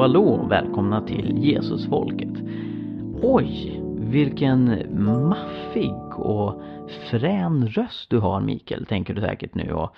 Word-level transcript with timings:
Hallå 0.00 0.30
hallå, 0.30 0.46
välkomna 0.48 1.00
till 1.00 1.38
Jesusfolket. 1.38 2.42
Oj, 3.22 3.80
vilken 3.98 4.86
maffig 5.04 6.18
och 6.18 6.62
frän 7.10 7.68
röst 7.68 8.10
du 8.10 8.18
har 8.18 8.40
Mikael, 8.40 8.86
tänker 8.86 9.14
du 9.14 9.20
säkert 9.20 9.54
nu 9.54 9.72
och 9.72 9.94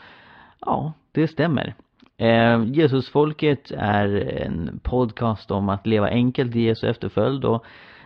ja, 0.61 0.93
det 1.13 1.29
stämmer. 1.29 1.75
Eh, 2.17 2.65
Jesusfolket 2.65 3.71
är 3.77 4.09
en 4.47 4.81
podcast 4.83 5.51
om 5.51 5.69
att 5.69 5.87
leva 5.87 6.09
enkelt 6.09 6.57
i 6.57 6.61
Jesu 6.61 6.87
efterföljd 6.87 7.45
och 7.45 7.65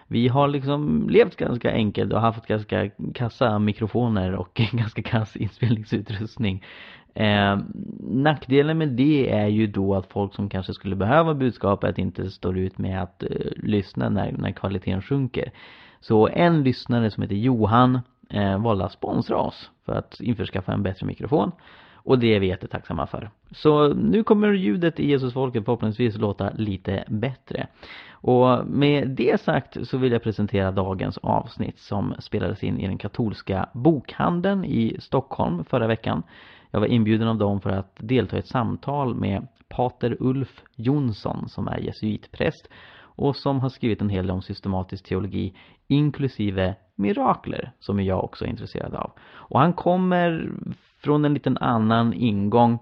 vi 0.09 0.29
har 0.29 0.49
liksom 0.49 1.09
levt 1.11 1.37
ganska 1.37 1.73
enkelt 1.73 2.13
och 2.13 2.21
haft 2.21 2.47
ganska 2.47 2.91
kassa 3.15 3.59
mikrofoner 3.59 4.35
och 4.35 4.55
ganska 4.73 5.03
kass 5.03 5.37
inspelningsutrustning. 5.37 6.65
Eh, 7.17 7.59
nackdelen 8.01 8.79
med 8.79 8.89
det 8.89 9.31
är 9.31 9.47
ju 9.47 9.67
då 9.67 9.95
att 9.95 10.07
folk 10.07 10.35
som 10.35 10.49
kanske 10.49 10.75
skulle 10.75 10.97
behöva 10.97 11.35
budskapet 11.35 11.99
inte 11.99 12.31
står 12.31 12.59
ut 12.59 12.79
med 12.79 13.03
att 13.03 13.23
eh, 13.23 13.29
lyssna 13.57 14.09
när, 14.09 14.33
när 14.33 14.53
kvaliteten 14.53 15.03
sjunker. 15.03 15.51
Så 16.01 16.29
en 16.29 16.63
lyssnare 16.63 17.11
som 17.11 17.23
heter 17.23 17.37
Johan 17.37 18.01
eh, 18.31 18.63
valde 18.63 18.85
att 18.85 18.93
sponsra 18.93 19.37
oss 19.37 19.71
för 19.87 19.93
att 19.93 20.21
införskaffa 20.21 20.73
en 20.73 20.83
bättre 20.83 21.07
mikrofon. 21.07 21.53
Och 21.95 22.19
det 22.19 22.35
är 22.35 22.41
vi 22.41 22.47
jättetacksamma 22.47 23.07
för. 23.07 23.31
Så 23.51 23.89
nu 23.89 24.25
kommer 24.25 24.53
ljudet 24.53 25.01
i 25.01 25.11
Jesusfolket 25.11 25.65
förhoppningsvis 25.65 26.19
låta 26.19 26.51
lite 26.51 27.05
bättre. 27.09 27.67
Och 28.11 28.67
med 28.67 29.09
det 29.09 29.41
sagt 29.41 29.89
så 29.89 29.99
vill 29.99 30.13
jag 30.13 30.23
presentera 30.23 30.71
dagens 30.71 31.19
avsnitt 31.19 31.79
som 31.79 32.15
spelades 32.19 32.65
in 32.65 32.81
i 32.81 32.87
den 32.87 32.99
katolska 32.99 33.69
bokhandeln 33.73 34.65
i 34.65 34.97
Stockholm 35.01 35.65
förra 35.65 35.87
veckan. 35.87 36.23
Jag 36.71 36.81
var 36.81 36.87
inbjuden 36.87 37.29
av 37.29 37.39
dem 37.39 37.61
för 37.61 37.71
att 37.71 37.97
delta 37.99 38.37
i 38.37 38.39
ett 38.39 38.49
samtal 38.49 39.15
med 39.15 39.47
Pater 39.69 40.17
Ulf 40.21 40.63
Jonsson 40.75 41.49
som 41.49 41.69
är 41.69 41.79
jesuitpräst 41.79 42.69
och 43.17 43.37
som 43.37 43.61
har 43.61 43.69
skrivit 43.69 44.01
en 44.01 44.09
hel 44.09 44.27
del 44.27 44.35
om 44.35 44.43
systematisk 44.43 45.05
teologi 45.05 45.55
inklusive 45.87 46.75
mirakler 46.95 47.73
som 47.79 48.01
jag 48.01 48.25
också 48.25 48.45
är 48.45 48.49
intresserad 48.49 48.95
av. 48.95 49.13
Och 49.23 49.61
han 49.61 49.73
kommer 49.73 50.53
från 50.99 51.25
en 51.25 51.35
liten 51.35 51.59
annan 51.59 52.13
ingång. 52.15 52.79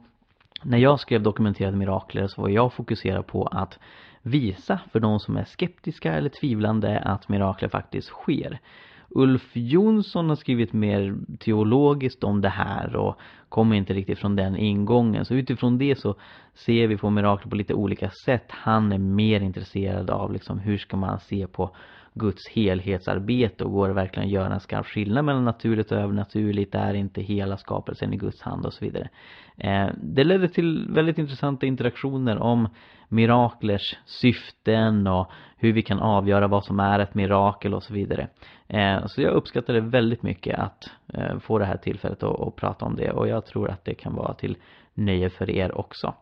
När 0.62 0.78
jag 0.78 1.00
skrev 1.00 1.22
dokumenterade 1.22 1.76
mirakler 1.76 2.26
så 2.26 2.42
var 2.42 2.48
jag 2.48 2.72
fokuserad 2.72 3.26
på 3.26 3.46
att 3.46 3.78
visa 4.22 4.80
för 4.92 5.00
de 5.00 5.20
som 5.20 5.36
är 5.36 5.44
skeptiska 5.44 6.12
eller 6.12 6.28
tvivlande 6.28 6.98
att 6.98 7.28
mirakler 7.28 7.69
faktiskt 7.69 8.08
sker. 8.08 8.60
Ulf 9.08 9.50
Jonsson 9.52 10.28
har 10.28 10.36
skrivit 10.36 10.72
mer 10.72 11.16
teologiskt 11.38 12.24
om 12.24 12.41
det 12.41 12.48
här 12.48 12.96
och 12.96 13.16
kommer 13.55 13.77
inte 13.77 13.94
riktigt 13.94 14.19
från 14.19 14.36
den 14.36 14.56
ingången. 14.56 15.24
Så 15.24 15.34
utifrån 15.34 15.78
det 15.78 15.98
så 15.98 16.14
ser 16.55 16.86
vi 16.86 16.97
på 16.97 17.10
mirakler 17.10 17.50
på 17.50 17.56
lite 17.56 17.74
olika 17.74 18.10
sätt. 18.10 18.44
Han 18.48 18.92
är 18.92 18.98
mer 18.98 19.41
intresserad 19.41 20.10
av 20.10 20.33
liksom 20.33 20.58
hur 20.58 20.78
ska 20.78 20.97
man 20.97 21.20
se 21.20 21.47
på 21.47 21.77
Guds 22.14 22.48
helhetsarbete 22.48 23.64
och 23.64 23.72
går 23.72 23.88
det 23.88 23.94
verkligen 23.94 24.26
att 24.26 24.32
göra 24.32 24.54
en 24.54 24.60
skarp 24.60 24.86
skillnad 24.86 25.24
mellan 25.24 25.44
naturligt 25.44 25.92
och 25.92 25.98
övernaturligt? 25.98 26.74
Är 26.74 26.94
inte 26.94 27.22
hela 27.22 27.56
skapelsen 27.56 28.12
i 28.12 28.16
Guds 28.16 28.42
hand 28.42 28.66
och 28.66 28.72
så 28.72 28.84
vidare. 28.84 29.08
Eh, 29.56 29.88
det 30.02 30.24
ledde 30.24 30.48
till 30.48 30.86
väldigt 30.88 31.18
intressanta 31.18 31.66
interaktioner 31.66 32.38
om 32.38 32.68
miraklers 33.08 33.96
syften 34.04 35.06
och 35.06 35.30
hur 35.56 35.72
vi 35.72 35.82
kan 35.82 36.00
avgöra 36.00 36.46
vad 36.46 36.64
som 36.64 36.80
är 36.80 36.98
ett 36.98 37.14
mirakel 37.14 37.74
och 37.74 37.82
så 37.82 37.94
vidare. 37.94 38.28
Eh, 38.68 39.06
så 39.06 39.22
jag 39.22 39.32
uppskattade 39.32 39.80
väldigt 39.80 40.22
mycket 40.22 40.58
att 40.58 40.90
eh, 41.14 41.38
få 41.38 41.58
det 41.58 41.64
här 41.64 41.76
tillfället 41.76 42.22
att 42.22 42.56
prata 42.56 42.84
om 42.84 42.97
det 42.97 43.10
och 43.10 43.28
jag 43.28 43.47
tror 43.47 43.70
att 43.70 43.84
det 43.84 43.94
kan 43.94 44.14
vara 44.14 44.34
till 44.34 44.56
nöje 44.94 45.30
för 45.30 45.50
er 45.50 45.78
också. 45.78 46.14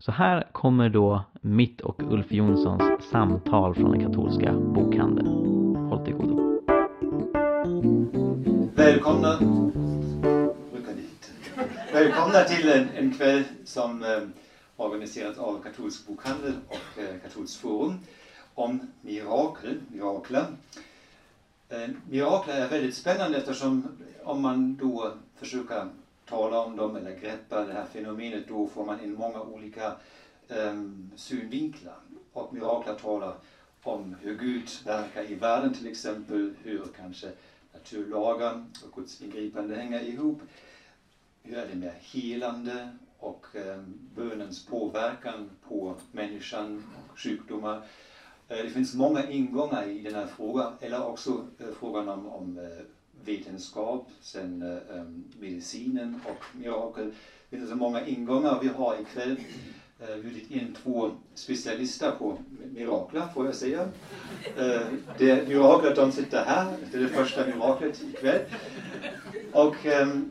Så 0.00 0.12
här 0.12 0.48
kommer 0.52 0.88
då 0.88 1.24
mitt 1.40 1.80
och 1.80 2.02
Ulf 2.12 2.32
Jonssons 2.32 3.04
samtal 3.10 3.74
från 3.74 3.90
den 3.90 4.00
katolska 4.00 4.52
bokhandeln. 4.52 5.28
Håll 5.76 6.04
till 6.04 6.14
godo. 6.14 6.62
Välkomna 8.74 9.38
Välkomna 11.92 12.44
till 12.44 12.68
en, 12.68 12.88
en 12.88 13.14
kväll 13.14 13.42
som 13.64 14.02
eh, 14.02 14.18
organiserats 14.76 15.38
av 15.38 15.62
Katolsk 15.62 16.06
bokhandel 16.06 16.52
och 16.68 17.02
eh, 17.02 17.20
Katolskt 17.22 17.60
forum 17.60 17.98
om 18.54 18.80
mirakel, 19.00 19.80
mirakler. 19.88 20.44
Eh, 21.68 21.88
mirakler 22.10 22.54
är 22.54 22.68
väldigt 22.68 22.94
spännande 22.94 23.38
eftersom 23.38 23.88
om 24.24 24.42
man 24.42 24.76
då 24.76 25.12
försöker 25.36 25.88
tala 26.30 26.60
om 26.64 26.76
dem 26.76 26.96
eller 26.96 27.16
greppa 27.16 27.64
det 27.64 27.72
här 27.72 27.86
fenomenet 27.86 28.48
då 28.48 28.66
får 28.66 28.84
man 28.84 29.00
in 29.00 29.14
många 29.14 29.40
olika 29.40 29.92
um, 30.48 31.10
synvinklar. 31.16 31.96
Och 32.32 32.54
mirakler 32.54 32.94
talar 32.94 33.34
om 33.82 34.16
hur 34.20 34.38
Gud 34.38 34.68
verkar 34.84 35.30
i 35.30 35.34
världen 35.34 35.74
till 35.74 35.86
exempel, 35.86 36.54
hur 36.62 36.82
kanske 36.96 37.32
naturlagar 37.72 38.64
och 38.84 38.92
Guds 38.96 39.22
ingripande 39.22 39.76
hänger 39.76 40.00
ihop. 40.00 40.42
Hur 41.42 41.58
är 41.58 41.68
det 41.68 41.74
med 41.74 41.94
helande 42.00 42.88
och 43.18 43.46
um, 43.54 43.98
bönens 44.14 44.66
påverkan 44.66 45.50
på 45.68 45.94
människan 46.12 46.84
och 47.10 47.18
sjukdomar. 47.18 47.76
Uh, 47.76 47.82
det 48.48 48.70
finns 48.70 48.94
många 48.94 49.30
ingångar 49.30 49.88
i 49.88 50.02
den 50.02 50.14
här 50.14 50.26
frågan, 50.26 50.72
eller 50.80 51.06
också 51.06 51.30
uh, 51.30 51.72
frågan 51.78 52.08
om, 52.08 52.26
om 52.26 52.58
uh, 52.58 52.80
vetenskap, 53.24 54.10
sen 54.20 54.62
um, 54.90 55.24
medicinen 55.40 56.20
och 56.24 56.58
mirakel. 56.58 57.12
Det 57.50 57.56
finns 57.56 57.70
så 57.70 57.76
många 57.76 58.06
ingångar 58.06 58.58
vi 58.62 58.68
har 58.68 59.00
ikväll 59.00 59.40
uh, 60.02 60.10
eh, 60.10 60.16
bjudit 60.16 60.50
in 60.50 60.76
två 60.82 61.10
specialister 61.34 62.10
på 62.10 62.38
mirakler 62.74 63.28
får 63.34 63.46
jag 63.46 63.54
säga. 63.54 63.88
Eh, 64.56 64.80
det 65.18 65.48
miraklet 65.48 65.96
de 65.96 66.12
sitter 66.12 66.44
här, 66.44 66.76
det 66.92 66.98
är 66.98 67.02
det 67.02 67.08
första 67.08 67.46
miraklet 67.46 68.02
ikväll. 68.02 68.40
Och 69.52 69.76
um, 70.02 70.30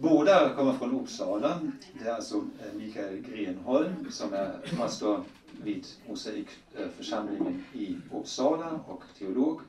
båda 0.00 0.54
kommer 0.54 0.72
från 0.72 1.00
Uppsala. 1.00 1.60
Det 1.92 2.08
är 2.08 2.14
alltså 2.14 2.44
Mikael 2.74 3.16
Grenholm 3.16 4.10
som 4.10 4.32
är 4.32 4.76
pastor 4.78 5.24
vid 5.62 5.86
Mosaikförsamlingen 6.08 7.64
i 7.72 7.96
Uppsala 8.12 8.80
och 8.86 9.02
teolog. 9.18 9.60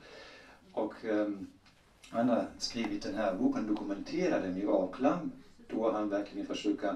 Och 0.72 0.94
um, 1.04 1.48
han 2.12 2.30
har 2.30 2.46
skrivit 2.58 3.04
den 3.04 3.16
här 3.16 3.34
boken 3.34 3.68
Dokumenterade 3.68 4.52
mirakler 4.52 5.18
då 5.68 5.92
han 5.92 6.10
verkligen 6.10 6.46
försöker 6.46 6.96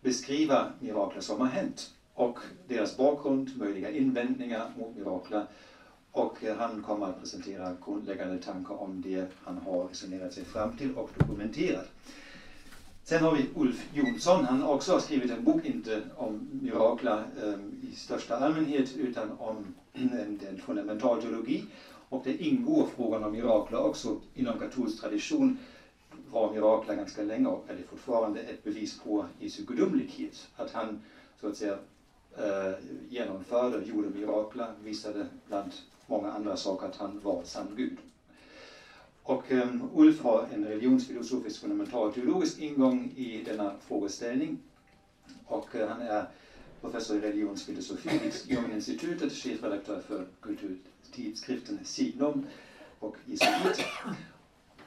beskriva 0.00 0.72
mirakler 0.78 1.20
som 1.20 1.40
har 1.40 1.48
hänt 1.48 1.90
och 2.14 2.38
deras 2.66 2.96
bakgrund, 2.96 3.56
möjliga 3.56 3.90
invändningar 3.90 4.72
mot 4.76 4.96
mirakler. 4.96 5.42
Och 6.10 6.42
han 6.58 6.82
kommer 6.82 7.06
att 7.06 7.20
presentera 7.20 7.76
grundläggande 7.84 8.38
tankar 8.38 8.74
om 8.74 9.00
det 9.00 9.26
han 9.44 9.58
har 9.58 9.86
resonerat 9.86 10.32
sig 10.32 10.44
fram 10.44 10.76
till 10.76 10.92
och 10.92 11.10
dokumenterat. 11.18 11.86
Sen 13.04 13.22
har 13.22 13.32
vi 13.32 13.46
Ulf 13.54 13.86
Jonsson, 13.92 14.44
han 14.44 14.60
har 14.60 14.74
också 14.74 15.00
skrivit 15.00 15.30
en 15.30 15.44
bok, 15.44 15.64
inte 15.64 16.02
om 16.16 16.46
mirakler 16.62 17.24
um, 17.42 17.74
i 17.82 17.94
största 17.94 18.36
allmänhet 18.36 18.92
utan 18.96 19.30
om 19.38 19.74
eh, 19.92 20.02
en, 20.02 20.40
en 20.48 20.58
fundamental 20.58 21.22
teologi 21.22 21.64
och 22.08 22.22
det 22.24 22.42
ingår 22.42 22.86
frågan 22.96 23.24
om 23.24 23.32
mirakler 23.32 23.84
också 23.84 24.16
inom 24.34 24.58
katolsk 24.58 25.00
tradition 25.00 25.58
var 26.30 26.52
mirakler 26.52 26.94
ganska 26.94 27.22
länge 27.22 27.46
och 27.48 27.64
är 27.68 27.74
det 27.76 27.82
fortfarande 27.82 28.40
ett 28.40 28.64
bevis 28.64 28.98
på 28.98 29.26
Jesu 29.38 29.62
gudomlighet. 29.62 30.48
Att 30.56 30.72
han 30.72 30.96
så 31.40 31.46
att 31.46 31.56
säga 31.56 31.78
äh, 32.36 32.74
genomförde, 33.08 33.84
gjorde 33.84 34.08
mirakler, 34.08 34.72
visade 34.82 35.26
bland 35.46 35.74
många 36.06 36.30
andra 36.30 36.56
saker 36.56 36.86
att 36.86 36.96
han 36.96 37.18
var 37.22 37.42
sann 37.44 37.74
Gud. 37.76 37.98
Och 39.22 39.50
um, 39.50 39.88
Ulf 39.94 40.20
har 40.20 40.44
en 40.52 40.64
religionsfilosofisk 40.64 41.60
fundamentalteologisk 41.60 42.58
ingång 42.58 43.12
i 43.14 43.42
denna 43.42 43.72
frågeställning. 43.80 44.56
Och 45.44 45.74
uh, 45.74 45.86
han 45.86 46.00
är 46.00 46.24
professor 46.80 47.16
i 47.16 47.20
religionsfilosofi 47.20 48.08
vid 48.22 48.32
Ljungeninstitutet, 48.44 49.32
chefredaktör 49.32 49.98
för 49.98 50.24
kultur 50.40 50.76
tidskriften 51.12 51.78
Signum 51.84 52.46
och 52.98 53.16
Jesuit. 53.24 53.86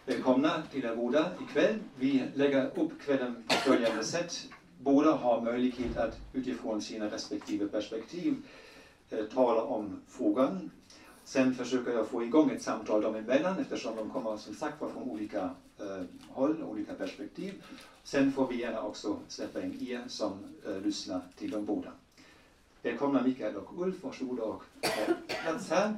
Välkomna 0.05 0.63
till 0.71 0.85
er 0.85 0.95
båda 0.95 1.31
ikväll. 1.49 1.79
Vi 1.99 2.23
lägger 2.35 2.79
upp 2.79 3.01
kvällen 3.01 3.43
på 3.47 3.53
följande 3.53 4.03
sätt. 4.03 4.47
Båda 4.79 5.11
har 5.11 5.41
möjlighet 5.41 5.97
att 5.97 6.17
utifrån 6.33 6.81
sina 6.81 7.05
respektive 7.05 7.67
perspektiv 7.67 8.35
eh, 9.09 9.25
tala 9.25 9.61
om 9.61 10.01
frågan. 10.07 10.71
Sen 11.23 11.55
försöker 11.55 11.91
jag 11.91 12.07
få 12.07 12.23
igång 12.23 12.51
ett 12.51 12.61
samtal 12.61 13.01
dem 13.01 13.15
emellan 13.15 13.59
eftersom 13.59 13.95
de 13.95 14.09
kommer 14.09 14.37
som 14.37 14.53
sagt 14.53 14.79
från 14.79 15.03
olika 15.03 15.49
eh, 15.79 16.03
håll, 16.29 16.63
olika 16.63 16.93
perspektiv. 16.93 17.63
Sen 18.03 18.31
får 18.31 18.47
vi 18.47 18.61
gärna 18.61 18.81
också 18.81 19.19
släppa 19.27 19.61
in 19.61 19.87
er 19.87 20.03
som 20.07 20.33
eh, 20.67 20.81
lyssnar 20.81 21.21
till 21.37 21.51
de 21.51 21.65
båda. 21.65 21.91
Välkomna 22.83 23.21
Mikael 23.21 23.55
och 23.55 23.81
Ulf, 23.81 24.03
varsågoda 24.03 24.43
och 24.43 24.63
ta 24.81 24.89
plats 25.43 25.69
här. 25.69 25.93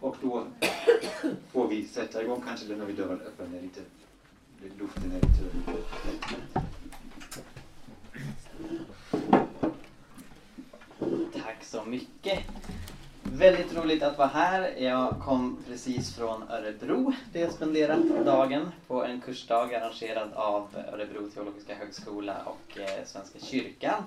Och 0.00 0.16
då 0.22 0.46
får 1.52 1.68
vi 1.68 1.84
sätta 1.84 2.22
igång, 2.22 2.42
kanske 2.46 2.66
lämnar 2.66 2.86
vi 2.86 2.92
dörren 2.92 3.20
öppen, 3.20 3.52
lite, 3.62 3.80
luften 4.78 5.10
är 5.10 5.14
lite... 5.14 5.28
Tack 11.42 11.64
så 11.64 11.84
mycket. 11.84 12.38
Väldigt 13.22 13.76
roligt 13.76 14.02
att 14.02 14.18
vara 14.18 14.28
här. 14.28 14.74
Jag 14.78 15.20
kom 15.20 15.58
precis 15.66 16.16
från 16.16 16.42
Örebro 16.42 17.12
där 17.32 17.40
jag 17.40 17.52
spenderat 17.52 18.24
dagen 18.24 18.70
på 18.86 19.04
en 19.04 19.20
kursdag 19.20 19.74
arrangerad 19.74 20.32
av 20.32 20.68
Örebro 20.92 21.30
teologiska 21.30 21.74
högskola 21.74 22.36
och 22.44 22.80
eh, 22.80 23.04
Svenska 23.04 23.38
kyrkan. 23.38 24.02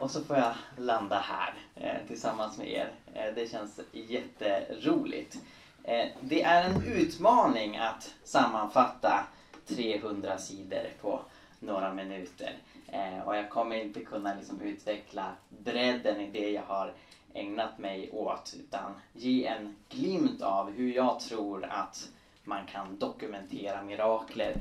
Och 0.00 0.10
så 0.10 0.24
får 0.24 0.36
jag 0.36 0.54
landa 0.76 1.18
här 1.18 1.54
eh, 1.74 2.06
tillsammans 2.06 2.58
med 2.58 2.72
er. 2.72 2.90
Eh, 3.14 3.34
det 3.34 3.50
känns 3.50 3.80
jätteroligt. 3.92 5.38
Eh, 5.84 6.06
det 6.20 6.42
är 6.42 6.70
en 6.70 6.82
utmaning 6.82 7.76
att 7.76 8.14
sammanfatta 8.24 9.26
300 9.66 10.38
sidor 10.38 10.88
på 11.00 11.20
några 11.58 11.94
minuter. 11.94 12.56
Eh, 12.86 13.20
och 13.26 13.36
jag 13.36 13.50
kommer 13.50 13.76
inte 13.76 14.00
kunna 14.00 14.34
liksom 14.34 14.60
utveckla 14.60 15.32
bredden 15.48 16.20
i 16.20 16.30
det 16.30 16.50
jag 16.50 16.62
har 16.62 16.92
ägnat 17.34 17.78
mig 17.78 18.10
åt 18.12 18.54
utan 18.58 18.94
ge 19.12 19.46
en 19.46 19.76
glimt 19.88 20.42
av 20.42 20.70
hur 20.70 20.92
jag 20.92 21.20
tror 21.20 21.64
att 21.64 22.08
man 22.44 22.66
kan 22.66 22.98
dokumentera 22.98 23.82
mirakler. 23.82 24.54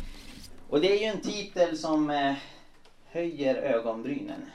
Och 0.69 0.81
det 0.81 0.91
är 0.91 0.99
ju 0.99 1.05
en 1.05 1.21
titel 1.21 1.77
som 1.77 2.09
eh, 2.09 2.33
höjer 3.05 3.55
ögonbrynen. 3.55 4.45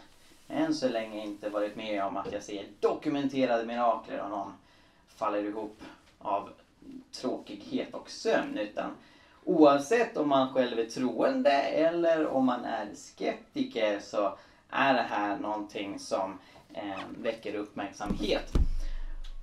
Än 0.54 0.74
så 0.74 0.88
länge 0.88 1.22
inte 1.22 1.48
varit 1.48 1.76
med 1.76 2.04
om 2.04 2.16
att 2.16 2.32
jag 2.32 2.42
ser 2.42 2.66
dokumenterade 2.80 3.66
mirakler 3.66 4.20
och 4.20 4.30
någon 4.30 4.52
faller 5.08 5.44
ihop 5.44 5.82
av 6.18 6.50
tråkighet 7.12 7.94
och 7.94 8.10
sömn 8.10 8.58
utan 8.58 8.90
oavsett 9.44 10.16
om 10.16 10.28
man 10.28 10.54
själv 10.54 10.78
är 10.78 10.84
troende 10.84 11.50
eller 11.52 12.26
om 12.26 12.44
man 12.44 12.64
är 12.64 12.94
skeptiker 12.94 14.00
så 14.00 14.38
är 14.70 14.94
det 14.94 15.02
här 15.02 15.36
någonting 15.36 15.98
som 15.98 16.38
eh, 16.74 17.00
väcker 17.18 17.54
uppmärksamhet. 17.54 18.52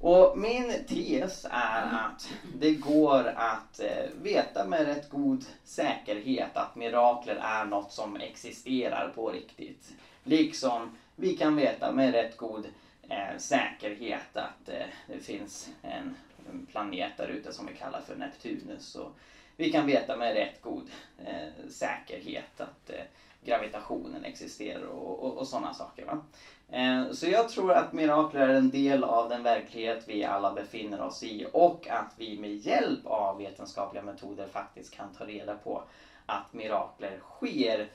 Och 0.01 0.37
min 0.37 0.73
tes 0.87 1.45
är 1.51 1.81
att 1.81 2.29
det 2.59 2.73
går 2.73 3.27
att 3.35 3.79
eh, 3.79 4.09
veta 4.21 4.65
med 4.65 4.85
rätt 4.85 5.09
god 5.09 5.45
säkerhet 5.63 6.57
att 6.57 6.75
mirakler 6.75 7.35
är 7.35 7.65
något 7.65 7.91
som 7.91 8.15
existerar 8.15 9.11
på 9.15 9.29
riktigt. 9.29 9.93
Liksom 10.23 10.97
vi 11.21 11.37
kan 11.37 11.55
veta 11.55 11.91
med 11.91 12.13
rätt 12.13 12.37
god 12.37 12.69
eh, 13.09 13.37
säkerhet 13.37 14.37
att 14.37 14.69
eh, 14.69 14.87
det 15.07 15.19
finns 15.19 15.69
en, 15.81 16.15
en 16.49 16.65
planet 16.65 17.11
där 17.17 17.27
ute 17.27 17.53
som 17.53 17.65
vi 17.65 17.73
kallar 17.73 18.01
för 18.01 18.15
Neptunus. 18.15 18.95
Och 18.95 19.17
vi 19.55 19.71
kan 19.71 19.85
veta 19.85 20.15
med 20.15 20.33
rätt 20.33 20.61
god 20.61 20.89
eh, 21.17 21.69
säkerhet 21.69 22.61
att 22.61 22.89
eh, 22.89 23.03
gravitationen 23.41 24.23
existerar 24.23 24.83
och, 24.83 25.23
och, 25.23 25.37
och 25.37 25.47
sådana 25.47 25.73
saker. 25.73 26.05
Va? 26.05 26.19
Eh, 26.67 27.11
så 27.11 27.27
jag 27.27 27.47
tror 27.47 27.71
att 27.71 27.91
mirakler 27.91 28.41
är 28.47 28.53
en 28.53 28.69
del 28.69 29.03
av 29.03 29.27
den 29.27 29.43
verklighet 29.43 30.03
vi 30.07 30.23
alla 30.23 30.51
befinner 30.51 31.01
oss 31.01 31.23
i 31.23 31.45
och 31.51 31.87
att 31.89 32.13
vi 32.15 32.35
med 32.35 32.53
hjälp 32.53 33.05
av 33.05 33.37
vetenskapliga 33.37 34.01
metoder 34.01 34.45
faktiskt 34.45 34.89
kan 34.89 35.11
ta 35.11 35.25
reda 35.25 35.55
på 35.55 35.81
att 36.25 36.53
mirakler 36.53 37.17
sker 37.17 37.85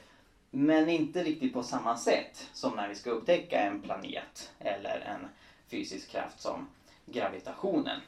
men 0.59 0.89
inte 0.89 1.23
riktigt 1.23 1.53
på 1.53 1.63
samma 1.63 1.97
sätt 1.97 2.51
som 2.53 2.77
när 2.77 2.89
vi 2.89 2.95
ska 2.95 3.11
upptäcka 3.11 3.59
en 3.59 3.83
planet 3.83 4.51
eller 4.59 5.01
en 5.01 5.27
fysisk 5.71 6.11
kraft 6.11 6.41
som 6.41 6.67
gravitationen. 7.07 8.01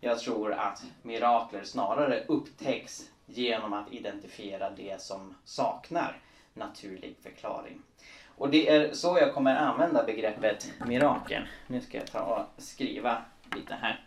Jag 0.00 0.18
tror 0.18 0.52
att 0.52 0.82
mirakler 1.02 1.64
snarare 1.64 2.24
upptäcks 2.28 3.10
genom 3.26 3.72
att 3.72 3.92
identifiera 3.92 4.70
det 4.70 5.02
som 5.02 5.34
saknar 5.44 6.20
naturlig 6.54 7.16
förklaring. 7.22 7.80
Och 8.26 8.50
det 8.50 8.68
är 8.68 8.94
så 8.94 9.18
jag 9.18 9.34
kommer 9.34 9.54
använda 9.54 10.02
begreppet 10.02 10.72
mirakel. 10.86 11.48
Nu 11.66 11.80
ska 11.80 11.98
jag 11.98 12.10
ta 12.10 12.20
och 12.20 12.62
skriva 12.62 13.22
lite 13.54 13.74
här. 13.74 14.04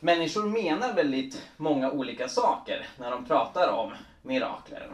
Människor 0.00 0.46
menar 0.46 0.92
väldigt 0.92 1.48
många 1.56 1.90
olika 1.90 2.28
saker 2.28 2.86
när 2.96 3.10
de 3.10 3.24
pratar 3.24 3.68
om 3.68 3.94
mirakler. 4.22 4.88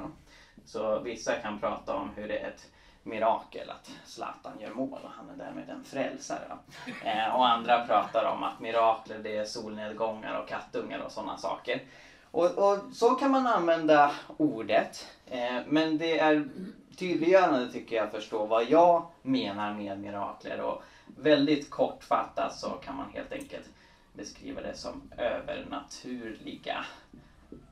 Så 0.65 0.99
vissa 0.99 1.35
kan 1.35 1.59
prata 1.61 1.95
om 1.95 2.11
hur 2.17 2.29
det 2.29 2.39
är 2.39 2.49
ett 2.49 2.71
mirakel 3.03 3.71
att 3.71 3.91
Zlatan 4.05 4.61
gör 4.61 4.71
mål 4.71 5.01
och 5.03 5.11
han 5.11 5.31
är 5.31 5.45
därmed 5.45 5.71
en 5.71 5.85
frälsare. 5.85 6.59
Eh, 7.05 7.37
och 7.37 7.49
andra 7.49 7.87
pratar 7.87 8.25
om 8.25 8.43
att 8.43 8.61
mirakler 8.61 9.19
det 9.19 9.37
är 9.37 9.45
solnedgångar 9.45 10.41
och 10.41 10.49
kattungar 10.49 10.99
och 10.99 11.13
sådana 11.13 11.37
saker. 11.39 11.83
Och, 12.31 12.51
och, 12.51 12.79
så 12.93 13.11
kan 13.11 13.31
man 13.31 13.47
använda 13.47 14.13
ordet. 14.37 15.07
Eh, 15.27 15.61
men 15.67 15.99
det 15.99 16.19
är 16.19 16.49
tydliggörande 16.97 17.73
tycker 17.73 17.97
jag 17.97 18.05
att 18.05 18.11
förstå 18.11 18.47
vad 18.47 18.65
jag 18.65 19.07
menar 19.23 19.75
med 19.75 19.99
mirakler. 19.99 20.61
Och 20.61 20.83
väldigt 21.07 21.71
kortfattat 21.71 22.55
så 22.55 22.71
kan 22.71 22.97
man 22.97 23.11
helt 23.15 23.33
enkelt 23.33 23.69
beskriva 24.13 24.61
det 24.61 24.75
som 24.75 25.11
övernaturliga 25.17 26.85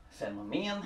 fenomen 0.09 0.85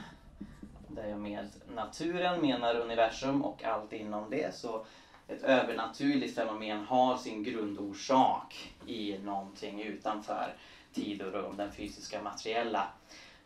där 0.87 1.05
jag 1.05 1.19
med 1.19 1.47
naturen 1.65 2.41
menar 2.41 2.75
universum 2.75 3.41
och 3.41 3.63
allt 3.63 3.93
inom 3.93 4.29
det. 4.29 4.53
Så 4.53 4.79
ett 5.27 5.41
övernaturligt 5.41 6.35
fenomen 6.35 6.81
har 6.81 7.15
sin 7.15 7.43
grundorsak 7.43 8.71
i 8.85 9.17
någonting 9.17 9.81
utanför 9.81 10.53
tid 10.91 11.21
och 11.21 11.31
rum, 11.31 11.55
den 11.57 11.69
fysiska 11.69 12.19
materiella 12.19 12.87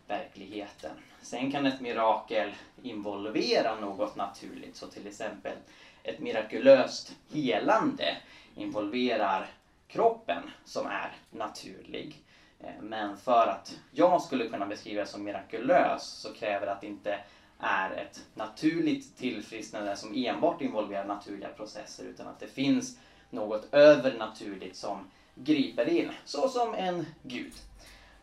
verkligheten. 0.07 0.99
Sen 1.21 1.49
kan 1.49 1.65
ett 1.65 1.79
mirakel 1.79 2.55
involvera 2.81 3.73
något 3.73 4.15
naturligt, 4.15 4.75
så 4.75 4.87
till 4.87 5.07
exempel 5.07 5.55
ett 6.03 6.19
mirakulöst 6.19 7.13
helande 7.31 8.15
involverar 8.53 9.47
kroppen 9.87 10.49
som 10.63 10.85
är 10.85 11.15
naturlig. 11.29 12.21
Eh, 12.63 12.81
men 12.81 13.17
för 13.17 13.47
att 13.47 13.79
jag 13.91 14.21
skulle 14.21 14.49
kunna 14.49 14.65
beskriva 14.65 15.01
det 15.01 15.07
som 15.07 15.23
mirakulös 15.23 16.03
så 16.03 16.33
kräver 16.33 16.65
det 16.65 16.71
att 16.71 16.81
det 16.81 16.87
inte 16.87 17.19
är 17.59 17.91
ett 17.91 18.25
naturligt 18.33 19.17
tillfrisknande 19.17 19.95
som 19.95 20.13
enbart 20.15 20.61
involverar 20.61 21.05
naturliga 21.05 21.49
processer 21.49 22.03
utan 22.03 22.27
att 22.27 22.39
det 22.39 22.47
finns 22.47 22.97
något 23.29 23.67
övernaturligt 23.71 24.75
som 24.75 25.09
griper 25.35 25.89
in, 25.89 26.11
så 26.25 26.49
som 26.49 26.73
en 26.73 27.05
gud. 27.23 27.53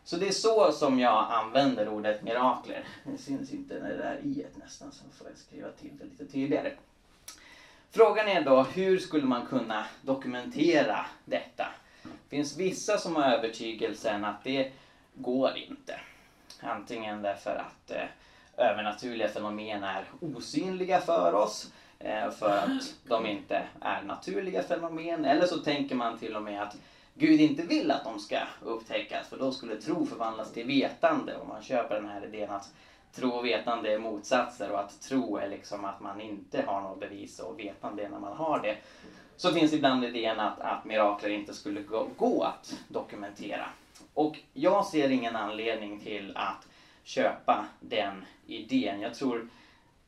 Så 0.05 0.17
det 0.17 0.29
är 0.29 0.33
så 0.33 0.73
som 0.73 0.99
jag 0.99 1.27
använder 1.31 1.89
ordet 1.89 2.23
mirakler. 2.23 2.85
Det 3.05 3.19
syns 3.19 3.53
inte 3.53 3.79
när 3.79 3.97
det 3.97 4.05
är 4.05 4.19
i 4.23 4.43
ett 4.43 4.57
nästan 4.57 4.93
så 4.93 5.05
får 5.19 5.27
jag 5.29 5.39
skriva 5.39 5.71
till 5.71 5.99
det 5.99 6.05
lite 6.05 6.27
tydligare. 6.27 6.73
Frågan 7.91 8.29
är 8.29 8.45
då 8.45 8.63
hur 8.63 8.99
skulle 8.99 9.27
man 9.27 9.47
kunna 9.47 9.87
dokumentera 10.03 11.07
detta? 11.25 11.67
Det 12.31 12.37
finns 12.37 12.57
vissa 12.57 12.99
som 12.99 13.17
har 13.17 13.25
övertygelsen 13.25 14.25
att 14.25 14.45
det 14.45 14.73
går 15.15 15.57
inte. 15.57 16.01
Antingen 16.61 17.23
därför 17.23 17.51
att 17.51 17.91
eh, 17.91 18.09
övernaturliga 18.57 19.29
fenomen 19.29 19.85
är 19.85 20.05
osynliga 20.21 21.01
för 21.01 21.35
oss 21.35 21.73
eh, 21.99 22.31
för 22.31 22.57
att 22.59 22.95
de 23.09 23.27
inte 23.27 23.67
är 23.81 24.03
naturliga 24.03 24.63
fenomen. 24.63 25.25
Eller 25.25 25.47
så 25.47 25.59
tänker 25.59 25.95
man 25.95 26.19
till 26.19 26.37
och 26.37 26.43
med 26.43 26.63
att 26.63 26.77
Gud 27.15 27.41
inte 27.41 27.63
vill 27.63 27.91
att 27.91 28.05
de 28.05 28.19
ska 28.19 28.39
upptäckas 28.63 29.29
för 29.29 29.39
då 29.39 29.53
skulle 29.53 29.77
tro 29.77 30.07
förvandlas 30.07 30.53
till 30.53 30.67
vetande 30.67 31.35
och 31.37 31.47
man 31.47 31.63
köper 31.63 31.95
den 31.95 32.07
här 32.07 32.25
idén 32.25 32.51
att 32.51 32.71
tro 33.13 33.31
och 33.31 33.45
vetande 33.45 33.93
är 33.93 33.99
motsatser 33.99 34.71
och 34.71 34.81
att 34.81 35.01
tro 35.01 35.37
är 35.37 35.49
liksom 35.49 35.85
att 35.85 36.01
man 36.01 36.21
inte 36.21 36.63
har 36.67 36.81
något 36.81 37.01
bevis 37.01 37.39
och 37.39 37.59
vetande 37.59 38.05
är 38.05 38.09
när 38.09 38.19
man 38.19 38.37
har 38.37 38.61
det. 38.61 38.77
Så 39.39 39.53
finns 39.53 39.73
ibland 39.73 40.05
idén 40.05 40.41
att, 40.41 40.61
att 40.61 40.85
mirakler 40.85 41.29
inte 41.29 41.55
skulle 41.55 41.81
gå, 41.81 42.07
gå 42.17 42.43
att 42.43 42.83
dokumentera. 42.89 43.67
Och 44.15 44.39
jag 44.53 44.87
ser 44.87 45.11
ingen 45.11 45.37
anledning 45.37 45.99
till 45.99 46.33
att 46.35 46.69
köpa 47.03 47.67
den 47.81 48.25
idén. 48.47 49.01
Jag 49.01 49.15
tror 49.15 49.47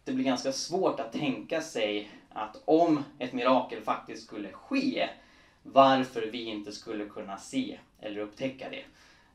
det 0.05 0.13
blir 0.13 0.25
ganska 0.25 0.53
svårt 0.53 1.01
att 1.01 1.13
tänka 1.13 1.61
sig 1.61 2.09
att 2.29 2.57
om 2.65 3.03
ett 3.19 3.33
mirakel 3.33 3.81
faktiskt 3.81 4.23
skulle 4.23 4.51
ske, 4.53 5.09
varför 5.63 6.23
vi 6.23 6.45
inte 6.45 6.73
skulle 6.73 7.05
kunna 7.05 7.37
se 7.37 7.79
eller 8.01 8.21
upptäcka 8.21 8.69
det. 8.69 8.83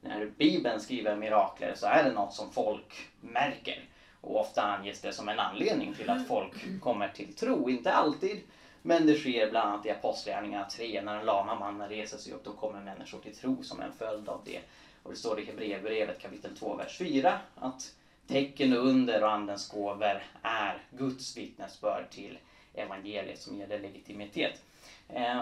När 0.01 0.25
Bibeln 0.25 0.79
skriver 0.79 1.15
mirakler 1.15 1.73
så 1.73 1.85
är 1.85 2.03
det 2.03 2.11
något 2.11 2.33
som 2.33 2.47
folk 2.47 3.07
märker. 3.21 3.85
Och 4.21 4.39
ofta 4.39 4.61
anges 4.61 4.99
det 4.99 5.11
som 5.11 5.29
en 5.29 5.39
anledning 5.39 5.93
till 5.93 6.09
att 6.09 6.27
folk 6.27 6.79
kommer 6.79 7.07
till 7.07 7.31
tro. 7.31 7.69
Inte 7.69 7.91
alltid, 7.91 8.41
men 8.85 9.05
det 9.05 9.15
sker 9.15 9.49
bland 9.49 9.69
annat 9.69 9.85
i 9.85 9.91
Apostlagärningarna 9.91 10.69
3 10.69 11.01
när 11.01 11.15
en 11.15 11.25
lama 11.25 11.55
man 11.55 11.87
reser 11.89 12.17
sig 12.17 12.33
upp. 12.33 12.43
Då 12.43 12.51
kommer 12.51 12.81
människor 12.81 13.19
till 13.19 13.35
tro 13.35 13.63
som 13.63 13.81
en 13.81 13.91
följd 13.91 14.29
av 14.29 14.41
det. 14.45 14.59
Och 15.03 15.11
det 15.11 15.17
står 15.17 15.39
i 15.39 15.43
Hebreerbrevet 15.43 16.17
kapitel 16.21 16.55
2, 16.55 16.75
vers 16.75 16.97
4 16.97 17.37
att 17.55 17.91
tecken 18.27 18.73
och 18.73 18.79
under 18.79 19.23
och 19.23 19.29
andens 19.29 19.65
gåvor 19.65 20.23
är 20.41 20.83
Guds 20.89 21.37
vittnesbörd 21.37 22.09
till 22.09 22.37
evangeliet 22.73 23.37
som 23.37 23.55
ger 23.55 23.67
det 23.67 23.77
legitimitet. 23.77 24.61
Eh, 25.07 25.41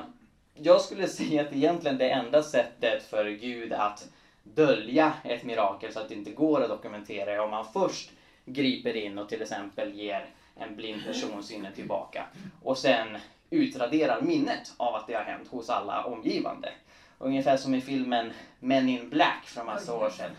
jag 0.54 0.82
skulle 0.82 1.08
säga 1.20 1.42
att 1.42 1.54
egentligen 1.54 1.98
det 1.98 2.08
enda 2.08 2.42
sättet 2.42 3.04
för 3.04 3.26
Gud 3.26 3.74
att 3.74 4.08
dölja 4.44 5.14
ett 5.24 5.44
mirakel 5.44 5.92
så 5.92 6.00
att 6.00 6.08
det 6.08 6.14
inte 6.14 6.32
går 6.32 6.62
att 6.62 6.70
dokumentera 6.70 7.32
är 7.32 7.40
om 7.40 7.50
man 7.50 7.64
först 7.64 8.14
griper 8.46 8.96
in 8.96 9.18
och 9.18 9.28
till 9.28 9.42
exempel 9.42 9.92
ger 9.92 10.30
en 10.56 10.76
blind 10.76 11.04
persons 11.06 11.48
sinne 11.48 11.72
tillbaka 11.72 12.26
och 12.64 12.78
sen 12.78 13.18
utraderar 13.50 14.22
minnet 14.22 14.74
av 14.78 14.96
att 14.96 15.08
det 15.08 15.14
har 15.14 15.24
hänt 15.24 15.48
hos 15.48 15.70
alla 15.70 16.04
omgivande. 16.04 16.70
Ungefär 17.18 17.58
som 17.58 17.76
i 17.76 17.82
filmen 17.82 18.34
Men 18.60 18.90
in 18.90 19.10
Black 19.10 19.46
för 19.46 19.64
massa 19.64 19.94
år 19.94 20.10
sedan. 20.10 20.32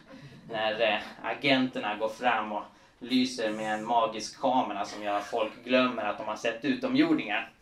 När 0.51 0.81
eh, 0.81 0.99
agenterna 1.23 1.97
går 1.97 2.09
fram 2.09 2.53
och 2.53 2.63
lyser 2.99 3.51
med 3.51 3.75
en 3.75 3.87
magisk 3.87 4.41
kamera 4.41 4.85
som 4.85 5.03
gör 5.03 5.19
att 5.19 5.27
folk 5.27 5.65
glömmer 5.65 6.05
att 6.05 6.19
de 6.19 6.27
har 6.27 6.37
sett 6.37 6.65
utomjordingar. 6.65 7.53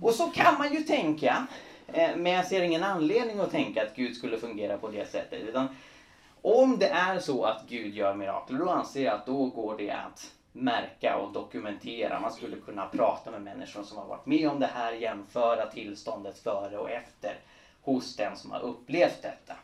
Och 0.00 0.14
så 0.14 0.26
kan 0.26 0.58
man 0.58 0.74
ju 0.74 0.80
tänka, 0.80 1.46
eh, 1.86 2.16
men 2.16 2.32
jag 2.32 2.46
ser 2.46 2.62
ingen 2.62 2.84
anledning 2.84 3.40
att 3.40 3.50
tänka 3.50 3.82
att 3.82 3.96
Gud 3.96 4.16
skulle 4.16 4.38
fungera 4.38 4.78
på 4.78 4.88
det 4.88 5.10
sättet. 5.10 5.40
Utan 5.40 5.68
om 6.42 6.78
det 6.78 6.88
är 6.88 7.18
så 7.18 7.44
att 7.44 7.68
Gud 7.68 7.94
gör 7.94 8.14
mirakler, 8.14 8.58
då 8.58 8.70
anser 8.70 9.04
jag 9.04 9.14
att 9.14 9.26
då 9.26 9.46
går 9.46 9.76
det 9.76 9.90
att 9.90 10.32
märka 10.52 11.16
och 11.16 11.32
dokumentera. 11.32 12.18
Man 12.18 12.32
skulle 12.32 12.56
kunna 12.56 12.86
prata 12.86 13.30
med 13.30 13.40
människor 13.40 13.82
som 13.82 13.96
har 13.96 14.06
varit 14.06 14.26
med 14.26 14.48
om 14.48 14.58
det 14.58 14.66
här, 14.66 14.92
jämföra 14.92 15.66
tillståndet 15.66 16.38
före 16.38 16.76
och 16.76 16.90
efter 16.90 17.38
hos 17.80 18.16
den 18.16 18.36
som 18.36 18.50
har 18.50 18.62
upplevt 18.62 19.22
detta. 19.22 19.56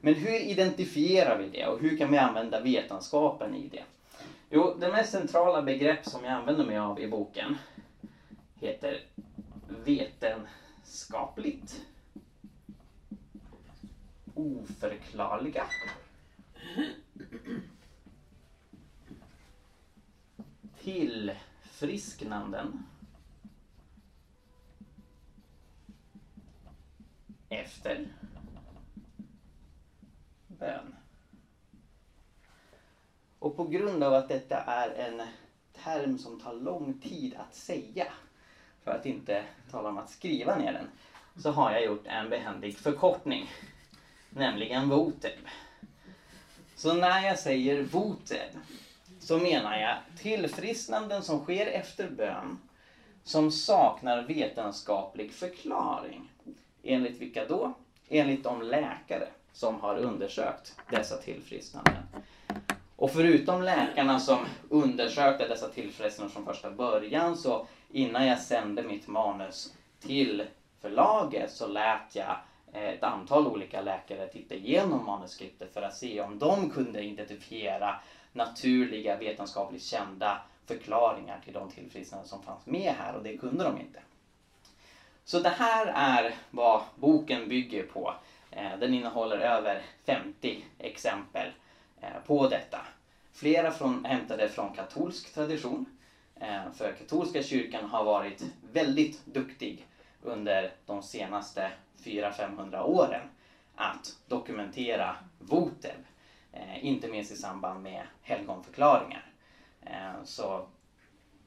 Men 0.00 0.14
hur 0.14 0.40
identifierar 0.40 1.36
vi 1.36 1.46
det 1.46 1.66
och 1.66 1.78
hur 1.78 1.92
kan 1.92 2.10
vi 2.10 2.16
använda 2.16 2.58
vetenskapen 2.58 3.54
i 3.54 3.66
det? 3.66 3.82
Jo, 4.50 4.72
det 4.76 4.88
mest 4.88 5.10
centrala 5.10 5.60
begrepp 5.60 6.04
som 6.04 6.24
jag 6.24 6.34
använder 6.34 6.64
mig 6.64 6.76
av 6.76 6.98
i 6.98 7.06
boken 7.06 7.54
heter 8.60 8.98
vetenskapligt 9.66 11.80
oförklarliga 14.34 15.66
tillfrisknanden 20.86 22.86
efter 27.48 28.08
bön. 30.46 30.94
Och 33.38 33.56
på 33.56 33.64
grund 33.64 34.02
av 34.02 34.14
att 34.14 34.28
detta 34.28 34.60
är 34.60 34.90
en 34.90 35.26
term 35.72 36.18
som 36.18 36.40
tar 36.40 36.52
lång 36.52 37.00
tid 37.00 37.34
att 37.34 37.54
säga, 37.54 38.06
för 38.84 38.90
att 38.90 39.06
inte 39.06 39.44
tala 39.70 39.88
om 39.88 39.98
att 39.98 40.10
skriva 40.10 40.56
ner 40.56 40.72
den, 40.72 40.90
så 41.42 41.50
har 41.50 41.70
jag 41.70 41.82
gjort 41.82 42.06
en 42.06 42.28
behändig 42.28 42.76
förkortning, 42.76 43.46
nämligen 44.30 44.88
VOTEB. 44.88 45.46
Så 46.74 46.92
när 46.92 47.20
jag 47.20 47.38
säger 47.38 47.82
VOTEB 47.82 48.50
så 49.26 49.38
menar 49.38 49.78
jag 49.78 49.96
tillfrisknanden 50.18 51.22
som 51.22 51.44
sker 51.44 51.66
efter 51.66 52.08
bön 52.10 52.58
som 53.24 53.50
saknar 53.50 54.22
vetenskaplig 54.22 55.32
förklaring. 55.32 56.30
Enligt 56.82 57.20
vilka 57.20 57.44
då? 57.44 57.74
Enligt 58.08 58.44
de 58.44 58.62
läkare 58.62 59.28
som 59.52 59.80
har 59.80 59.96
undersökt 59.96 60.76
dessa 60.90 61.16
tillfrisknanden. 61.16 62.02
Och 62.96 63.10
förutom 63.10 63.62
läkarna 63.62 64.20
som 64.20 64.38
undersökte 64.68 65.48
dessa 65.48 65.68
tillfrisknanden 65.68 66.34
från 66.34 66.44
första 66.44 66.70
början 66.70 67.36
så 67.36 67.66
innan 67.92 68.26
jag 68.26 68.38
sände 68.38 68.82
mitt 68.82 69.08
manus 69.08 69.74
till 70.00 70.44
förlaget 70.80 71.50
så 71.50 71.66
lät 71.66 72.16
jag 72.16 72.36
eh, 72.72 72.88
ett 72.88 73.02
antal 73.02 73.46
olika 73.46 73.80
läkare 73.80 74.26
titta 74.26 74.54
igenom 74.54 75.06
manuskriptet 75.06 75.74
för 75.74 75.82
att 75.82 75.96
se 75.96 76.20
om 76.20 76.38
de 76.38 76.70
kunde 76.70 77.02
identifiera 77.02 78.00
naturliga 78.36 79.16
vetenskapligt 79.16 79.82
kända 79.82 80.40
förklaringar 80.66 81.40
till 81.44 81.52
de 81.52 81.70
tillfrisknanden 81.70 82.28
som 82.28 82.42
fanns 82.42 82.66
med 82.66 82.94
här 82.94 83.14
och 83.14 83.22
det 83.22 83.36
kunde 83.36 83.64
de 83.64 83.80
inte. 83.80 84.00
Så 85.24 85.38
det 85.38 85.48
här 85.48 85.86
är 85.86 86.34
vad 86.50 86.82
boken 86.94 87.48
bygger 87.48 87.82
på. 87.82 88.14
Eh, 88.50 88.78
den 88.78 88.94
innehåller 88.94 89.38
över 89.38 89.82
50 90.04 90.64
exempel 90.78 91.50
eh, 92.00 92.08
på 92.26 92.48
detta. 92.48 92.80
Flera 93.32 93.70
från, 93.70 94.04
hämtade 94.04 94.48
från 94.48 94.72
katolsk 94.72 95.34
tradition. 95.34 95.86
Eh, 96.40 96.72
för 96.74 96.92
katolska 96.92 97.42
kyrkan 97.42 97.84
har 97.84 98.04
varit 98.04 98.42
väldigt 98.72 99.26
duktig 99.26 99.86
under 100.22 100.72
de 100.86 101.02
senaste 101.02 101.70
400-500 102.04 102.82
åren 102.82 103.28
att 103.74 104.16
dokumentera 104.26 105.16
voteb. 105.38 106.00
Eh, 106.60 106.86
inte 106.86 107.08
minst 107.08 107.32
i 107.32 107.36
samband 107.36 107.82
med 107.82 108.02
helgonförklaringar. 108.22 109.24
Eh, 109.86 110.24
så 110.24 110.66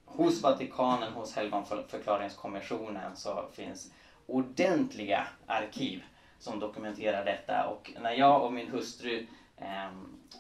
hos 0.05 0.41
Vatikanen, 0.41 1.13
hos 1.13 1.35
helgonförklaringskommissionen 1.35 3.15
så 3.15 3.45
finns 3.53 3.91
ordentliga 4.25 5.27
arkiv 5.47 6.03
som 6.39 6.59
dokumenterar 6.59 7.25
detta 7.25 7.67
och 7.67 7.91
när 8.01 8.11
jag 8.11 8.43
och 8.43 8.53
min 8.53 8.71
hustru 8.71 9.27
eh, 9.57 9.89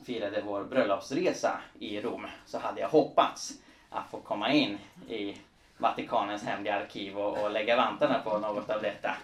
firade 0.05 0.41
vår 0.41 0.63
bröllopsresa 0.63 1.61
i 1.79 2.01
Rom 2.01 2.27
så 2.45 2.59
hade 2.59 2.81
jag 2.81 2.89
hoppats 2.89 3.53
att 3.89 4.11
få 4.11 4.19
komma 4.19 4.53
in 4.53 4.77
i 5.09 5.37
Vatikanens 5.77 6.43
hemliga 6.43 6.75
arkiv 6.75 7.17
och, 7.17 7.43
och 7.43 7.51
lägga 7.51 7.75
vantarna 7.75 8.19
på 8.19 8.37
något 8.37 8.69
av 8.69 8.81
detta. 8.81 9.15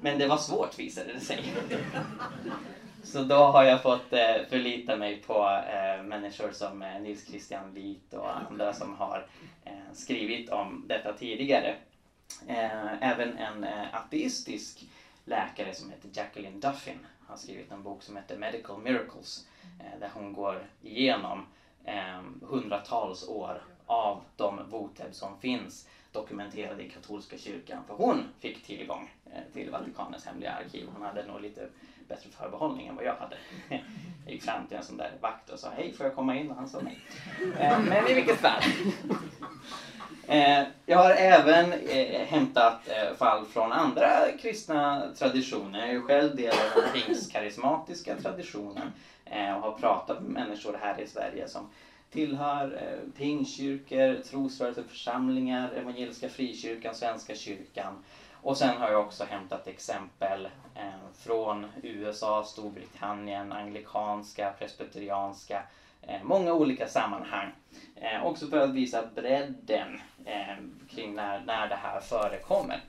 Men 0.00 0.18
det 0.18 0.26
var 0.26 0.36
svårt 0.36 0.78
visade 0.78 1.12
det 1.12 1.20
sig. 1.20 1.52
Så 3.02 3.22
då 3.22 3.34
har 3.34 3.64
jag 3.64 3.82
fått 3.82 4.12
eh, 4.12 4.36
förlita 4.48 4.96
mig 4.96 5.22
på 5.22 5.62
eh, 5.72 6.02
människor 6.02 6.52
som 6.52 6.82
eh, 6.82 7.00
Nils 7.00 7.26
Christian 7.26 7.74
Wieht 7.74 8.14
och 8.14 8.36
andra 8.36 8.72
som 8.72 8.94
har 8.94 9.26
eh, 9.64 9.72
skrivit 9.92 10.50
om 10.50 10.84
detta 10.88 11.12
tidigare. 11.12 11.74
Eh, 12.46 13.02
även 13.02 13.38
en 13.38 13.64
eh, 13.64 13.94
ateistisk 13.94 14.84
läkare 15.24 15.74
som 15.74 15.90
heter 15.90 16.10
Jacqueline 16.12 16.60
Duffin 16.60 17.06
har 17.26 17.36
skrivit 17.36 17.72
en 17.72 17.82
bok 17.82 18.02
som 18.02 18.16
heter 18.16 18.38
Medical 18.38 18.78
Miracles 18.78 19.46
eh, 19.80 20.00
där 20.00 20.10
hon 20.14 20.32
går 20.32 20.62
igenom 20.82 21.46
eh, 21.84 22.20
hundratals 22.42 23.28
år 23.28 23.62
av 23.86 24.22
de 24.36 24.70
voteb 24.70 25.14
som 25.14 25.40
finns 25.40 25.88
dokumenterade 26.12 26.82
i 26.82 26.90
katolska 26.90 27.38
kyrkan. 27.38 27.84
För 27.86 27.94
hon 27.94 28.24
fick 28.40 28.62
tillgång 28.64 29.10
eh, 29.26 29.52
till 29.52 29.70
Vatikanens 29.70 30.26
hemliga 30.26 30.52
arkiv. 30.52 30.88
Hon 30.94 31.02
hade 31.02 31.26
nog 31.26 31.40
lite 31.40 31.68
bättre 32.12 32.30
förbehållning 32.30 32.86
än 32.86 32.96
vad 32.96 33.04
jag 33.04 33.14
hade. 33.14 33.36
Jag 34.24 34.34
gick 34.34 34.42
fram 34.42 34.66
till 34.66 34.76
en 34.76 34.82
sån 34.82 34.96
där 34.96 35.12
vakt 35.20 35.50
och 35.50 35.58
sa 35.58 35.68
hej 35.76 35.92
får 35.92 36.06
jag 36.06 36.14
komma 36.14 36.36
in? 36.36 36.50
Och 36.50 36.56
han 36.56 36.68
sa 36.68 36.80
nej. 36.80 36.98
Eh, 37.58 37.78
men 37.80 38.08
i 38.08 38.14
vilket 38.14 38.38
fall. 38.38 38.62
Eh, 40.28 40.62
jag 40.86 40.98
har 40.98 41.10
även 41.10 41.72
eh, 41.72 42.26
hämtat 42.26 42.88
fall 43.18 43.46
från 43.46 43.72
andra 43.72 44.08
kristna 44.42 45.08
traditioner. 45.18 45.86
Jag 45.86 45.96
är 45.96 46.00
själv 46.00 46.36
del 46.36 46.50
av 46.52 46.82
den 46.82 47.02
pingstkarismatiska 47.02 48.16
traditionen 48.16 48.92
och 49.26 49.62
har 49.62 49.78
pratat 49.80 50.22
med 50.22 50.30
människor 50.30 50.78
här 50.80 51.00
i 51.00 51.06
Sverige 51.06 51.48
som 51.48 51.68
tillhör 52.10 52.80
pingstkyrkor, 53.18 54.22
trosrörelseförsamlingar, 54.22 55.70
Evangeliska 55.72 56.28
Frikyrkan, 56.28 56.94
Svenska 56.94 57.34
kyrkan 57.34 58.04
och 58.42 58.56
sen 58.56 58.76
har 58.76 58.90
jag 58.90 59.00
också 59.00 59.24
hämtat 59.24 59.66
exempel 59.66 60.48
eh, 60.74 61.12
från 61.18 61.66
USA, 61.82 62.44
Storbritannien, 62.44 63.52
anglikanska, 63.52 64.52
presbyterianska, 64.58 65.62
eh, 66.02 66.22
många 66.22 66.52
olika 66.52 66.88
sammanhang. 66.88 67.52
Eh, 67.96 68.26
också 68.26 68.46
för 68.46 68.58
att 68.58 68.74
visa 68.74 69.06
bredden 69.14 70.00
eh, 70.24 70.56
kring 70.90 71.14
när, 71.14 71.40
när 71.40 71.68
det 71.68 71.76
här 71.76 72.00
förekommer. 72.00 72.80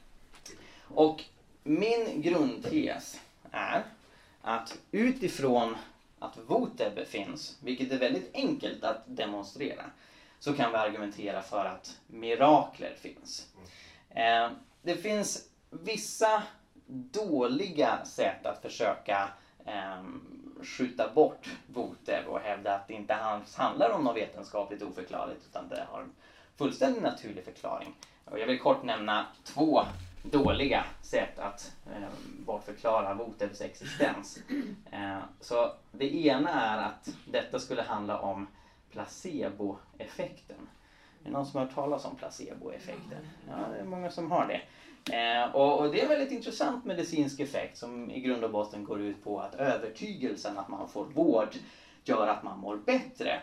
Och 0.87 1.23
min 1.63 2.21
grundtes 2.21 3.21
är 3.51 3.83
att 4.41 4.77
utifrån 4.91 5.75
att 6.19 6.37
Voteb 6.37 7.07
finns, 7.07 7.57
vilket 7.63 7.91
är 7.91 7.97
väldigt 7.97 8.35
enkelt 8.35 8.83
att 8.83 9.03
demonstrera, 9.05 9.83
så 10.39 10.53
kan 10.53 10.71
vi 10.71 10.77
argumentera 10.77 11.41
för 11.41 11.65
att 11.65 11.97
mirakler 12.07 12.93
finns. 13.01 13.47
Det 14.83 14.95
finns 14.95 15.49
vissa 15.69 16.43
dåliga 16.87 18.05
sätt 18.05 18.45
att 18.45 18.61
försöka 18.61 19.29
eh, 19.65 20.03
skjuta 20.63 21.13
bort 21.13 21.49
Votev 21.67 22.25
och 22.27 22.39
hävda 22.39 22.75
att 22.75 22.87
det 22.87 22.93
inte 22.93 23.13
handlar 23.55 23.89
om 23.89 24.03
något 24.03 24.17
vetenskapligt 24.17 24.81
oförklarligt 24.81 25.45
utan 25.49 25.69
det 25.69 25.87
har 25.89 26.01
en 26.01 26.11
fullständigt 26.57 27.03
naturlig 27.03 27.43
förklaring. 27.43 27.95
Och 28.25 28.39
jag 28.39 28.47
vill 28.47 28.59
kort 28.59 28.83
nämna 28.83 29.25
två 29.43 29.83
dåliga 30.23 30.85
sätt 31.01 31.39
att 31.39 31.73
eh, 31.85 32.09
bortförklara 32.45 33.13
Votevs 33.13 33.61
existens. 33.61 34.39
Eh, 34.91 35.19
så 35.39 35.73
det 35.91 36.15
ena 36.15 36.49
är 36.49 36.77
att 36.77 37.09
detta 37.25 37.59
skulle 37.59 37.81
handla 37.81 38.19
om 38.19 38.47
placeboeffekten. 38.91 40.67
Är 41.23 41.27
det 41.27 41.31
någon 41.31 41.45
som 41.45 41.59
har 41.59 41.65
hört 41.65 41.75
talas 41.75 42.05
om 42.05 42.15
placeboeffekten? 42.15 43.27
Ja, 43.49 43.55
det 43.73 43.79
är 43.79 43.85
många 43.85 44.11
som 44.11 44.31
har 44.31 44.47
det. 44.47 44.61
Eh, 45.17 45.55
och, 45.55 45.79
och, 45.79 45.91
det 45.91 45.99
är 45.99 46.03
en 46.03 46.09
väldigt 46.09 46.31
intressant 46.31 46.85
medicinsk 46.85 47.39
effekt 47.39 47.77
som 47.77 48.11
i 48.11 48.19
grund 48.19 48.43
och 48.43 48.51
botten 48.51 48.83
går 48.83 49.01
ut 49.01 49.23
på 49.23 49.39
att 49.39 49.55
övertygelsen 49.55 50.57
att 50.57 50.69
man 50.69 50.87
får 50.87 51.05
vård 51.05 51.55
gör 52.03 52.27
att 52.27 52.43
man 52.43 52.59
mår 52.59 52.75
bättre. 52.75 53.41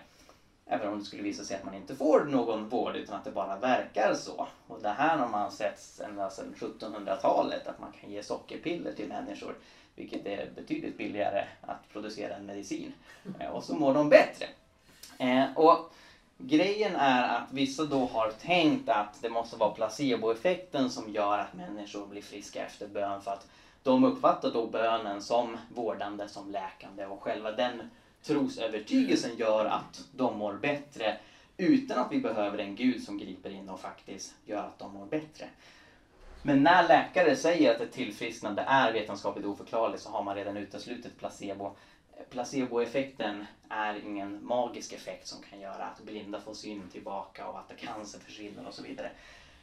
Även 0.66 0.88
om 0.88 0.98
det 0.98 1.04
skulle 1.04 1.22
visa 1.22 1.44
sig 1.44 1.56
att 1.56 1.64
man 1.64 1.74
inte 1.74 1.94
får 1.94 2.24
någon 2.24 2.68
vård 2.68 2.96
utan 2.96 3.16
att 3.16 3.24
det 3.24 3.30
bara 3.30 3.56
verkar 3.56 4.14
så. 4.14 4.46
Och 4.66 4.82
det 4.82 4.88
här 4.88 5.18
har 5.18 5.28
man 5.28 5.50
sett 5.50 6.00
ända 6.04 6.30
sedan 6.30 6.54
1700-talet 6.56 7.66
att 7.66 7.78
man 7.78 7.92
kan 8.00 8.10
ge 8.10 8.22
sockerpiller 8.22 8.92
till 8.92 9.08
människor 9.08 9.54
vilket 10.00 10.26
är 10.26 10.50
betydligt 10.54 10.96
billigare 10.96 11.44
att 11.60 11.88
producera 11.88 12.34
än 12.34 12.46
medicin. 12.46 12.92
Eh, 13.40 13.48
och 13.48 13.64
så 13.64 13.74
mår 13.74 13.94
de 13.94 14.08
bättre. 14.08 14.46
Eh, 15.18 15.56
och 15.56 15.92
Grejen 16.42 16.96
är 16.96 17.22
att 17.36 17.50
vissa 17.50 17.84
då 17.84 18.04
har 18.04 18.28
tänkt 18.28 18.88
att 18.88 19.20
det 19.22 19.28
måste 19.28 19.56
vara 19.56 19.68
placeboeffekten 19.68 20.88
som 20.88 21.08
gör 21.08 21.38
att 21.38 21.52
människor 21.52 22.04
blir 22.04 22.20
friska 22.20 22.62
efter 22.64 22.86
bön 22.86 23.20
för 23.20 23.30
att 23.30 23.46
de 23.82 24.04
uppfattar 24.04 24.48
då 24.48 24.64
bönen 24.64 25.20
som 25.20 25.58
vårdande, 25.68 26.28
som 26.28 26.50
läkande 26.50 27.04
och 27.04 27.20
själva 27.20 27.50
den 27.50 27.82
trosövertygelsen 28.22 29.34
gör 29.34 29.64
att 29.64 30.04
de 30.10 30.32
mår 30.32 30.54
bättre 30.54 31.14
utan 31.56 31.98
att 31.98 32.10
vi 32.10 32.18
behöver 32.18 32.58
en 32.58 32.74
gud 32.74 33.00
som 33.00 33.16
griper 33.16 33.50
in 33.50 33.68
och 33.68 33.78
faktiskt 33.78 34.32
gör 34.44 34.64
att 34.64 34.78
de 34.78 34.90
mår 34.90 35.04
bättre. 35.04 35.48
Men 36.42 36.62
när 36.62 36.82
läkare 36.82 37.34
säger 37.34 37.70
att 37.70 37.80
ett 37.80 37.90
tillfrisknande 37.90 38.62
är 38.66 38.88
vetenskapligt 38.88 39.44
oförklarligt 39.44 40.02
så 40.02 40.08
har 40.08 40.20
man 40.20 40.34
redan 40.34 40.56
uteslutit 40.56 41.16
placebo. 41.16 41.70
Placeboeffekten 42.28 43.44
är 43.68 43.94
ingen 43.94 44.36
magisk 44.40 44.92
effekt 44.92 45.26
som 45.26 45.40
kan 45.40 45.60
göra 45.60 45.84
att 45.84 46.00
blinda 46.00 46.38
får 46.38 46.52
syn 46.52 46.88
tillbaka 46.88 47.46
och 47.46 47.58
att 47.58 47.76
cancer 47.76 48.18
försvinner 48.18 48.66
och 48.66 48.74
så 48.74 48.82
vidare. 48.82 49.10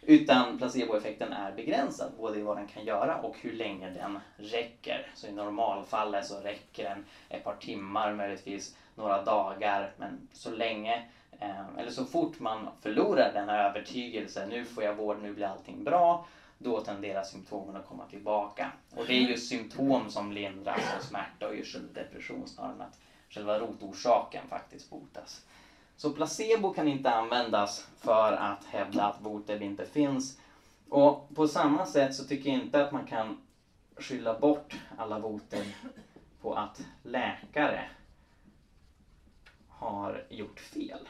Utan 0.01 0.55
placeboeffekten 0.55 1.33
är 1.33 1.51
begränsad, 1.51 2.11
både 2.15 2.37
i 2.37 2.41
vad 2.41 2.55
den 2.55 2.65
kan 2.65 2.83
göra 2.83 3.15
och 3.15 3.39
hur 3.39 3.51
länge 3.51 3.87
den 3.87 4.19
räcker. 4.35 5.09
Så 5.13 5.27
i 5.27 5.31
normalfallet 5.31 6.25
så 6.25 6.39
räcker 6.39 6.83
den 6.83 7.01
ett 7.29 7.43
par 7.43 7.53
timmar, 7.53 8.11
möjligtvis 8.11 8.71
några 8.95 9.17
dagar. 9.17 9.89
Men 9.95 10.23
så 10.31 10.49
länge, 10.49 10.99
eh, 11.39 11.67
eller 11.77 11.89
så 11.89 12.03
fort 12.03 12.39
man 12.39 12.67
förlorar 12.79 13.29
den 13.29 13.49
här 13.49 13.65
övertygelsen, 13.65 14.49
nu 14.49 14.65
får 14.65 14.83
jag 14.83 14.93
vård, 14.95 15.17
nu 15.17 15.31
blir 15.31 15.45
allting 15.45 15.83
bra, 15.83 16.17
då 16.57 16.79
tenderar 16.79 17.23
symptomen 17.23 17.75
att 17.75 17.87
komma 17.87 18.05
tillbaka. 18.05 18.71
Och 18.95 19.05
det 19.05 19.13
är 19.13 19.27
ju 19.27 19.37
symptom 19.37 20.09
som 20.09 20.31
lindras 20.31 20.95
av 20.95 20.99
smärta 20.99 21.47
och 21.47 21.53
yrsel 21.53 21.93
depression 21.93 22.47
snarare 22.47 22.73
än 22.73 22.81
att 22.81 22.99
själva 23.29 23.57
rotorsaken 23.59 24.47
faktiskt 24.47 24.89
botas. 24.89 25.41
Så 25.95 26.11
placebo 26.11 26.71
kan 26.71 26.87
inte 26.87 27.11
användas 27.11 27.85
för 27.95 28.33
att 28.33 28.63
hävda 28.65 29.05
att 29.05 29.19
Voteb 29.19 29.61
inte 29.61 29.85
finns. 29.85 30.37
Och 30.89 31.27
på 31.33 31.47
samma 31.47 31.85
sätt 31.85 32.13
så 32.13 32.23
tycker 32.23 32.49
jag 32.49 32.61
inte 32.61 32.81
att 32.81 32.91
man 32.91 33.03
kan 33.03 33.35
skylla 33.97 34.33
bort 34.33 34.77
alla 34.97 35.17
Voteb 35.17 35.65
på 36.41 36.53
att 36.53 36.81
läkare 37.03 37.87
har 39.67 40.21
gjort 40.29 40.59
fel. 40.59 41.07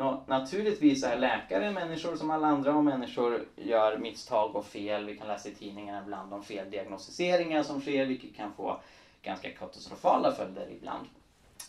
Ja, 0.00 0.24
naturligtvis 0.26 1.04
är 1.04 1.18
läkare 1.18 1.70
människor 1.70 2.16
som 2.16 2.30
alla 2.30 2.46
andra 2.46 2.74
och 2.74 2.84
människor 2.84 3.46
gör 3.56 3.98
misstag 3.98 4.56
och 4.56 4.66
fel. 4.66 5.06
Vi 5.06 5.16
kan 5.16 5.28
läsa 5.28 5.48
i 5.48 5.54
tidningarna 5.54 6.02
ibland 6.02 6.34
om 6.34 6.42
feldiagnostiseringar 6.42 7.62
som 7.62 7.80
sker 7.80 8.06
vilket 8.06 8.36
kan 8.36 8.52
få 8.52 8.80
ganska 9.22 9.50
katastrofala 9.50 10.32
följder 10.32 10.68
ibland. 10.70 11.06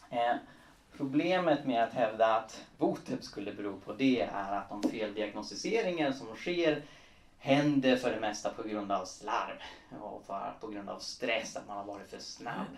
Eh, 0.10 0.34
Problemet 0.98 1.66
med 1.66 1.84
att 1.84 1.94
hävda 1.94 2.36
att 2.36 2.64
Votep 2.78 3.24
skulle 3.24 3.52
bero 3.52 3.78
på 3.78 3.94
det 3.94 4.22
är 4.22 4.52
att 4.52 4.70
de 4.70 4.84
feldiagnostiseringar 4.84 6.12
som 6.12 6.36
sker 6.36 6.82
händer 7.38 7.96
för 7.96 8.12
det 8.12 8.20
mesta 8.20 8.50
på 8.50 8.64
grund 8.64 8.92
av 8.92 9.06
slarv 9.06 9.58
och 10.02 10.24
för, 10.28 10.54
på 10.60 10.68
grund 10.68 10.90
av 10.90 11.00
stress, 11.00 11.56
att 11.56 11.68
man 11.68 11.78
har 11.78 11.86
varit 11.86 12.10
för 12.10 12.20
snabb. 12.20 12.78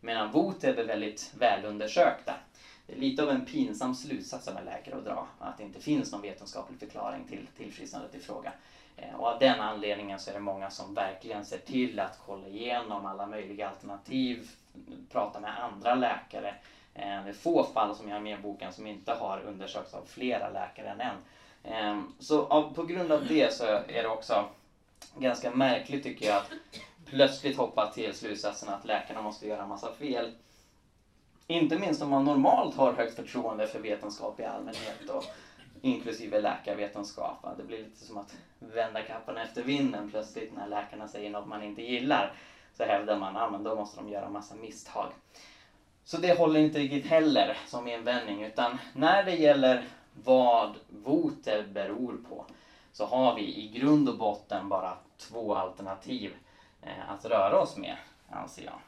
Medan 0.00 0.30
Votep 0.30 0.78
är 0.78 0.84
väldigt 0.84 1.30
välundersökta. 1.34 2.34
Det 2.86 2.92
är 2.92 2.96
lite 2.96 3.22
av 3.22 3.30
en 3.30 3.44
pinsam 3.46 3.94
slutsats 3.94 4.48
av 4.48 4.56
en 4.56 4.64
läkare 4.64 4.96
att 4.96 5.04
dra, 5.04 5.26
att 5.38 5.56
det 5.56 5.62
inte 5.62 5.80
finns 5.80 6.12
någon 6.12 6.22
vetenskaplig 6.22 6.78
förklaring 6.78 7.24
till 7.24 7.46
tillfrisknandet 7.56 8.14
i 8.14 8.18
fråga. 8.18 8.52
Eh, 8.96 9.14
och 9.14 9.26
av 9.26 9.38
den 9.38 9.60
anledningen 9.60 10.18
så 10.18 10.30
är 10.30 10.34
det 10.34 10.38
många 10.40 10.70
som 10.70 10.94
verkligen 10.94 11.44
ser 11.44 11.56
till 11.56 11.98
att 11.98 12.18
kolla 12.26 12.46
igenom 12.46 13.04
alla 13.04 13.26
möjliga 13.26 13.66
alternativ, 13.66 14.48
prata 15.08 15.38
med 15.38 15.58
andra 15.60 15.94
läkare 15.94 16.54
eh, 16.94 17.22
det 17.22 17.28
är 17.28 17.32
få 17.32 17.62
fall 17.62 17.94
som 17.94 18.08
jag 18.08 18.14
har 18.14 18.20
med 18.20 18.38
i 18.38 18.42
boken 18.42 18.72
som 18.72 18.86
inte 18.86 19.12
har 19.12 19.38
undersökts 19.38 19.94
av 19.94 20.02
flera 20.04 20.48
läkare 20.48 20.88
än 20.88 21.00
en. 21.00 21.20
Eh, 21.62 22.02
så 22.18 22.42
på 22.74 22.82
grund 22.82 23.12
av 23.12 23.26
det 23.26 23.52
så 23.52 23.64
är 23.64 24.02
det 24.02 24.08
också 24.08 24.44
ganska 25.14 25.50
märkligt 25.50 26.02
tycker 26.02 26.26
jag 26.26 26.36
att 26.36 26.50
plötsligt 27.04 27.56
hoppa 27.56 27.86
till 27.86 28.12
slutsatsen 28.14 28.68
att 28.68 28.84
läkarna 28.84 29.20
måste 29.20 29.46
göra 29.46 29.64
massa 29.64 29.90
fel. 29.90 30.28
Inte 31.46 31.78
minst 31.78 32.02
om 32.02 32.10
man 32.10 32.24
normalt 32.24 32.76
har 32.76 32.92
högt 32.92 33.16
förtroende 33.16 33.66
för 33.66 33.78
vetenskap 33.78 34.40
i 34.40 34.44
allmänhet 34.44 35.10
och 35.10 35.24
inklusive 35.82 36.40
läkarvetenskap. 36.40 37.46
Det 37.56 37.64
blir 37.64 37.78
lite 37.78 38.04
som 38.04 38.18
att 38.18 38.36
vända 38.58 39.02
kappan 39.02 39.38
efter 39.38 39.62
vinden 39.62 40.10
plötsligt 40.10 40.52
när 40.54 40.68
läkarna 40.68 41.08
säger 41.08 41.30
något 41.30 41.48
man 41.48 41.62
inte 41.62 41.82
gillar. 41.82 42.32
Så 42.76 42.84
hävdar 42.84 43.18
man 43.18 43.36
att 43.36 43.54
ah, 43.54 43.58
då 43.58 43.74
måste 43.74 43.96
de 43.96 44.08
göra 44.08 44.28
massa 44.28 44.54
misstag. 44.54 45.06
Så 46.04 46.16
det 46.16 46.38
håller 46.38 46.60
inte 46.60 46.78
riktigt 46.78 47.06
heller 47.06 47.58
som 47.66 47.88
invändning 47.88 48.42
utan 48.42 48.78
när 48.92 49.24
det 49.24 49.34
gäller 49.34 49.84
vad 50.12 50.76
voter 50.88 51.62
beror 51.62 52.16
på 52.28 52.44
så 52.92 53.04
har 53.04 53.34
vi 53.34 53.56
i 53.56 53.66
grund 53.66 54.08
och 54.08 54.18
botten 54.18 54.68
bara 54.68 54.96
två 55.16 55.54
alternativ 55.54 56.34
eh, 56.82 57.10
att 57.10 57.24
röra 57.24 57.60
oss 57.60 57.76
med, 57.76 57.96
anser 58.28 58.64
jag. 58.64 58.78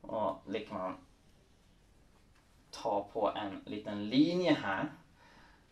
Och 0.00 0.42
det 0.44 0.60
ta 2.72 3.08
på 3.12 3.32
en 3.36 3.60
liten 3.64 4.08
linje 4.08 4.56
här. 4.62 4.92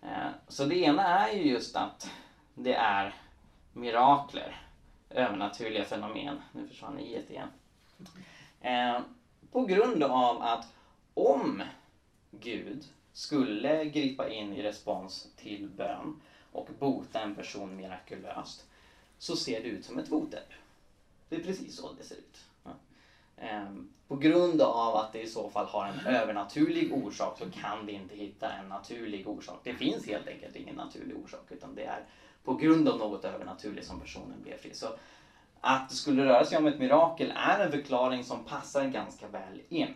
Eh, 0.03 0.31
så 0.49 0.65
det 0.65 0.77
ena 0.77 1.29
är 1.29 1.33
ju 1.33 1.51
just 1.51 1.77
att 1.77 2.11
det 2.55 2.75
är 2.75 3.15
mirakler, 3.73 4.63
övernaturliga 5.11 5.85
fenomen. 5.85 6.41
Nu 6.53 6.69
försvann 6.69 6.99
i 6.99 7.25
igen. 7.29 7.49
Eh, 8.61 9.01
på 9.53 9.65
grund 9.65 10.03
av 10.03 10.43
att 10.43 10.67
om 11.15 11.63
Gud 12.31 12.85
skulle 13.13 13.85
gripa 13.85 14.29
in 14.29 14.53
i 14.53 14.63
respons 14.63 15.29
till 15.37 15.69
bön 15.69 16.21
och 16.53 16.69
bota 16.79 17.21
en 17.21 17.35
person 17.35 17.77
mirakulöst 17.77 18.67
så 19.19 19.37
ser 19.37 19.63
det 19.63 19.69
ut 19.69 19.85
som 19.85 19.99
ett 19.99 20.09
votep. 20.09 20.49
Det 21.29 21.37
är 21.37 21.43
precis 21.43 21.77
så 21.77 21.93
det 21.93 22.05
ser 22.05 22.17
ut. 22.17 22.45
Eh, 23.37 23.71
på 24.11 24.17
grund 24.17 24.61
av 24.61 24.97
att 24.97 25.13
det 25.13 25.19
i 25.19 25.27
så 25.27 25.49
fall 25.49 25.67
har 25.67 25.85
en 25.85 25.99
övernaturlig 26.07 26.93
orsak 26.93 27.37
så 27.39 27.49
kan 27.49 27.85
vi 27.85 27.93
inte 27.93 28.15
hitta 28.15 28.51
en 28.51 28.69
naturlig 28.69 29.27
orsak. 29.27 29.61
Det 29.63 29.73
finns 29.73 30.07
helt 30.07 30.27
enkelt 30.27 30.57
ingen 30.57 30.75
naturlig 30.75 31.17
orsak 31.17 31.51
utan 31.51 31.75
det 31.75 31.83
är 31.83 32.05
på 32.43 32.53
grund 32.53 32.89
av 32.89 32.97
något 32.97 33.25
övernaturligt 33.25 33.87
som 33.87 33.99
personen 33.99 34.41
blev 34.41 34.57
fri. 34.57 34.75
Så 34.75 34.93
att 35.61 35.89
det 35.89 35.95
skulle 35.95 36.25
röra 36.25 36.45
sig 36.45 36.57
om 36.57 36.67
ett 36.67 36.79
mirakel 36.79 37.33
är 37.35 37.59
en 37.59 37.71
förklaring 37.71 38.23
som 38.23 38.41
passar 38.41 38.85
ganska 38.85 39.27
väl 39.27 39.61
in. 39.69 39.93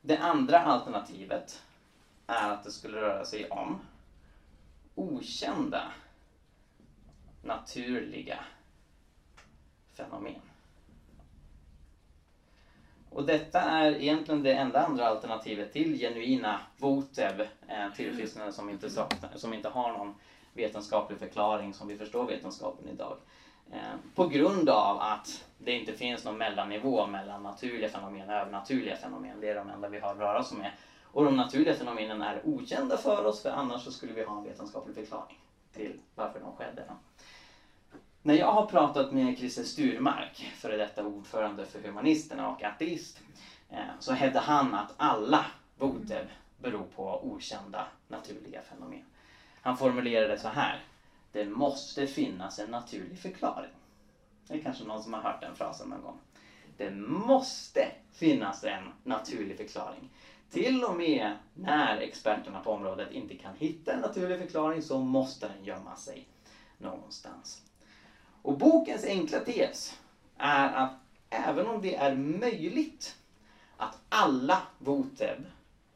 Det 0.00 0.14
andra 0.16 0.58
alternativet 0.60 1.60
är 2.26 2.48
att 2.48 2.62
det 2.62 2.70
skulle 2.70 3.00
röra 3.00 3.24
sig 3.24 3.44
om 3.44 3.80
okända 4.94 5.92
naturliga 7.40 8.44
fenomen. 9.92 10.40
Och 13.14 13.26
detta 13.26 13.60
är 13.60 13.92
egentligen 13.92 14.42
det 14.42 14.52
enda 14.52 14.86
andra 14.86 15.08
alternativet 15.08 15.72
till 15.72 15.98
genuina 15.98 16.60
votev, 16.76 17.40
eh, 17.68 17.92
tillfrisknande 17.96 18.52
som 18.52 18.70
inte, 18.70 18.90
som 19.34 19.54
inte 19.54 19.68
har 19.68 19.92
någon 19.92 20.14
vetenskaplig 20.52 21.18
förklaring 21.18 21.74
som 21.74 21.88
vi 21.88 21.96
förstår 21.96 22.26
vetenskapen 22.26 22.88
idag. 22.88 23.16
Eh, 23.72 23.78
på 24.14 24.26
grund 24.26 24.68
av 24.68 25.00
att 25.00 25.44
det 25.58 25.72
inte 25.72 25.92
finns 25.92 26.24
någon 26.24 26.38
mellannivå 26.38 27.06
mellan 27.06 27.42
naturliga 27.42 27.88
fenomen 27.88 28.28
och 28.28 28.34
övernaturliga 28.34 28.96
fenomen. 28.96 29.40
Det 29.40 29.48
är 29.48 29.54
de 29.54 29.70
enda 29.70 29.88
vi 29.88 29.98
har 29.98 30.10
att 30.10 30.18
röra 30.18 30.38
oss 30.38 30.52
med. 30.52 30.70
Och 31.04 31.24
de 31.24 31.36
naturliga 31.36 31.74
fenomenen 31.74 32.22
är 32.22 32.40
okända 32.44 32.96
för 32.96 33.24
oss 33.24 33.42
för 33.42 33.50
annars 33.50 33.84
så 33.84 33.90
skulle 33.90 34.12
vi 34.12 34.24
ha 34.24 34.38
en 34.38 34.44
vetenskaplig 34.44 34.94
förklaring 34.94 35.38
till 35.72 36.00
varför 36.14 36.40
de 36.40 36.56
skedde. 36.56 36.84
När 38.24 38.34
jag 38.34 38.52
har 38.52 38.66
pratat 38.66 39.10
med 39.10 39.38
Christer 39.38 39.62
Sturmark, 39.62 40.52
före 40.54 40.76
detta 40.76 41.04
ordförande 41.04 41.64
för 41.64 41.80
Humanisterna 41.80 42.50
och 42.50 42.62
ateist, 42.62 43.22
eh, 43.70 43.78
så 43.98 44.12
hävdar 44.12 44.40
han 44.40 44.74
att 44.74 44.94
alla 44.96 45.44
voter 45.78 46.32
beror 46.58 46.84
på 46.84 47.20
okända 47.22 47.86
naturliga 48.08 48.62
fenomen. 48.62 49.02
Han 49.60 49.76
formulerar 49.76 50.28
det 50.28 50.38
så 50.38 50.48
här. 50.48 50.80
Det 51.32 51.44
måste 51.44 52.06
finnas 52.06 52.58
en 52.58 52.70
naturlig 52.70 53.18
förklaring. 53.18 53.70
Det 54.48 54.54
är 54.54 54.58
kanske 54.58 54.84
någon 54.84 55.02
som 55.02 55.12
har 55.12 55.20
hört 55.20 55.40
den 55.40 55.54
frasen 55.54 55.88
någon 55.88 56.02
gång. 56.02 56.18
Det 56.76 56.90
måste 56.90 57.88
finnas 58.12 58.64
en 58.64 58.90
naturlig 59.02 59.56
förklaring. 59.56 60.08
Till 60.50 60.84
och 60.84 60.94
med 60.94 61.32
när 61.54 61.96
experterna 61.96 62.60
på 62.60 62.70
området 62.70 63.10
inte 63.10 63.34
kan 63.34 63.54
hitta 63.54 63.92
en 63.92 64.00
naturlig 64.00 64.38
förklaring 64.38 64.82
så 64.82 64.98
måste 64.98 65.48
den 65.48 65.64
gömma 65.64 65.96
sig 65.96 66.26
någonstans. 66.78 67.60
Och 68.42 68.54
bokens 68.54 69.04
enkla 69.04 69.40
tes 69.40 69.94
är 70.36 70.68
att 70.68 70.96
även 71.30 71.66
om 71.66 71.80
det 71.80 71.94
är 71.94 72.12
möjligt 72.12 73.14
att 73.76 73.96
alla 74.08 74.58
voteb 74.78 75.46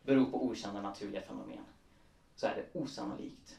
beror 0.03 0.25
på 0.25 0.45
okända 0.45 0.81
naturliga 0.81 1.21
fenomen 1.21 1.65
så 2.35 2.47
är 2.47 2.55
det 2.55 2.63
osannolikt. 2.73 3.57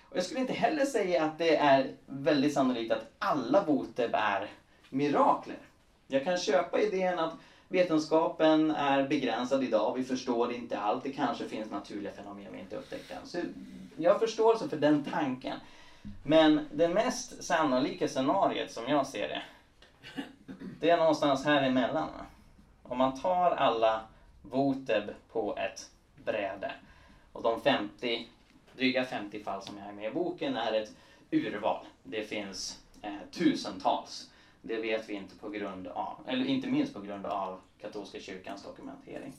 Och 0.00 0.16
jag 0.16 0.22
skulle 0.22 0.40
inte 0.40 0.52
heller 0.52 0.84
säga 0.84 1.22
att 1.22 1.38
det 1.38 1.54
är 1.54 1.90
väldigt 2.06 2.52
sannolikt 2.52 2.90
att 2.90 3.04
alla 3.18 3.60
voteb 3.60 4.10
är 4.14 4.50
mirakler. 4.88 5.58
Jag 6.06 6.22
kan 6.22 6.36
köpa 6.36 6.78
idén 6.78 7.18
att 7.18 7.36
vetenskapen 7.68 8.70
är 8.70 9.02
begränsad 9.02 9.62
idag, 9.62 9.92
vi 9.92 10.02
förstår 10.02 10.50
inte 10.50 10.78
allt, 10.78 11.02
det 11.02 11.08
kanske 11.08 11.44
finns 11.44 11.70
naturliga 11.70 12.10
fenomen 12.10 12.52
vi 12.52 12.58
inte 12.58 12.76
upptäckt 12.76 13.10
än. 13.10 13.26
Så 13.26 13.44
jag 13.96 14.10
har 14.10 14.14
förståelse 14.14 14.66
för 14.66 14.76
den 14.76 15.00
tanken. 15.00 15.58
Men 16.22 16.60
det 16.70 16.88
mest 16.88 17.44
sannolika 17.44 18.08
scenariet 18.08 18.72
som 18.72 18.88
jag 18.88 19.06
ser 19.06 19.28
det, 19.28 19.42
det 20.80 20.90
är 20.90 20.98
någonstans 20.98 21.44
här 21.44 21.62
emellan. 21.62 22.08
Om 22.82 22.98
man 22.98 23.20
tar 23.20 23.50
alla 23.50 24.00
Voteb 24.42 25.10
på 25.32 25.56
ett 25.56 25.90
bräde 26.24 26.72
och 27.32 27.42
de 27.42 27.60
50, 27.60 28.28
dryga 28.76 29.04
50 29.04 29.42
fall 29.42 29.62
som 29.62 29.78
jag 29.78 29.84
har 29.84 29.92
med 29.92 30.10
i 30.10 30.14
boken 30.14 30.56
är 30.56 30.72
ett 30.72 30.96
urval. 31.30 31.86
Det 32.02 32.22
finns 32.22 32.78
eh, 33.02 33.10
tusentals. 33.30 34.30
Det 34.60 34.78
vet 34.78 35.08
vi 35.08 35.14
inte 35.14 35.36
på 35.36 35.48
grund 35.48 35.86
av, 35.86 36.24
eller 36.26 36.44
inte 36.44 36.68
minst 36.68 36.94
på 36.94 37.00
grund 37.00 37.26
av 37.26 37.58
katolska 37.80 38.18
kyrkans 38.18 38.62
dokumentering. 38.62 39.32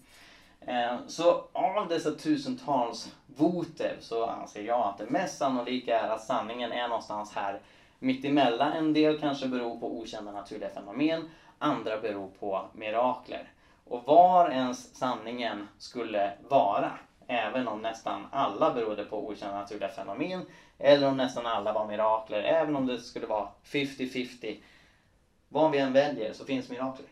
Eh, 0.68 0.98
så 1.08 1.44
av 1.54 1.88
dessa 1.90 2.12
tusentals 2.12 3.16
voter 3.26 3.98
så 4.00 4.26
anser 4.26 4.64
jag 4.64 4.80
att 4.80 4.98
det 4.98 5.06
mest 5.06 5.38
sannolika 5.38 6.00
är 6.00 6.10
att 6.10 6.24
sanningen 6.24 6.72
är 6.72 6.88
någonstans 6.88 7.36
här 7.36 7.62
mittemellan. 8.00 8.74
En 8.74 8.94
del 8.94 9.20
kanske 9.20 9.48
beror 9.48 9.80
på 9.80 9.98
okända 9.98 10.32
naturliga 10.32 10.70
fenomen, 10.70 11.30
andra 11.58 11.98
beror 11.98 12.28
på 12.28 12.66
mirakler. 12.74 13.52
Och 13.84 14.04
var 14.04 14.50
ens 14.50 14.96
sanningen 14.96 15.68
skulle 15.78 16.32
vara, 16.50 16.92
även 17.28 17.68
om 17.68 17.82
nästan 17.82 18.28
alla 18.32 18.74
berodde 18.74 19.06
på 19.06 19.28
okända 19.28 19.60
naturliga 19.60 19.90
fenomen, 19.90 20.46
eller 20.78 21.08
om 21.08 21.18
nästan 21.18 21.46
alla 21.46 21.74
var 21.74 21.88
mirakler, 21.88 22.44
även 22.44 22.76
om 22.76 22.86
det 22.86 23.00
skulle 23.00 23.28
vara 23.28 23.48
50-50. 23.64 24.58
Vad 25.50 25.72
vi 25.72 25.78
än 25.78 25.94
väljer 25.94 26.34
så 26.34 26.46
finns 26.46 26.70
mirakler. 26.70 27.08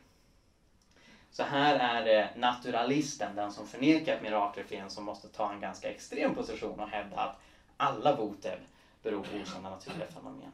Så 1.33 1.43
här 1.43 1.75
är 1.75 2.05
det 2.05 2.29
naturalisten, 2.35 3.35
den 3.35 3.51
som 3.51 3.65
förnekar 3.67 4.15
att 4.15 4.21
mirakler 4.21 4.63
finns, 4.63 4.93
som 4.93 5.03
måste 5.03 5.27
ta 5.27 5.51
en 5.51 5.59
ganska 5.59 5.89
extrem 5.89 6.35
position 6.35 6.79
och 6.79 6.87
hävda 6.87 7.17
att 7.17 7.39
alla 7.77 8.15
botev 8.15 8.57
beror 9.03 9.23
på 9.23 9.37
osannolika 9.43 9.69
naturliga 9.69 10.05
fenomen. 10.05 10.51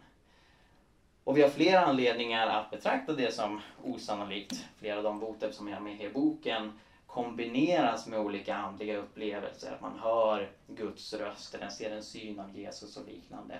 Och 1.23 1.37
vi 1.37 1.41
har 1.41 1.49
flera 1.49 1.79
anledningar 1.79 2.47
att 2.47 2.69
betrakta 2.69 3.13
det 3.13 3.31
som 3.31 3.59
osannolikt. 3.83 4.65
Flera 4.75 4.97
av 4.97 5.03
de 5.03 5.19
botev 5.19 5.51
som 5.51 5.67
är 5.67 5.71
har 5.71 5.79
med 5.79 6.01
i 6.01 6.09
boken 6.09 6.71
kombineras 7.05 8.05
med 8.05 8.19
olika 8.19 8.55
andliga 8.55 8.95
upplevelser. 8.95 9.71
Att 9.71 9.81
man 9.81 9.95
hör 9.95 10.49
Guds 10.67 11.13
röst, 11.13 11.53
eller 11.53 11.69
ser 11.69 11.89
en 11.89 12.01
syn 12.01 12.39
av 12.39 12.49
Jesus 12.49 12.97
och 12.97 13.03
liknande. 13.03 13.59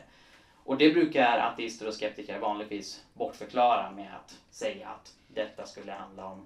Och 0.64 0.78
det 0.78 0.90
brukar 0.90 1.38
ateister 1.38 1.88
och 1.88 1.94
skeptiker 1.94 2.38
vanligtvis 2.38 3.02
bortförklara 3.14 3.90
med 3.90 4.16
att 4.16 4.40
säga 4.50 4.88
att 4.88 5.14
detta 5.28 5.66
skulle 5.66 5.92
handla 5.92 6.26
om 6.26 6.46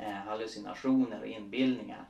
Eh, 0.00 0.12
hallucinationer 0.12 1.20
och 1.20 1.26
inbildningar. 1.26 2.04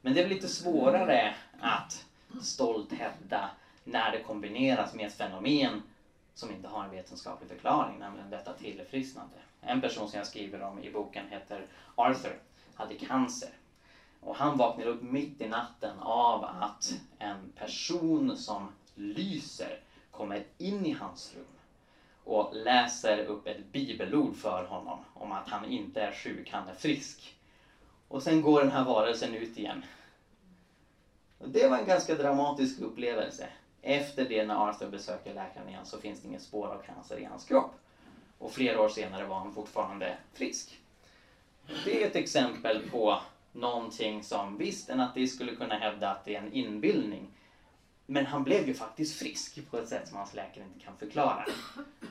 Men 0.00 0.14
det 0.14 0.20
är 0.20 0.28
lite 0.28 0.48
svårare 0.48 1.34
att 1.58 2.04
stolt 2.42 2.92
hävda 2.92 3.50
när 3.84 4.12
det 4.12 4.18
kombineras 4.18 4.94
med 4.94 5.06
ett 5.06 5.12
fenomen 5.12 5.82
som 6.34 6.50
inte 6.50 6.68
har 6.68 6.84
en 6.84 6.90
vetenskaplig 6.90 7.48
förklaring, 7.48 7.98
nämligen 7.98 8.30
detta 8.30 8.52
tillfrisknande. 8.52 9.36
En 9.60 9.80
person 9.80 10.08
som 10.08 10.16
jag 10.16 10.26
skriver 10.26 10.62
om 10.62 10.78
i 10.78 10.90
boken 10.90 11.26
heter 11.28 11.66
Arthur, 11.94 12.38
hade 12.74 12.94
cancer. 12.94 13.48
Och 14.20 14.36
han 14.36 14.56
vaknade 14.56 14.90
upp 14.90 15.02
mitt 15.02 15.40
i 15.40 15.46
natten 15.46 15.98
av 15.98 16.44
att 16.44 16.94
en 17.18 17.48
person 17.54 18.36
som 18.36 18.72
lyser 18.94 19.78
kommer 20.10 20.42
in 20.58 20.86
i 20.86 20.90
hans 20.90 21.32
rum 21.34 21.53
och 22.24 22.50
läser 22.52 23.24
upp 23.24 23.46
ett 23.46 23.72
bibelord 23.72 24.36
för 24.36 24.64
honom 24.64 24.98
om 25.14 25.32
att 25.32 25.48
han 25.48 25.64
inte 25.64 26.02
är 26.02 26.12
sjuk, 26.12 26.50
han 26.52 26.68
är 26.68 26.74
frisk. 26.74 27.34
Och 28.08 28.22
sen 28.22 28.42
går 28.42 28.60
den 28.60 28.70
här 28.70 28.84
varelsen 28.84 29.34
ut 29.34 29.58
igen. 29.58 29.84
Och 31.38 31.48
det 31.48 31.68
var 31.68 31.76
en 31.76 31.86
ganska 31.86 32.14
dramatisk 32.14 32.78
upplevelse. 32.78 33.48
Efter 33.82 34.24
det 34.28 34.44
när 34.44 34.68
Arthur 34.68 34.86
besöker 34.86 35.34
läkaren 35.34 35.68
igen 35.68 35.84
så 35.84 35.98
finns 35.98 36.20
det 36.20 36.28
inget 36.28 36.42
spår 36.42 36.68
av 36.68 36.78
cancer 36.78 37.18
i 37.18 37.24
hans 37.24 37.44
kropp. 37.44 37.74
Och 38.38 38.52
flera 38.52 38.80
år 38.80 38.88
senare 38.88 39.24
var 39.24 39.38
han 39.38 39.52
fortfarande 39.52 40.16
frisk. 40.32 40.78
Det 41.84 42.02
är 42.02 42.06
ett 42.06 42.16
exempel 42.16 42.90
på 42.90 43.18
någonting 43.52 44.22
som 44.22 44.56
visst 44.56 44.90
en 44.90 45.00
ateist 45.00 45.34
skulle 45.34 45.52
kunna 45.52 45.76
hävda 45.76 46.10
att 46.10 46.24
det 46.24 46.34
är 46.34 46.38
en 46.38 46.52
inbildning. 46.52 47.28
Men 48.06 48.26
han 48.26 48.44
blev 48.44 48.68
ju 48.68 48.74
faktiskt 48.74 49.18
frisk 49.18 49.70
på 49.70 49.78
ett 49.78 49.88
sätt 49.88 50.08
som 50.08 50.16
hans 50.16 50.34
läkare 50.34 50.64
inte 50.64 50.84
kan 50.84 50.96
förklara. 50.96 51.44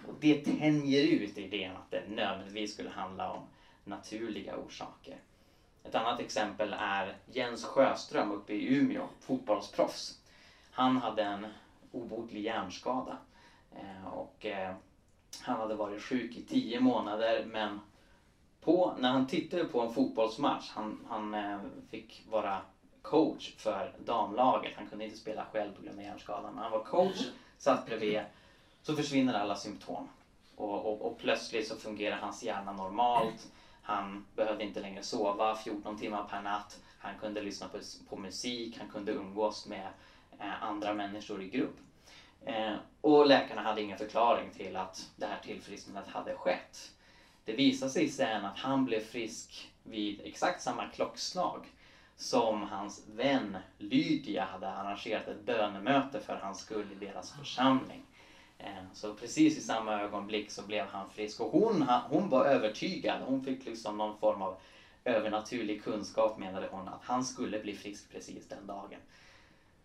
Och 0.07 0.13
det 0.19 0.35
tänjer 0.45 1.03
ut 1.03 1.37
idén 1.37 1.75
att 1.75 1.91
det 1.91 2.03
nödvändigtvis 2.09 2.73
skulle 2.73 2.89
handla 2.89 3.31
om 3.31 3.47
naturliga 3.83 4.57
orsaker. 4.57 5.17
Ett 5.83 5.95
annat 5.95 6.19
exempel 6.19 6.75
är 6.79 7.17
Jens 7.31 7.65
Sjöström 7.65 8.31
uppe 8.31 8.53
i 8.53 8.75
Umeå, 8.75 9.07
fotbollsproffs. 9.19 10.19
Han 10.71 10.97
hade 10.97 11.23
en 11.23 11.47
obotlig 11.91 12.41
hjärnskada. 12.41 13.17
Eh, 13.71 14.07
och 14.07 14.45
eh, 14.45 14.75
han 15.41 15.59
hade 15.59 15.75
varit 15.75 16.01
sjuk 16.01 16.37
i 16.37 16.43
tio 16.43 16.79
månader 16.79 17.45
men 17.45 17.79
på, 18.61 18.95
när 18.99 19.09
han 19.09 19.27
tittade 19.27 19.65
på 19.65 19.81
en 19.81 19.93
fotbollsmatch, 19.93 20.69
han, 20.69 21.05
han 21.09 21.33
eh, 21.33 21.59
fick 21.89 22.23
vara 22.29 22.61
coach 23.03 23.53
för 23.57 23.93
damlaget. 23.97 24.73
Han 24.75 24.87
kunde 24.87 25.05
inte 25.05 25.17
spela 25.17 25.45
själv 25.51 25.75
på 25.75 25.81
grund 25.81 25.99
av 25.99 26.05
hjärnskadan. 26.05 26.53
Men 26.53 26.63
han 26.63 26.71
var 26.71 26.83
coach, 26.83 27.17
satt 27.57 27.85
bredvid. 27.85 28.21
Så 28.81 28.95
försvinner 28.95 29.33
alla 29.33 29.55
symptom. 29.55 30.09
Och, 30.55 30.85
och, 30.85 31.01
och, 31.01 31.17
plötsligt 31.17 31.67
så 31.67 31.75
fungerar 31.75 32.17
hans 32.17 32.43
hjärna 32.43 32.71
normalt. 32.71 33.47
Han 33.81 34.25
behövde 34.35 34.63
inte 34.63 34.79
längre 34.79 35.03
sova 35.03 35.55
14 35.55 35.97
timmar 35.97 36.23
per 36.23 36.41
natt. 36.41 36.79
Han 36.99 37.17
kunde 37.17 37.41
lyssna 37.41 37.67
på, 37.67 37.79
på 38.09 38.15
musik, 38.15 38.77
han 38.77 38.89
kunde 38.89 39.11
umgås 39.11 39.65
med 39.65 39.87
eh, 40.39 40.63
andra 40.63 40.93
människor 40.93 41.41
i 41.41 41.49
grupp. 41.49 41.77
Eh, 42.45 42.73
och 43.01 43.25
läkarna 43.25 43.61
hade 43.61 43.81
ingen 43.81 43.97
förklaring 43.97 44.49
till 44.49 44.75
att 44.75 45.09
det 45.15 45.25
här 45.25 45.39
tillfrisknandet 45.43 46.13
hade 46.13 46.35
skett. 46.35 46.91
Det 47.45 47.53
visade 47.53 47.91
sig 47.91 48.07
sen 48.07 48.45
att 48.45 48.57
han 48.57 48.85
blev 48.85 48.99
frisk 48.99 49.71
vid 49.83 50.21
exakt 50.23 50.61
samma 50.61 50.87
klockslag 50.87 51.67
som 52.23 52.63
hans 52.63 53.03
vän 53.15 53.57
Lydia 53.77 54.43
hade 54.43 54.69
arrangerat 54.69 55.27
ett 55.27 55.45
bönemöte 55.45 56.19
för 56.19 56.35
hans 56.35 56.59
skull 56.59 56.87
i 56.91 57.05
deras 57.05 57.31
församling. 57.31 58.05
Eh, 58.57 58.83
så 58.93 59.13
precis 59.13 59.57
i 59.57 59.61
samma 59.61 60.01
ögonblick 60.01 60.51
så 60.51 60.61
blev 60.61 60.85
han 60.85 61.09
frisk 61.09 61.39
och 61.39 61.51
hon, 61.51 61.85
hon 62.09 62.29
var 62.29 62.45
övertygad. 62.45 63.21
Hon 63.25 63.43
fick 63.43 63.65
liksom 63.65 63.97
någon 63.97 64.17
form 64.17 64.41
av 64.41 64.55
övernaturlig 65.03 65.83
kunskap 65.83 66.37
menade 66.37 66.67
hon 66.71 66.87
att 66.87 67.01
han 67.03 67.23
skulle 67.23 67.59
bli 67.59 67.75
frisk 67.75 68.11
precis 68.11 68.47
den 68.47 68.67
dagen. 68.67 68.99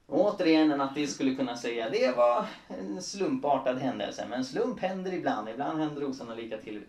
Och 0.07 0.21
återigen 0.21 0.71
en 0.71 0.81
ateist 0.81 1.15
skulle 1.15 1.35
kunna 1.35 1.57
säga 1.57 1.91
det 1.91 2.17
var 2.17 2.47
en 2.69 3.03
slumpartad 3.03 3.79
händelse. 3.79 4.27
Men 4.31 4.45
slump 4.45 4.81
händer 4.81 5.13
ibland. 5.13 5.49
Ibland 5.49 5.81
händer 5.81 6.05
osannolika 6.05 6.59
till, 6.59 6.83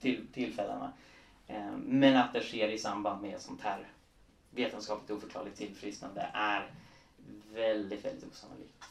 till, 0.00 0.26
tillfällen. 0.32 0.82
Eh, 1.46 1.70
men 1.76 2.16
att 2.16 2.32
det 2.32 2.40
sker 2.40 2.68
i 2.68 2.78
samband 2.78 3.22
med 3.22 3.40
sånt 3.40 3.60
här 3.60 3.86
vetenskapligt 4.50 5.10
oförklarligt 5.10 5.58
tillfrisknande 5.58 6.30
är 6.34 6.70
väldigt, 7.54 8.04
väldigt 8.04 8.32
osannolikt. 8.32 8.84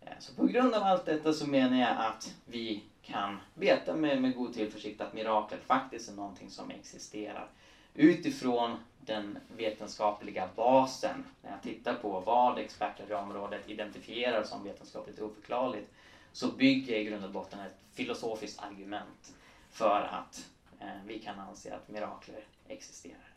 Eh, 0.00 0.12
så 0.18 0.34
på 0.34 0.46
grund 0.46 0.74
av 0.74 0.82
allt 0.82 1.06
detta 1.06 1.32
så 1.32 1.46
menar 1.46 1.78
jag 1.78 1.96
att 2.06 2.34
vi 2.44 2.82
kan 3.02 3.38
veta 3.54 3.94
med, 3.94 4.22
med 4.22 4.36
god 4.36 4.54
tillförsikt 4.54 5.00
att 5.00 5.14
mirakel 5.14 5.58
faktiskt 5.66 6.08
är 6.08 6.12
någonting 6.12 6.50
som 6.50 6.70
existerar. 6.70 7.48
Utifrån 7.94 8.76
den 9.00 9.38
vetenskapliga 9.56 10.48
basen, 10.56 11.24
när 11.42 11.50
jag 11.50 11.62
tittar 11.62 11.94
på 11.94 12.20
vad 12.20 12.58
experter 12.58 13.10
i 13.10 13.14
området 13.14 13.68
identifierar 13.68 14.44
som 14.44 14.64
vetenskapligt 14.64 15.20
oförklarligt, 15.20 15.90
så 16.32 16.48
bygger 16.48 16.92
jag 16.92 17.02
i 17.02 17.04
grund 17.04 17.24
och 17.24 17.30
botten 17.30 17.60
ett 17.60 17.78
filosofiskt 17.92 18.62
argument 18.62 19.34
för 19.70 20.00
att 20.00 20.46
eh, 20.80 20.86
vi 21.06 21.18
kan 21.18 21.38
anse 21.38 21.74
att 21.74 21.88
mirakler 21.88 22.44
existerar. 22.68 23.32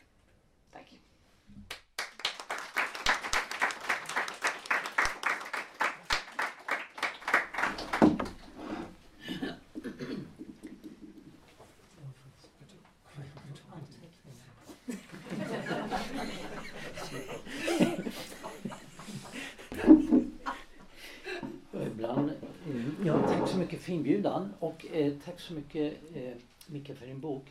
Tack. 0.72 0.94
Ja, 23.04 23.28
tack 23.28 23.50
så 23.50 23.58
mycket 23.58 23.81
för 23.92 23.96
inbjudan 23.96 24.54
och 24.60 24.86
eh, 24.94 25.14
tack 25.26 25.40
så 25.40 25.54
mycket 25.54 25.94
eh, 26.16 26.34
Micke 26.68 26.98
för 26.98 27.08
din 27.08 27.20
bok. 27.20 27.46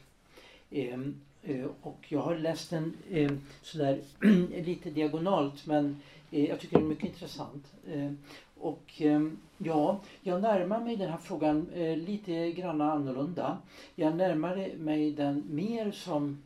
Ehm, 0.70 1.20
eh, 1.42 1.66
och 1.82 2.06
jag 2.08 2.20
har 2.20 2.36
läst 2.36 2.70
den 2.70 2.96
eh, 3.10 3.30
sådär 3.62 4.00
lite 4.64 4.90
diagonalt 4.90 5.66
men 5.66 6.00
eh, 6.30 6.44
jag 6.44 6.60
tycker 6.60 6.76
den 6.76 6.84
är 6.84 6.88
mycket 6.88 7.04
intressant. 7.04 7.64
Ehm, 7.92 8.18
och 8.60 8.92
ehm, 8.98 9.38
ja, 9.58 10.00
jag 10.22 10.42
närmar 10.42 10.80
mig 10.80 10.96
den 10.96 11.10
här 11.10 11.18
frågan 11.18 11.66
eh, 11.74 11.96
lite 11.96 12.52
granna 12.52 12.92
annorlunda. 12.92 13.58
Jag 13.94 14.16
närmar 14.16 14.68
mig 14.78 15.12
den 15.12 15.44
mer 15.50 15.90
som 15.90 16.42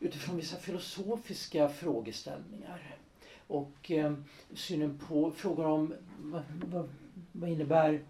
utifrån 0.00 0.36
vissa 0.36 0.56
filosofiska 0.56 1.68
frågeställningar. 1.68 2.96
Och 3.46 3.90
eh, 3.90 4.14
synen 4.54 5.00
på 5.08 5.30
frågor 5.30 5.66
om 5.66 5.94
vad, 6.18 6.42
vad, 6.70 6.88
vad 7.32 7.50
innebär 7.50 8.00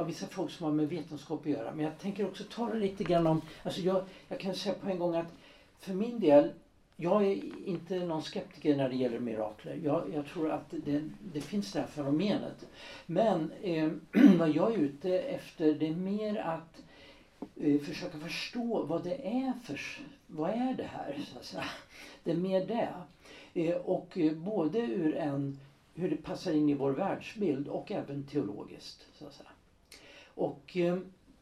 av 0.00 0.06
vissa 0.06 0.26
frågor 0.26 0.48
som 0.48 0.64
har 0.64 0.72
med 0.72 0.88
vetenskap 0.88 1.40
att 1.40 1.46
göra. 1.46 1.74
Men 1.74 1.84
jag 1.84 1.98
tänker 1.98 2.26
också 2.26 2.44
tala 2.44 2.74
lite 2.74 3.04
grann 3.04 3.26
om, 3.26 3.40
alltså 3.62 3.80
jag, 3.80 4.04
jag 4.28 4.40
kan 4.40 4.54
säga 4.54 4.74
på 4.74 4.90
en 4.90 4.98
gång 4.98 5.14
att 5.14 5.32
för 5.78 5.94
min 5.94 6.20
del, 6.20 6.52
jag 6.96 7.26
är 7.26 7.66
inte 7.68 7.98
någon 7.98 8.22
skeptiker 8.22 8.76
när 8.76 8.88
det 8.88 8.96
gäller 8.96 9.18
mirakler. 9.18 9.80
Jag, 9.84 10.04
jag 10.14 10.26
tror 10.26 10.50
att 10.50 10.70
det, 10.70 11.08
det, 11.32 11.40
finns 11.40 11.72
det 11.72 11.80
här 11.80 11.86
fenomenet. 11.86 12.66
Men 13.06 13.52
eh, 13.62 13.90
vad 14.38 14.50
jag 14.50 14.74
är 14.74 14.78
ute 14.78 15.18
efter 15.18 15.74
det 15.74 15.86
är 15.86 15.94
mer 15.94 16.36
att 16.36 16.82
eh, 17.56 17.80
försöka 17.80 18.18
förstå 18.18 18.82
vad 18.82 19.04
det 19.04 19.26
är 19.26 19.52
för, 19.64 19.80
vad 20.26 20.50
är 20.50 20.74
det 20.74 20.88
här 20.92 21.18
så 21.32 21.38
att 21.38 21.44
säga. 21.44 21.64
Det 22.24 22.30
är 22.30 22.36
mer 22.36 22.66
det. 22.66 22.94
Eh, 23.54 23.76
och 23.76 24.18
eh, 24.18 24.32
både 24.32 24.78
ur 24.78 25.16
en, 25.16 25.58
hur 25.94 26.10
det 26.10 26.16
passar 26.16 26.52
in 26.52 26.68
i 26.68 26.74
vår 26.74 26.90
världsbild 26.90 27.68
och 27.68 27.92
även 27.92 28.26
teologiskt. 28.26 29.06
Så 29.18 29.26
att 29.26 29.34
säga. 29.34 29.49
Och 30.40 30.76
eh, 30.76 30.98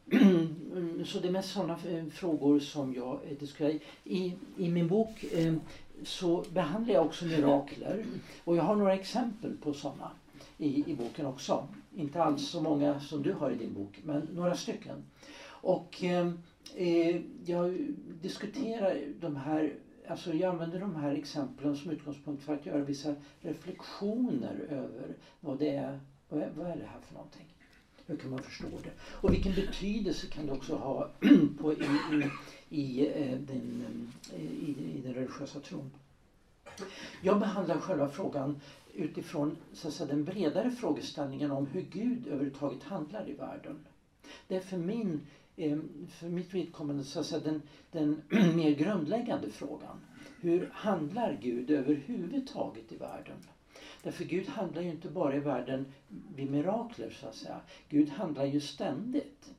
så 1.05 1.19
det 1.19 1.27
är 1.27 1.31
mest 1.31 1.53
sådana 1.53 1.77
eh, 1.89 2.05
frågor 2.05 2.59
som 2.59 2.93
jag 2.93 3.19
diskuterar. 3.39 3.79
I, 4.03 4.33
I 4.57 4.69
min 4.69 4.87
bok 4.87 5.25
ehm, 5.33 5.59
så 6.03 6.45
behandlar 6.53 6.93
jag 6.93 7.05
också 7.05 7.25
mirakler. 7.25 8.05
Och 8.43 8.55
jag 8.55 8.63
har 8.63 8.75
några 8.75 8.93
exempel 8.93 9.57
på 9.57 9.73
sådana 9.73 10.11
i, 10.57 10.91
i 10.91 10.95
boken 10.95 11.25
också. 11.25 11.67
Inte 11.95 12.23
alls 12.23 12.47
så 12.47 12.61
många 12.61 12.99
som 12.99 13.23
du 13.23 13.33
har 13.33 13.51
i 13.51 13.55
din 13.55 13.73
bok, 13.73 13.99
men 14.03 14.27
några 14.33 14.55
stycken. 14.55 15.03
Och 15.45 16.03
ehm, 16.03 16.39
eh, 16.75 17.21
jag 17.45 17.77
diskuterar 18.21 18.97
de 19.19 19.35
här 19.35 19.73
alltså 20.07 20.33
jag 20.33 20.51
använder 20.53 20.79
de 20.79 20.95
här 20.95 21.15
exemplen 21.15 21.77
som 21.77 21.91
utgångspunkt 21.91 22.43
för 22.43 22.53
att 22.53 22.65
göra 22.65 22.83
vissa 22.83 23.15
reflektioner 23.41 24.55
över 24.69 25.15
vad 25.39 25.59
det 25.59 25.75
är, 25.75 25.99
vad 26.29 26.41
är, 26.41 26.51
vad 26.55 26.67
är 26.67 26.75
det 26.75 26.85
här 26.85 27.01
för 27.01 27.13
någonting? 27.13 27.48
Hur 28.09 28.17
kan 28.17 28.31
man 28.31 28.43
förstå 28.43 28.67
det? 28.83 28.91
Och 29.01 29.33
vilken 29.33 29.55
betydelse 29.55 30.27
kan 30.27 30.45
det 30.45 30.51
också 30.51 30.75
ha 30.75 31.09
på, 31.61 31.73
i, 31.73 31.85
i, 32.11 32.29
i, 32.69 33.07
eh, 33.07 33.39
den, 33.39 34.07
eh, 34.33 34.41
i, 34.41 34.97
i 34.97 35.01
den 35.03 35.13
religiösa 35.13 35.59
tron? 35.59 35.91
Jag 37.21 37.39
behandlar 37.39 37.79
själva 37.79 38.09
frågan 38.09 38.55
utifrån 38.93 39.55
så 39.73 39.87
att 39.87 39.93
säga, 39.93 40.07
den 40.07 40.23
bredare 40.23 40.71
frågeställningen 40.71 41.51
om 41.51 41.65
hur 41.65 41.81
Gud 41.81 42.27
överhuvudtaget 42.27 42.83
handlar 42.83 43.29
i 43.29 43.33
världen. 43.33 43.85
Det 44.47 44.55
är 44.55 44.61
för 44.61 44.77
min 44.77 45.19
eh, 45.55 45.77
för 46.07 46.27
mitt 46.27 46.53
vidkommande 46.53 47.03
så 47.03 47.19
att 47.19 47.25
säga, 47.25 47.41
den, 47.41 47.61
den 47.91 48.21
mer 48.55 48.71
grundläggande 48.71 49.49
frågan. 49.49 50.05
Hur 50.41 50.69
handlar 50.73 51.37
Gud 51.41 51.69
överhuvudtaget 51.69 52.91
i 52.91 52.95
världen? 52.95 53.37
Därför 54.03 54.23
Gud 54.25 54.47
handlar 54.47 54.81
ju 54.81 54.89
inte 54.89 55.09
bara 55.09 55.35
i 55.35 55.39
världen 55.39 55.93
vid 56.35 56.51
mirakler 56.51 57.09
så 57.09 57.27
att 57.27 57.35
säga. 57.35 57.61
Gud 57.89 58.09
handlar 58.09 58.45
ju 58.45 58.59
ständigt. 58.59 59.53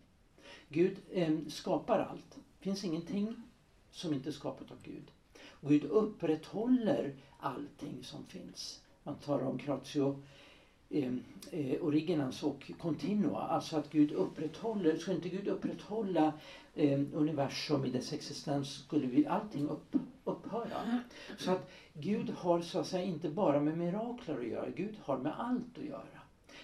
Gud 0.68 0.96
eh, 1.12 1.38
skapar 1.48 1.98
allt. 1.98 2.34
Det 2.34 2.64
finns 2.64 2.84
ingenting 2.84 3.34
som 3.90 4.14
inte 4.14 4.30
är 4.30 4.32
skapat 4.32 4.70
av 4.70 4.76
Gud. 4.82 5.10
Gud 5.60 5.84
upprätthåller 5.84 7.14
allting 7.38 7.98
som 8.02 8.24
finns. 8.24 8.80
Man 9.02 9.14
talar 9.14 9.44
om 9.44 9.58
Kratio 9.58 10.22
eh, 10.88 11.12
eh, 11.50 11.82
originans 11.82 12.42
och 12.42 12.70
continua. 12.78 13.38
Alltså 13.38 13.76
att 13.76 13.90
Gud 13.90 14.12
upprätthåller, 14.12 14.96
skulle 14.96 15.16
inte 15.16 15.28
Gud 15.28 15.48
upprätthålla 15.48 16.32
eh, 16.74 17.00
universum 17.12 17.84
i 17.84 17.90
dess 17.90 18.12
existens 18.12 18.68
skulle 18.68 19.06
vi 19.06 19.26
allting 19.26 19.68
upp, 19.68 19.96
upphöra. 20.30 21.00
Så 21.38 21.50
att 21.50 21.70
Gud 21.94 22.30
har 22.30 22.60
så 22.60 22.78
att 22.78 22.86
säga 22.86 23.04
inte 23.04 23.28
bara 23.28 23.60
med 23.60 23.78
mirakler 23.78 24.38
att 24.38 24.46
göra, 24.46 24.70
Gud 24.70 24.96
har 25.02 25.18
med 25.18 25.40
allt 25.40 25.78
att 25.78 25.84
göra. 25.84 26.20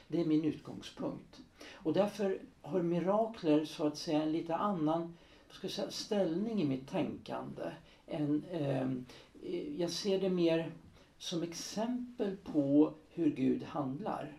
Det 0.08 0.20
är 0.20 0.24
min 0.24 0.44
utgångspunkt. 0.44 1.40
Och 1.72 1.92
därför 1.92 2.38
har 2.62 2.82
mirakler 2.82 3.64
så 3.64 3.86
att 3.86 3.98
säga 3.98 4.22
en 4.22 4.32
lite 4.32 4.56
annan 4.56 5.14
ska 5.56 5.68
säga, 5.68 5.90
ställning 5.90 6.62
i 6.62 6.64
mitt 6.64 6.90
tänkande. 6.90 7.62
Än, 8.06 8.44
ehm, 8.50 9.04
eh, 9.42 9.80
jag 9.80 9.90
ser 9.90 10.20
det 10.20 10.30
mer 10.30 10.72
som 11.18 11.42
exempel 11.42 12.36
på 12.36 12.92
hur 13.10 13.30
Gud 13.30 13.62
handlar. 13.62 14.32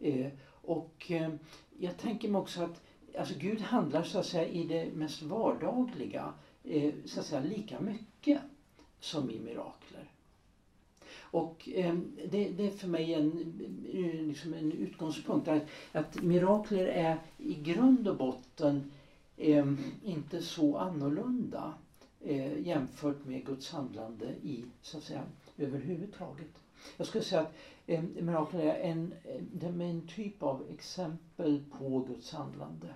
Eh, 0.00 0.32
och 0.48 1.10
eh, 1.10 1.34
jag 1.78 1.98
tänker 1.98 2.28
mig 2.28 2.40
också 2.40 2.62
att 2.62 2.82
alltså 3.18 3.34
Gud 3.38 3.60
handlar 3.60 4.02
så 4.02 4.18
att 4.18 4.26
säga 4.26 4.48
i 4.48 4.64
det 4.64 4.92
mest 4.94 5.22
vardagliga 5.22 6.32
eh, 6.64 6.94
så 7.04 7.20
att 7.20 7.26
säga 7.26 7.40
lika 7.40 7.80
mycket 7.80 8.40
som 9.00 9.30
i 9.30 9.38
mirakler. 9.38 10.10
Och 11.32 11.68
eh, 11.74 11.94
det, 12.30 12.48
det, 12.48 12.66
är 12.66 12.70
för 12.70 12.88
mig 12.88 13.14
en, 13.14 13.38
eh, 13.92 14.26
liksom 14.26 14.54
en 14.54 14.72
utgångspunkt 14.72 15.48
att, 15.48 15.62
att 15.92 16.22
mirakler 16.22 16.86
är 16.86 17.16
i 17.38 17.54
grund 17.54 18.08
och 18.08 18.16
botten 18.16 18.92
eh, 19.36 19.72
inte 20.04 20.42
så 20.42 20.76
annorlunda 20.76 21.74
eh, 22.20 22.66
jämfört 22.66 23.24
med 23.24 23.46
Guds 23.46 23.70
handlande 23.70 24.26
i 24.42 24.64
så 24.82 24.96
att 24.96 25.02
säga 25.02 25.22
överhuvudtaget. 25.58 26.62
Jag 26.96 27.06
skulle 27.06 27.24
säga 27.24 27.40
att 27.40 27.54
eh, 27.86 28.02
mirakler 28.02 28.60
är 28.60 28.90
en, 28.90 29.14
en, 29.60 29.80
en 29.80 30.06
typ 30.06 30.42
av 30.42 30.62
exempel 30.70 31.64
på 31.78 31.98
Guds 31.98 32.32
handlande. 32.32 32.94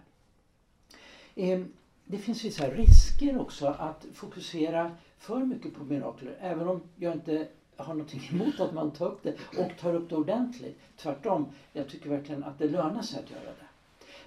Ehm, 1.35 1.73
det 2.09 2.19
finns 2.19 2.45
vissa 2.45 2.71
risker 2.71 3.41
också 3.41 3.67
att 3.67 4.07
fokusera 4.13 4.97
för 5.19 5.39
mycket 5.39 5.75
på 5.75 5.85
mirakler. 5.85 6.37
Även 6.41 6.69
om 6.69 6.81
jag 6.97 7.13
inte 7.13 7.49
har 7.77 7.95
någonting 7.95 8.29
emot 8.33 8.61
att 8.61 8.75
man 8.75 8.91
tar 8.91 9.07
upp 9.07 9.23
det 9.23 9.35
och 9.59 9.79
tar 9.81 9.95
upp 9.95 10.09
det 10.09 10.17
ordentligt. 10.17 10.79
Tvärtom, 10.97 11.47
jag 11.73 11.89
tycker 11.89 12.11
verkligen 12.11 12.45
att 12.45 12.59
det 12.59 12.69
lönar 12.69 13.03
sig 13.03 13.23
att 13.23 13.31
göra 13.31 13.41
det. 13.41 13.67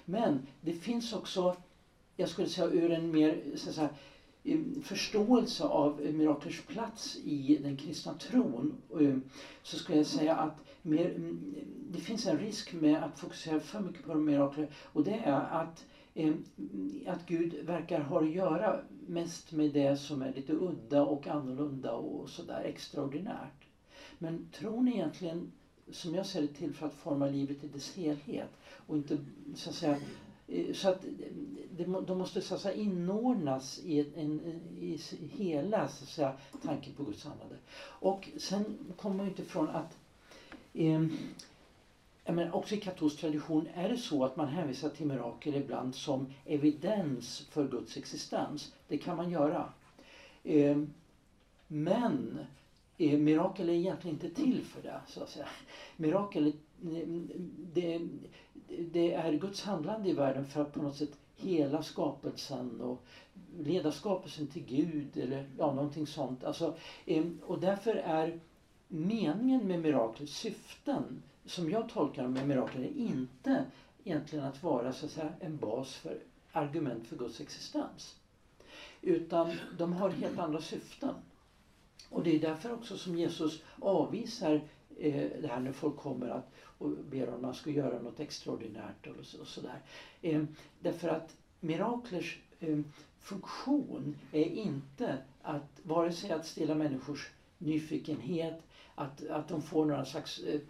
Men 0.04 0.46
det 0.60 0.72
finns 0.72 1.12
också, 1.12 1.56
jag 2.16 2.28
skulle 2.28 2.48
säga 2.48 2.66
ur 2.66 2.90
en 2.90 3.10
mer 3.10 3.42
så 3.56 3.68
att 3.68 3.74
säga, 3.74 3.88
eh, 4.44 4.58
förståelse 4.82 5.64
av 5.64 6.00
miraklers 6.00 6.60
plats 6.60 7.16
i 7.24 7.58
den 7.62 7.76
kristna 7.76 8.14
tron 8.14 8.74
eh, 9.00 9.16
så 9.62 9.76
skulle 9.76 9.98
jag 9.98 10.06
säga 10.06 10.36
att 10.36 10.56
mer, 10.82 11.10
mm, 11.10 11.54
det 11.90 12.00
finns 12.00 12.26
en 12.26 12.38
risk 12.38 12.72
med 12.72 13.02
att 13.02 13.18
fokusera 13.18 13.60
för 13.60 13.80
mycket 13.80 14.04
på 14.04 14.14
mirakler 14.14 14.68
och 14.92 15.04
det 15.04 15.20
är 15.24 15.40
att, 15.40 15.84
Ehm, 16.14 16.44
att 17.06 17.26
Gud 17.26 17.54
verkar 17.66 18.00
ha 18.00 18.22
att 18.22 18.30
göra 18.30 18.80
mest 19.06 19.52
med 19.52 19.70
det 19.70 19.96
som 19.96 20.22
är 20.22 20.32
lite 20.32 20.52
udda 20.52 21.02
och 21.02 21.26
annorlunda 21.26 21.92
och 21.92 22.30
sådär 22.30 22.62
extraordinärt. 22.64 23.64
Men 24.18 24.48
tron 24.52 24.88
är 24.88 24.92
egentligen 24.92 25.52
som 25.90 26.14
jag 26.14 26.26
ser 26.26 26.40
det 26.40 26.46
till 26.48 26.74
för 26.74 26.86
att 26.86 26.94
forma 26.94 27.26
livet 27.26 27.64
i 27.64 27.66
dess 27.66 27.96
helhet 27.96 28.50
och 28.86 28.96
inte 28.96 29.18
så 29.54 29.68
att 29.70 29.76
säga 29.76 29.96
eh, 30.46 30.74
så 30.74 30.88
att 30.88 31.04
de 32.06 32.18
måste 32.18 32.40
så 32.40 32.54
att 32.54 32.60
säga, 32.60 32.74
inordnas 32.74 33.78
i, 33.78 34.00
en, 34.16 34.40
i 34.78 34.98
hela 35.36 35.88
så 35.88 36.04
att 36.04 36.08
säga, 36.10 36.34
tanken 36.64 36.92
på 36.92 37.02
Guds 37.02 37.24
handlande. 37.24 37.56
Och 37.82 38.28
sen 38.36 38.74
kommer 38.96 39.16
man 39.16 39.26
inte 39.26 39.42
ifrån 39.42 39.68
att 39.68 39.96
eh, 40.72 41.06
men 42.32 42.52
också 42.52 42.74
i 42.74 42.80
katolsk 42.80 43.20
tradition 43.20 43.68
är 43.74 43.88
det 43.88 43.96
så 43.96 44.24
att 44.24 44.36
man 44.36 44.48
hänvisar 44.48 44.88
till 44.88 45.06
mirakel 45.06 45.54
ibland 45.54 45.94
som 45.94 46.26
evidens 46.44 47.48
för 47.50 47.68
Guds 47.68 47.96
existens. 47.96 48.74
Det 48.88 48.98
kan 48.98 49.16
man 49.16 49.30
göra. 49.30 49.72
Eh, 50.44 50.78
men 51.66 52.38
eh, 52.98 53.18
mirakel 53.18 53.68
är 53.68 53.72
egentligen 53.72 54.16
inte 54.16 54.42
till 54.42 54.64
för 54.64 54.82
det. 54.82 55.00
så 55.06 55.22
att 55.22 55.30
säga. 55.30 55.48
Mirakel 55.96 56.46
eh, 56.46 57.08
det, 57.72 58.00
det 58.68 59.12
är 59.12 59.32
Guds 59.32 59.64
handlande 59.64 60.08
i 60.08 60.12
världen 60.12 60.46
för 60.46 60.62
att 60.62 60.72
på 60.72 60.82
något 60.82 60.96
sätt 60.96 61.18
hela 61.36 61.82
skapelsen 61.82 62.80
och 62.80 63.04
leda 63.58 63.92
skapelsen 63.92 64.46
till 64.46 64.64
Gud 64.64 65.16
eller 65.16 65.46
ja, 65.58 65.74
någonting 65.74 66.06
sånt. 66.06 66.44
Alltså, 66.44 66.76
eh, 67.06 67.24
och 67.46 67.60
därför 67.60 67.94
är 67.94 68.40
meningen 68.88 69.66
med 69.66 69.80
miraklet, 69.80 70.28
syften 70.28 71.22
som 71.44 71.70
jag 71.70 71.88
tolkar 71.88 72.28
med 72.28 72.48
mirakler, 72.48 72.82
är 72.82 72.96
inte 72.96 73.64
egentligen 74.04 74.44
att 74.44 74.62
vara 74.62 74.92
så 74.92 75.06
att 75.06 75.12
säga, 75.12 75.32
en 75.40 75.56
bas 75.56 75.94
för 75.94 76.18
argument 76.52 77.06
för 77.06 77.16
Guds 77.16 77.40
existens. 77.40 78.16
Utan 79.02 79.52
de 79.78 79.92
har 79.92 80.10
helt 80.10 80.38
andra 80.38 80.60
syften. 80.60 81.14
Och 82.08 82.22
det 82.22 82.36
är 82.36 82.40
därför 82.40 82.72
också 82.72 82.98
som 82.98 83.18
Jesus 83.18 83.62
avvisar 83.78 84.54
eh, 84.98 85.30
det 85.40 85.48
här 85.48 85.60
när 85.60 85.72
folk 85.72 85.96
kommer 85.96 86.28
att 86.28 86.50
och 86.80 86.90
ber 86.90 87.28
om 87.28 87.34
att 87.34 87.40
man 87.40 87.54
ska 87.54 87.70
göra 87.70 88.02
något 88.02 88.20
extraordinärt 88.20 89.06
och, 89.06 89.26
så, 89.26 89.40
och 89.40 89.46
sådär. 89.46 89.82
Eh, 90.22 90.44
därför 90.80 91.08
att 91.08 91.36
miraklers 91.60 92.38
eh, 92.60 92.78
funktion 93.20 94.16
är 94.32 94.44
inte 94.44 95.18
att 95.42 95.80
vare 95.82 96.12
sig 96.12 96.30
att 96.30 96.46
stilla 96.46 96.74
människors 96.74 97.30
nyfikenhet, 97.58 98.62
att, 98.94 99.26
att 99.26 99.48
de 99.48 99.62
får 99.62 99.84
några 99.84 100.04
slags 100.04 100.38
eh, 100.38 100.60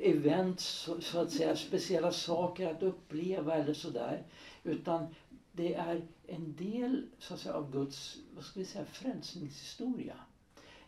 event, 0.00 0.60
så, 0.60 1.00
så, 1.00 1.20
att 1.20 1.30
säga, 1.30 1.56
speciella 1.56 2.12
saker 2.12 2.70
att 2.70 2.82
uppleva 2.82 3.54
eller 3.54 3.74
sådär. 3.74 4.22
Utan 4.64 5.06
det 5.52 5.74
är 5.74 6.02
en 6.26 6.54
del 6.58 7.06
så 7.18 7.34
att 7.34 7.40
säga, 7.40 7.54
av 7.54 7.72
Guds 7.72 8.16
vad 8.34 8.44
ska 8.44 8.60
vi 8.60 8.66
säga, 8.66 8.84
frälsningshistoria. 8.84 10.14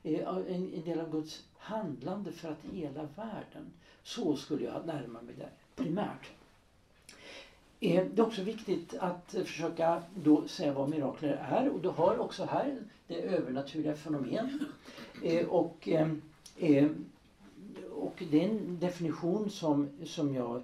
Eh, 0.03 0.29
en, 0.29 0.75
en 0.75 0.85
del 0.85 1.01
av 1.01 1.11
Guds 1.11 1.45
handlande 1.59 2.33
för 2.33 2.49
att 2.49 2.65
hela 2.73 3.03
världen. 3.03 3.73
Så 4.03 4.37
skulle 4.37 4.65
jag 4.65 4.87
närma 4.87 5.23
mig 5.23 5.35
det 5.39 5.49
primärt. 5.83 6.31
Eh, 7.81 8.07
det 8.15 8.23
är 8.23 8.27
också 8.27 8.43
viktigt 8.43 8.95
att 8.95 9.33
försöka 9.33 10.03
då 10.15 10.49
säga 10.49 10.73
vad 10.73 10.89
mirakler 10.89 11.47
är 11.51 11.69
och 11.69 11.81
du 11.81 11.89
har 11.89 12.19
också 12.19 12.45
här 12.45 12.79
det 13.07 13.23
övernaturliga 13.23 13.97
fenomen. 13.97 14.65
Eh, 15.25 15.47
och, 15.47 15.89
eh, 15.89 16.89
och 18.01 18.23
det 18.31 18.45
är 18.45 18.49
en 18.49 18.79
definition 18.81 19.51
som, 19.51 19.89
som 20.05 20.35
jag 20.35 20.63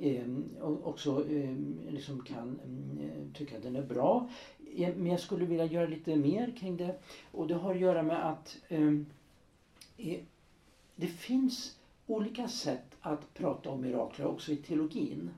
ehm, 0.00 0.44
också 0.84 1.24
ehm, 1.30 1.80
liksom 1.88 2.24
kan 2.24 2.60
mm, 2.64 3.32
tycka 3.34 3.58
den 3.58 3.76
är 3.76 3.82
bra. 3.82 4.28
Ehm, 4.76 4.92
men 4.92 5.06
jag 5.06 5.20
skulle 5.20 5.44
vilja 5.44 5.64
göra 5.64 5.86
lite 5.86 6.16
mer 6.16 6.56
kring 6.58 6.76
det. 6.76 6.94
Och 7.32 7.46
det 7.46 7.54
har 7.54 7.74
att 7.74 7.80
göra 7.80 8.02
med 8.02 8.30
att 8.30 8.56
e-, 9.98 10.20
det 10.96 11.06
finns 11.06 11.76
olika 12.06 12.48
sätt 12.48 12.96
att 13.00 13.34
prata 13.34 13.70
om 13.70 13.80
mirakler 13.80 14.26
också 14.26 14.52
i 14.52 14.56
teologin. 14.56 15.30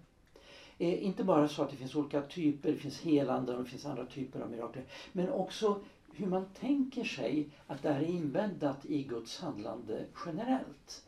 Eh, 0.79 1.05
inte 1.07 1.25
bara 1.25 1.49
så 1.49 1.63
att 1.63 1.71
det 1.71 1.77
finns 1.77 1.95
olika 1.95 2.23
typer, 2.23 2.73
det 2.73 2.79
finns 2.79 3.01
helande 3.01 3.57
och 3.57 3.63
det 3.63 3.71
finns 3.71 3.87
andra 3.87 4.07
typer 4.07 4.41
av 4.41 4.51
mirakler. 4.51 4.85
Men 5.13 5.31
också 5.31 5.81
hur 6.13 6.27
man 6.27 6.45
tänker 6.61 7.05
sig 7.05 7.49
att 7.67 7.83
det 7.83 7.93
här 7.93 8.01
är 8.01 8.07
inbäddat 8.07 8.87
i 8.87 9.03
Guds 9.03 9.41
handlande 9.41 10.05
generellt. 10.27 11.08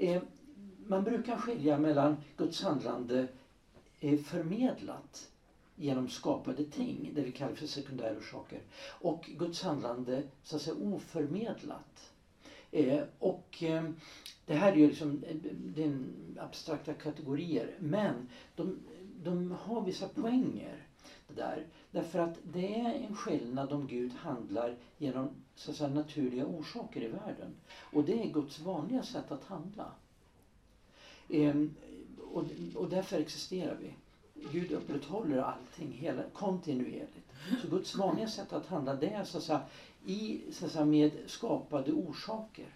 Eh, 0.00 0.22
man 0.86 1.04
brukar 1.04 1.36
skilja 1.36 1.78
mellan 1.78 2.16
Guds 2.36 2.62
handlande 2.62 3.28
eh, 4.00 4.18
förmedlat 4.18 5.30
genom 5.74 6.08
skapade 6.08 6.64
ting, 6.64 7.10
det 7.14 7.22
vi 7.22 7.32
kallar 7.32 7.54
för 7.54 7.66
sekundärorsaker, 7.66 8.60
och 9.00 9.30
Guds 9.38 9.62
handlande 9.62 10.22
så 10.42 10.56
att 10.56 10.62
säga 10.62 10.76
oförmedlat. 10.76 12.12
Eh, 12.70 13.02
och 13.18 13.62
eh, 13.62 13.90
det 14.46 14.54
här 14.54 14.72
är 14.72 14.76
ju 14.76 14.86
liksom 14.86 15.24
eh, 15.24 15.36
det 15.58 15.84
är 15.84 16.04
abstrakta 16.38 16.94
kategorier 16.94 17.76
men 17.78 18.28
de, 18.56 18.78
de 19.22 19.50
har 19.52 19.80
vissa 19.84 20.08
poänger. 20.08 20.86
Det 21.28 21.34
där. 21.34 21.66
Därför 21.90 22.18
att 22.18 22.38
det 22.42 22.80
är 22.80 22.94
en 22.94 23.16
skillnad 23.16 23.72
om 23.72 23.86
Gud 23.86 24.12
handlar 24.12 24.76
genom 24.98 25.28
så 25.54 25.70
att 25.70 25.76
säga, 25.76 25.90
naturliga 25.90 26.46
orsaker 26.46 27.02
i 27.02 27.08
världen. 27.08 27.54
Och 27.92 28.04
det 28.04 28.22
är 28.22 28.32
Guds 28.32 28.60
vanliga 28.60 29.02
sätt 29.02 29.32
att 29.32 29.44
handla. 29.44 29.92
Ehm, 31.28 31.74
och, 32.32 32.44
och 32.74 32.88
därför 32.88 33.18
existerar 33.18 33.76
vi. 33.80 33.94
Gud 34.52 34.72
upprätthåller 34.72 35.38
allting 35.38 35.92
hela, 35.92 36.22
kontinuerligt. 36.32 37.32
Så 37.62 37.68
Guds 37.68 37.94
vanliga 37.94 38.28
sätt 38.28 38.52
att 38.52 38.66
handla 38.66 38.94
det 38.94 39.08
är 39.08 39.24
så 39.24 39.38
att 39.38 39.44
säga, 39.44 39.62
i, 40.06 40.40
så 40.52 40.66
att 40.66 40.72
säga, 40.72 40.84
med 40.84 41.12
skapade 41.26 41.92
orsaker. 41.92 42.66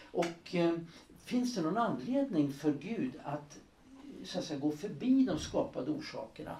Och 0.00 0.54
eh, 0.54 0.78
finns 1.24 1.54
det 1.54 1.62
någon 1.62 1.76
anledning 1.78 2.52
för 2.52 2.72
Gud 2.72 3.12
att, 3.22 3.58
så 4.24 4.38
att 4.38 4.44
säga, 4.44 4.60
gå 4.60 4.70
förbi 4.70 5.24
de 5.24 5.38
skapade 5.38 5.90
orsakerna? 5.90 6.56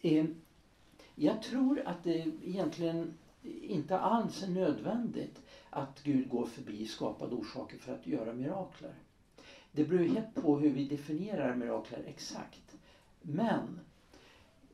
Eh, 0.00 0.24
jag 1.18 1.42
tror 1.42 1.82
att 1.84 2.02
det 2.02 2.28
egentligen 2.42 3.14
inte 3.42 3.98
alls 3.98 4.42
är 4.42 4.46
nödvändigt 4.46 5.42
att 5.70 6.02
Gud 6.02 6.28
går 6.28 6.44
förbi 6.44 6.84
skapade 6.84 7.34
orsaker 7.34 7.76
för 7.76 7.92
att 7.92 8.06
göra 8.06 8.32
mirakler. 8.32 8.94
Det 9.70 9.84
beror 9.84 10.04
helt 10.04 10.34
på 10.34 10.56
hur 10.56 10.70
vi 10.70 10.84
definierar 10.84 11.52
mirakler 11.52 12.02
exakt. 12.06 12.76
Men 13.20 13.80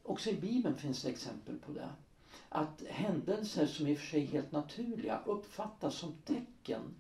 också 0.03 0.31
i 0.31 0.35
Bibeln 0.35 0.75
finns 0.75 1.03
det 1.03 1.09
exempel 1.09 1.57
på 1.57 1.73
det 1.73 1.89
att 2.49 2.83
händelser 2.89 3.67
som 3.67 3.87
i 3.87 3.93
och 3.93 3.97
för 3.97 4.05
sig 4.05 4.23
är 4.23 4.27
helt 4.27 4.51
naturliga 4.51 5.19
uppfattas 5.25 5.95
som 5.95 6.13
tecken, 6.25 6.95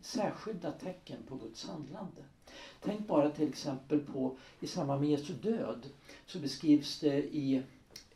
särskilda 0.00 0.70
tecken 0.70 1.22
på 1.22 1.34
Guds 1.34 1.64
handlande. 1.64 2.24
Tänk 2.80 3.06
bara 3.06 3.28
till 3.28 3.46
exempel 3.46 4.00
på 4.00 4.32
i 4.60 4.66
samband 4.66 5.00
med 5.00 5.08
Jesu 5.08 5.32
död 5.32 5.90
så 6.24 6.38
beskrivs 6.38 6.96
det 6.96 7.34
i 7.34 7.60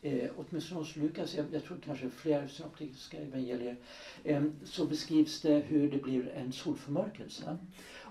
eh, 0.06 0.30
åtminstone 0.36 0.80
hos 0.80 0.96
Lukas, 0.96 1.34
jag, 1.34 1.46
jag 1.52 1.64
tror 1.64 1.78
kanske 1.84 2.10
fler 2.10 2.46
synoptiska 2.46 3.18
evangelier, 3.18 3.76
eh, 4.24 4.42
så 4.64 4.86
beskrivs 4.86 5.40
det 5.40 5.58
hur 5.58 5.90
det 5.90 5.98
blir 5.98 6.28
en 6.28 6.52
solförmörkelse 6.52 7.58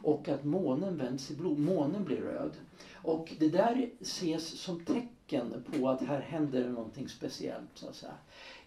och 0.04 0.28
att 0.28 0.44
månen 0.44 0.98
vänds 0.98 1.32
i 1.32 1.36
blod, 1.36 1.58
månen 1.58 2.04
blir 2.04 2.22
röd. 2.22 2.52
Och 2.94 3.34
det 3.40 3.50
där 3.50 3.90
ses 4.00 4.60
som 4.60 4.86
tecken 4.86 5.64
på 5.72 5.90
att 5.90 6.02
här 6.02 6.20
händer 6.20 6.70
någonting 6.70 7.10
speciellt. 7.10 7.70
Så 7.74 7.88
att 7.90 7.96
säga. 7.96 8.18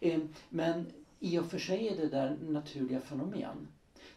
Eh, 0.01 0.21
men 0.49 0.87
i 1.21 1.39
och 1.39 1.51
för 1.51 1.59
sig 1.59 1.89
är 1.89 1.97
det 1.97 2.09
där 2.09 2.37
naturliga 2.41 3.01
fenomen. 3.01 3.69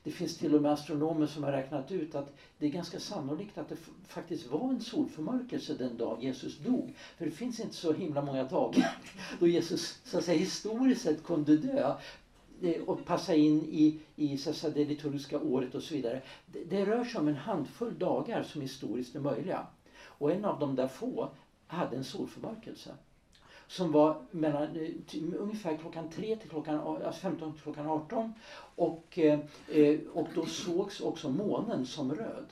Det 0.03 0.11
finns 0.11 0.37
till 0.37 0.55
och 0.55 0.61
med 0.61 0.71
astronomer 0.71 1.27
som 1.27 1.43
har 1.43 1.51
räknat 1.51 1.91
ut 1.91 2.15
att 2.15 2.35
det 2.57 2.65
är 2.65 2.69
ganska 2.69 2.99
sannolikt 2.99 3.57
att 3.57 3.69
det 3.69 3.77
faktiskt 4.07 4.47
var 4.47 4.69
en 4.69 4.81
solförmörkelse 4.81 5.73
den 5.73 5.97
dag 5.97 6.23
Jesus 6.23 6.57
dog. 6.57 6.93
För 7.17 7.25
det 7.25 7.31
finns 7.31 7.59
inte 7.59 7.75
så 7.75 7.93
himla 7.93 8.21
många 8.21 8.43
dagar 8.43 8.97
då 9.39 9.47
Jesus 9.47 9.99
så 10.03 10.17
att 10.17 10.23
säga, 10.23 10.39
historiskt 10.39 11.01
sett 11.01 11.23
kunde 11.23 11.57
dö 11.57 11.95
och 12.85 13.05
passa 13.05 13.35
in 13.35 13.61
i, 13.61 13.99
i 14.15 14.37
så 14.37 14.49
att 14.49 14.55
säga, 14.55 14.73
det 14.73 14.85
liturgiska 14.85 15.39
året 15.39 15.75
och 15.75 15.83
så 15.83 15.93
vidare. 15.93 16.21
Det, 16.45 16.63
det 16.63 16.85
rör 16.85 17.03
sig 17.03 17.21
om 17.21 17.27
en 17.27 17.35
handfull 17.35 17.99
dagar 17.99 18.43
som 18.43 18.61
historiskt 18.61 19.15
är 19.15 19.19
möjliga. 19.19 19.67
Och 20.03 20.31
en 20.31 20.45
av 20.45 20.59
de 20.59 20.75
där 20.75 20.87
få 20.87 21.29
hade 21.67 21.95
en 21.97 22.03
solförmörkelse 22.03 22.95
som 23.71 23.91
var 23.91 24.21
mellan, 24.31 24.75
eh, 24.75 24.89
ungefär 25.39 25.77
klockan 25.77 26.09
3 26.09 26.35
till 26.35 26.49
klockan, 26.49 26.79
alltså 26.79 27.21
15 27.21 27.53
till 27.53 27.61
klockan 27.61 27.87
18. 27.87 28.33
Och, 28.75 29.19
eh, 29.19 29.39
eh, 29.69 29.99
och 30.13 30.27
då 30.35 30.45
sågs 30.45 31.01
också 31.01 31.29
månen 31.29 31.85
som 31.85 32.15
röd. 32.15 32.45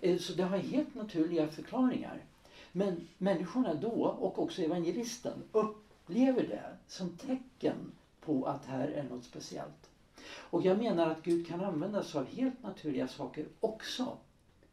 Eh, 0.00 0.18
så 0.18 0.32
det 0.32 0.42
har 0.42 0.58
helt 0.58 0.94
naturliga 0.94 1.48
förklaringar. 1.48 2.24
Men 2.72 3.08
människorna 3.18 3.74
då, 3.74 4.04
och 4.04 4.38
också 4.38 4.62
evangelisten, 4.62 5.42
upplever 5.52 6.42
det 6.42 6.76
som 6.86 7.16
tecken 7.16 7.92
på 8.20 8.44
att 8.44 8.66
här 8.66 8.88
är 8.88 9.02
något 9.02 9.24
speciellt. 9.24 9.90
Och 10.30 10.62
jag 10.62 10.78
menar 10.78 11.10
att 11.10 11.22
Gud 11.22 11.46
kan 11.46 11.64
använda 11.64 12.02
sig 12.02 12.20
av 12.20 12.26
helt 12.26 12.62
naturliga 12.62 13.08
saker 13.08 13.46
också 13.60 14.16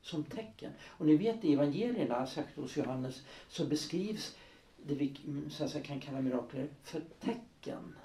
som 0.01 0.23
tecken. 0.23 0.71
Och 0.83 1.05
ni 1.05 1.17
vet 1.17 1.45
i 1.45 1.53
evangelierna, 1.53 2.27
särskilt 2.27 2.57
hos 2.57 2.77
Johannes, 2.77 3.21
så 3.49 3.65
beskrivs 3.65 4.35
det 4.87 4.95
vi 4.95 5.15
mm, 5.27 5.49
så 5.49 5.63
att 5.63 5.71
säga, 5.71 5.83
kan 5.83 5.99
kalla 5.99 6.21
mirakler 6.21 6.67
för 6.83 7.01
tecken. 7.19 7.95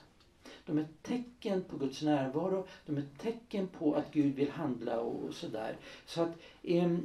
De 0.66 0.78
är 0.78 0.86
tecken 1.02 1.64
på 1.64 1.76
Guds 1.76 2.02
närvaro, 2.02 2.66
de 2.86 2.96
är 2.96 3.06
tecken 3.18 3.68
på 3.68 3.94
att 3.94 4.12
Gud 4.12 4.34
vill 4.34 4.50
handla 4.50 5.00
och, 5.00 5.34
sådär. 5.34 5.76
Så 6.06 6.22
att 6.22 6.38
eh, 6.62 6.96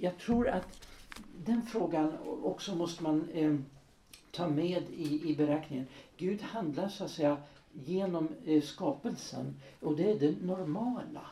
jag 0.00 0.18
tror 0.18 0.48
att 0.48 0.86
den 1.44 1.62
frågan 1.62 2.12
också 2.42 2.74
måste 2.74 3.02
man 3.02 3.28
eh, 3.32 3.56
ta 4.30 4.48
med 4.48 4.82
i, 4.90 5.30
i 5.30 5.36
beräkningen. 5.36 5.86
Gud 6.16 6.42
handlar 6.42 6.88
så 6.88 7.04
att 7.04 7.10
säga 7.10 7.36
genom 7.72 8.28
eh, 8.44 8.62
skapelsen 8.62 9.54
och 9.80 9.96
det 9.96 10.10
är 10.10 10.18
det 10.18 10.42
normala. 10.42 11.26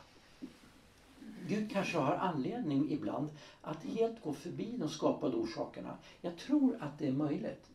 Gud 1.48 1.70
kanske 1.72 1.98
har 1.98 2.14
anledning 2.14 2.90
ibland 2.90 3.28
att 3.62 3.84
helt 3.84 4.22
gå 4.22 4.32
förbi 4.32 4.76
de 4.76 4.88
skapade 4.88 5.36
orsakerna. 5.36 5.96
Jag 6.20 6.36
tror 6.36 6.76
att 6.80 6.98
det 6.98 7.06
är 7.06 7.12
möjligt. 7.12 7.70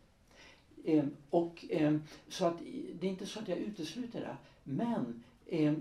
Eh, 0.85 1.05
och, 1.29 1.65
eh, 1.69 1.97
så 2.29 2.45
att 2.45 2.59
det 2.99 3.07
är 3.07 3.11
inte 3.11 3.25
så 3.25 3.39
att 3.39 3.47
jag 3.47 3.57
utesluter 3.57 4.19
det. 4.19 4.37
Men 4.63 5.23
eh, 5.45 5.73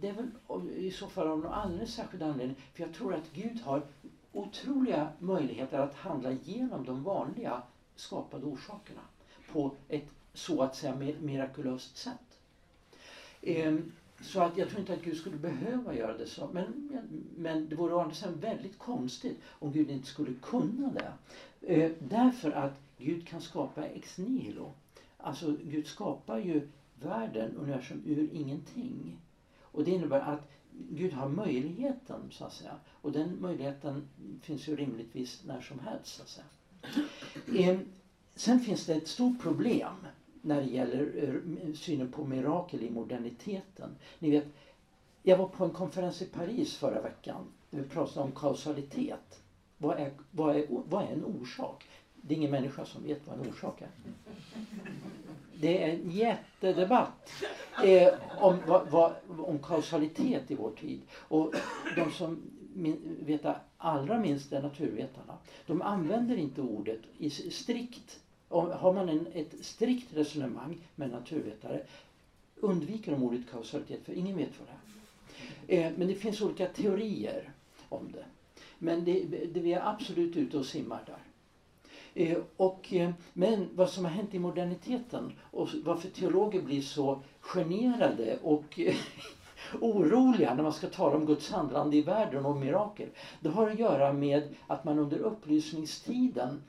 det 0.00 0.08
är 0.08 0.12
väl 0.12 0.30
i 0.76 0.90
så 0.90 1.08
fall 1.08 1.26
av 1.28 1.38
någon 1.38 1.52
alldeles 1.52 1.94
särskild 1.94 2.22
anledning. 2.22 2.56
För 2.74 2.82
jag 2.82 2.94
tror 2.94 3.14
att 3.14 3.32
Gud 3.32 3.60
har 3.60 3.82
otroliga 4.32 5.08
möjligheter 5.18 5.78
att 5.78 5.94
handla 5.94 6.32
genom 6.32 6.84
de 6.84 7.02
vanliga 7.02 7.62
skapade 7.96 8.46
orsakerna 8.46 9.00
på 9.52 9.70
ett 9.88 10.08
så 10.34 10.62
att 10.62 10.76
säga 10.76 10.94
mirakulöst 11.20 11.96
sätt. 11.96 12.38
Eh, 13.40 13.76
så 14.20 14.40
att 14.40 14.56
jag 14.56 14.68
tror 14.68 14.80
inte 14.80 14.92
att 14.92 15.02
Gud 15.02 15.16
skulle 15.16 15.36
behöva 15.36 15.94
göra 15.94 16.18
det 16.18 16.26
så. 16.26 16.48
Men, 16.52 16.98
men 17.36 17.68
det 17.68 17.76
vore 17.76 17.94
å 17.94 18.00
andra 18.00 18.14
sidan 18.14 18.40
väldigt 18.40 18.78
konstigt 18.78 19.40
om 19.48 19.72
Gud 19.72 19.90
inte 19.90 20.06
skulle 20.06 20.34
kunna 20.42 20.90
det. 20.92 21.12
Eh, 21.74 21.92
därför 21.98 22.50
att 22.50 22.80
Gud 22.98 23.28
kan 23.28 23.40
skapa 23.40 23.86
ex 23.86 24.18
nihilo. 24.18 24.72
Alltså 25.16 25.56
Gud 25.64 25.86
skapar 25.86 26.38
ju 26.38 26.68
världen, 26.94 27.56
universum, 27.56 28.02
ur 28.06 28.28
ingenting. 28.32 29.16
Och 29.60 29.84
det 29.84 29.90
innebär 29.90 30.20
att 30.20 30.50
Gud 30.90 31.12
har 31.12 31.28
möjligheten 31.28 32.20
så 32.30 32.44
att 32.44 32.52
säga. 32.52 32.74
Och 32.90 33.12
den 33.12 33.40
möjligheten 33.40 34.08
finns 34.42 34.68
ju 34.68 34.76
rimligtvis 34.76 35.42
när 35.46 35.60
som 35.60 35.78
helst 35.78 36.16
så 36.16 36.22
att 36.22 36.28
säga. 36.28 36.46
Ehm, 37.58 37.84
sen 38.34 38.60
finns 38.60 38.86
det 38.86 38.94
ett 38.94 39.08
stort 39.08 39.42
problem 39.42 39.94
när 40.42 40.60
det 40.60 40.68
gäller 40.68 41.12
eh, 41.16 41.74
synen 41.74 42.12
på 42.12 42.24
mirakel 42.24 42.82
i 42.82 42.90
moderniteten. 42.90 43.90
Ni 44.18 44.30
vet, 44.30 44.46
jag 45.22 45.36
var 45.36 45.48
på 45.48 45.64
en 45.64 45.70
konferens 45.70 46.22
i 46.22 46.26
Paris 46.26 46.76
förra 46.76 47.02
veckan 47.02 47.46
där 47.70 47.78
vi 47.78 47.88
pratade 47.88 48.26
om 48.26 48.32
kausalitet. 48.32 49.42
Vad 49.78 49.98
är, 49.98 50.12
vad, 50.30 50.56
är, 50.56 50.66
vad 50.68 51.04
är 51.04 51.08
en 51.08 51.24
orsak? 51.24 51.88
Det 52.22 52.34
är 52.34 52.38
ingen 52.38 52.50
människa 52.50 52.84
som 52.84 53.02
vet 53.02 53.26
vad 53.26 53.38
en 53.38 53.50
orsak 53.50 53.82
är. 53.82 53.88
Det 55.54 55.82
är 55.82 55.88
en 55.88 56.10
jättedebatt 56.10 57.32
eh, 57.84 58.14
om, 58.38 58.58
va, 58.66 58.84
va, 58.90 59.14
om 59.28 59.58
kausalitet 59.58 60.50
i 60.50 60.54
vår 60.54 60.70
tid. 60.70 61.00
Och 61.12 61.54
de 61.96 62.10
som 62.12 62.42
min, 62.74 63.16
vet 63.20 63.46
allra 63.76 64.20
minst 64.20 64.52
är 64.52 64.62
naturvetarna. 64.62 65.38
De 65.66 65.82
använder 65.82 66.36
inte 66.36 66.60
ordet 66.60 67.00
i 67.18 67.30
strikt. 67.30 68.20
Har 68.48 68.92
man 68.92 69.08
en, 69.08 69.26
ett 69.34 69.54
strikt 69.60 70.16
resonemang 70.16 70.78
med 70.94 71.10
naturvetare 71.10 71.82
undviker 72.62 73.12
de 73.12 73.22
ordet 73.22 73.50
kausalitet 73.50 74.04
för 74.04 74.12
ingen 74.12 74.36
vet 74.36 74.50
vad 74.58 74.68
det 74.68 75.76
är. 75.76 75.86
Eh, 75.86 75.92
men 75.96 76.08
det 76.08 76.14
finns 76.14 76.40
olika 76.40 76.66
teorier 76.66 77.52
om 77.88 78.12
det. 78.12 78.24
Men 78.78 79.04
det, 79.04 79.24
det, 79.24 79.60
vi 79.60 79.72
är 79.72 79.88
absolut 79.88 80.36
ute 80.36 80.58
och 80.58 80.66
simmar 80.66 81.02
där. 81.06 81.18
Eh, 82.14 82.38
och, 82.56 82.92
eh, 82.92 83.10
men 83.32 83.68
vad 83.74 83.90
som 83.90 84.04
har 84.04 84.12
hänt 84.12 84.34
i 84.34 84.38
moderniteten 84.38 85.32
och 85.50 85.68
varför 85.84 86.08
teologer 86.08 86.62
blir 86.62 86.82
så 86.82 87.22
generade 87.40 88.38
och 88.42 88.80
eh, 88.80 88.94
oroliga 89.80 90.54
när 90.54 90.62
man 90.62 90.72
ska 90.72 90.86
tala 90.86 91.16
om 91.16 91.26
Guds 91.26 91.50
handlande 91.50 91.96
i 91.96 92.02
världen 92.02 92.46
och 92.46 92.56
mirakel. 92.56 93.08
Det 93.40 93.48
har 93.48 93.70
att 93.70 93.78
göra 93.78 94.12
med 94.12 94.54
att 94.66 94.84
man 94.84 94.98
under 94.98 95.18
upplysningstiden 95.18 96.62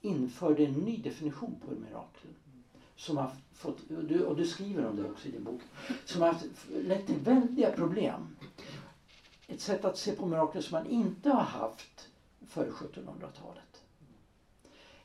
införde 0.00 0.64
en 0.64 0.72
ny 0.72 0.96
definition 0.96 1.54
på 1.60 1.74
mirakel. 1.74 2.30
Som 2.96 3.16
har 3.16 3.30
fått, 3.52 3.90
och 4.26 4.36
du 4.36 4.46
skriver 4.46 4.86
om 4.86 4.96
det 4.96 5.10
också 5.10 5.28
i 5.28 5.30
din 5.30 5.44
bok. 5.44 5.60
Som 6.04 6.22
har 6.22 6.36
lett 6.82 7.06
till 7.06 7.18
väldiga 7.18 7.70
problem. 7.70 8.36
Ett 9.46 9.60
sätt 9.60 9.84
att 9.84 9.98
se 9.98 10.12
på 10.12 10.26
mirakel 10.26 10.62
som 10.62 10.78
man 10.78 10.90
inte 10.90 11.30
har 11.30 11.42
haft 11.42 12.08
före 12.48 12.70
1700-talet. 12.70 13.73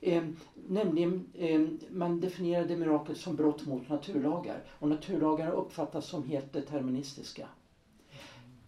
Eh, 0.01 0.23
nämligen, 0.67 1.27
eh, 1.33 1.61
man 1.91 2.19
definierade 2.19 2.75
mirakel 2.75 3.15
som 3.15 3.35
brott 3.35 3.65
mot 3.65 3.89
naturlagar 3.89 4.63
och 4.69 4.89
naturlagarna 4.89 5.51
uppfattas 5.51 6.05
som 6.05 6.23
helt 6.23 6.53
deterministiska. 6.53 7.47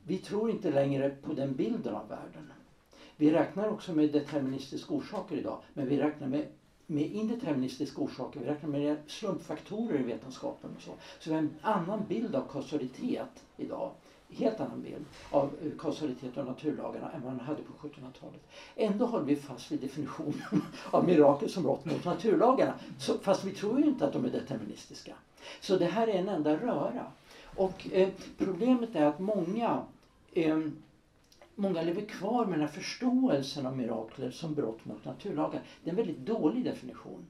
Vi 0.04 0.18
tror 0.18 0.52
inte 0.52 0.72
längre 0.72 1.10
på 1.10 1.34
den 1.34 1.56
bilden 1.56 1.96
av 1.96 2.08
världen. 2.08 2.52
Vi 3.16 3.32
räknar 3.32 3.70
också 3.70 3.94
med 3.94 4.12
deterministiska 4.12 4.94
orsaker 4.94 5.36
idag 5.36 5.60
men 5.74 5.88
vi 5.88 5.98
räknar 5.98 6.28
med, 6.28 6.46
med 6.88 7.12
indeterministiska 7.12 8.02
orsaker. 8.02 8.40
Vi 8.40 8.46
räknar 8.46 8.70
med 8.70 8.98
slumpfaktorer 9.08 10.00
i 10.00 10.04
vetenskapen 10.04 10.76
och 10.76 10.82
så. 10.82 10.92
Så 11.20 11.30
vi 11.30 11.36
har 11.36 11.42
en 11.42 11.56
annan 11.62 12.06
bild 12.08 12.36
av 12.36 12.42
kausalitet 12.50 13.46
idag 13.58 13.92
helt 14.32 14.60
annan 14.60 14.82
bild 14.82 15.06
av 15.32 15.50
eh, 15.62 15.72
kausalitet 15.80 16.38
och 16.38 16.46
naturlagarna 16.46 17.12
än 17.12 17.24
man 17.24 17.40
hade 17.40 17.62
på 17.62 17.88
1700-talet. 17.88 18.42
Ändå 18.76 19.06
håller 19.06 19.26
vi 19.26 19.36
fast 19.36 19.72
vid 19.72 19.82
definitionen 19.82 20.62
av 20.92 21.06
mirakel 21.06 21.50
som 21.50 21.64
brott 21.64 21.86
mot 21.86 22.06
naturlagarna. 22.06 22.74
Så, 23.00 23.18
fast 23.18 23.44
vi 23.44 23.52
tror 23.52 23.80
ju 23.80 23.86
inte 23.86 24.06
att 24.06 24.14
de 24.14 24.26
är 24.26 24.30
deterministiska. 24.30 25.14
Så 25.62 25.78
det 25.78 25.86
här 25.86 26.08
är 26.08 26.14
en 26.14 26.30
enda 26.30 26.56
röra. 26.58 27.06
Och 27.56 27.88
eh, 27.92 28.10
problemet 28.38 28.96
är 28.96 29.06
att 29.06 29.20
många 29.20 29.84
eh, 30.34 30.60
Många 31.56 31.82
lever 31.82 32.02
kvar 32.02 32.46
med 32.46 32.60
den 32.60 32.68
här 32.68 32.74
förståelsen 32.74 33.66
av 33.66 33.78
mirakler 33.78 34.32
som 34.32 34.54
brott 34.54 34.86
mot 34.86 35.06
naturlagar. 35.06 35.62
Det 35.84 35.90
är 35.90 35.92
en 35.92 35.96
väldigt 35.96 36.26
dålig 36.26 36.66
definition. 36.66 37.26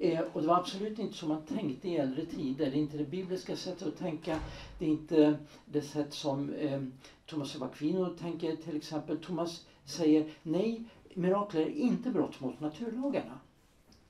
Eh, 0.00 0.20
och 0.32 0.40
det 0.40 0.46
var 0.48 0.56
absolut 0.56 0.98
inte 0.98 1.16
som 1.16 1.28
man 1.28 1.42
tänkte 1.42 1.88
i 1.88 1.96
äldre 1.96 2.24
tider. 2.24 2.70
Det 2.70 2.76
är 2.76 2.80
inte 2.80 2.96
det 2.96 3.04
bibliska 3.04 3.56
sättet 3.56 3.88
att 3.88 3.98
tänka. 3.98 4.40
Det 4.78 4.84
är 4.84 4.88
inte 4.88 5.38
det 5.64 5.82
sätt 5.82 6.12
som 6.12 6.52
eh, 6.52 6.82
Thomas 7.26 7.56
av 7.56 7.62
Aquino 7.62 8.16
tänker 8.18 8.56
till 8.56 8.76
exempel. 8.76 9.18
Thomas 9.18 9.66
säger 9.84 10.30
nej, 10.42 10.84
mirakler 11.14 11.60
är 11.60 11.70
inte 11.70 12.10
brott 12.10 12.40
mot 12.40 12.60
naturlagarna. 12.60 13.38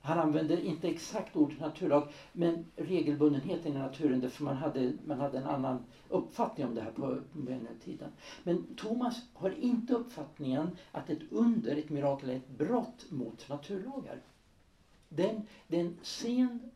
Han 0.00 0.18
använder 0.18 0.60
inte 0.60 0.88
exakt 0.88 1.36
ordet 1.36 1.60
naturlag 1.60 2.08
men 2.32 2.64
regelbundenheten 2.76 3.72
i 3.72 3.78
naturen 3.78 4.20
därför 4.20 4.44
man 4.44 4.56
hade, 4.56 4.92
man 5.06 5.18
hade 5.18 5.38
en 5.38 5.44
annan 5.46 5.84
uppfattning 6.08 6.66
om 6.66 6.74
det 6.74 6.80
här 6.80 6.90
på 6.90 7.18
tiden. 7.84 8.10
Men 8.42 8.74
Thomas 8.76 9.22
har 9.34 9.50
inte 9.50 9.94
uppfattningen 9.94 10.70
att 10.92 11.10
ett 11.10 11.22
under, 11.30 11.76
ett 11.76 11.90
mirakel, 11.90 12.30
är 12.30 12.36
ett 12.36 12.58
brott 12.58 13.06
mot 13.10 13.48
naturlagar. 13.48 14.20
Den, 15.08 15.42
det 15.66 15.76
är 15.76 15.80
en 15.80 15.94
sen 16.02 16.70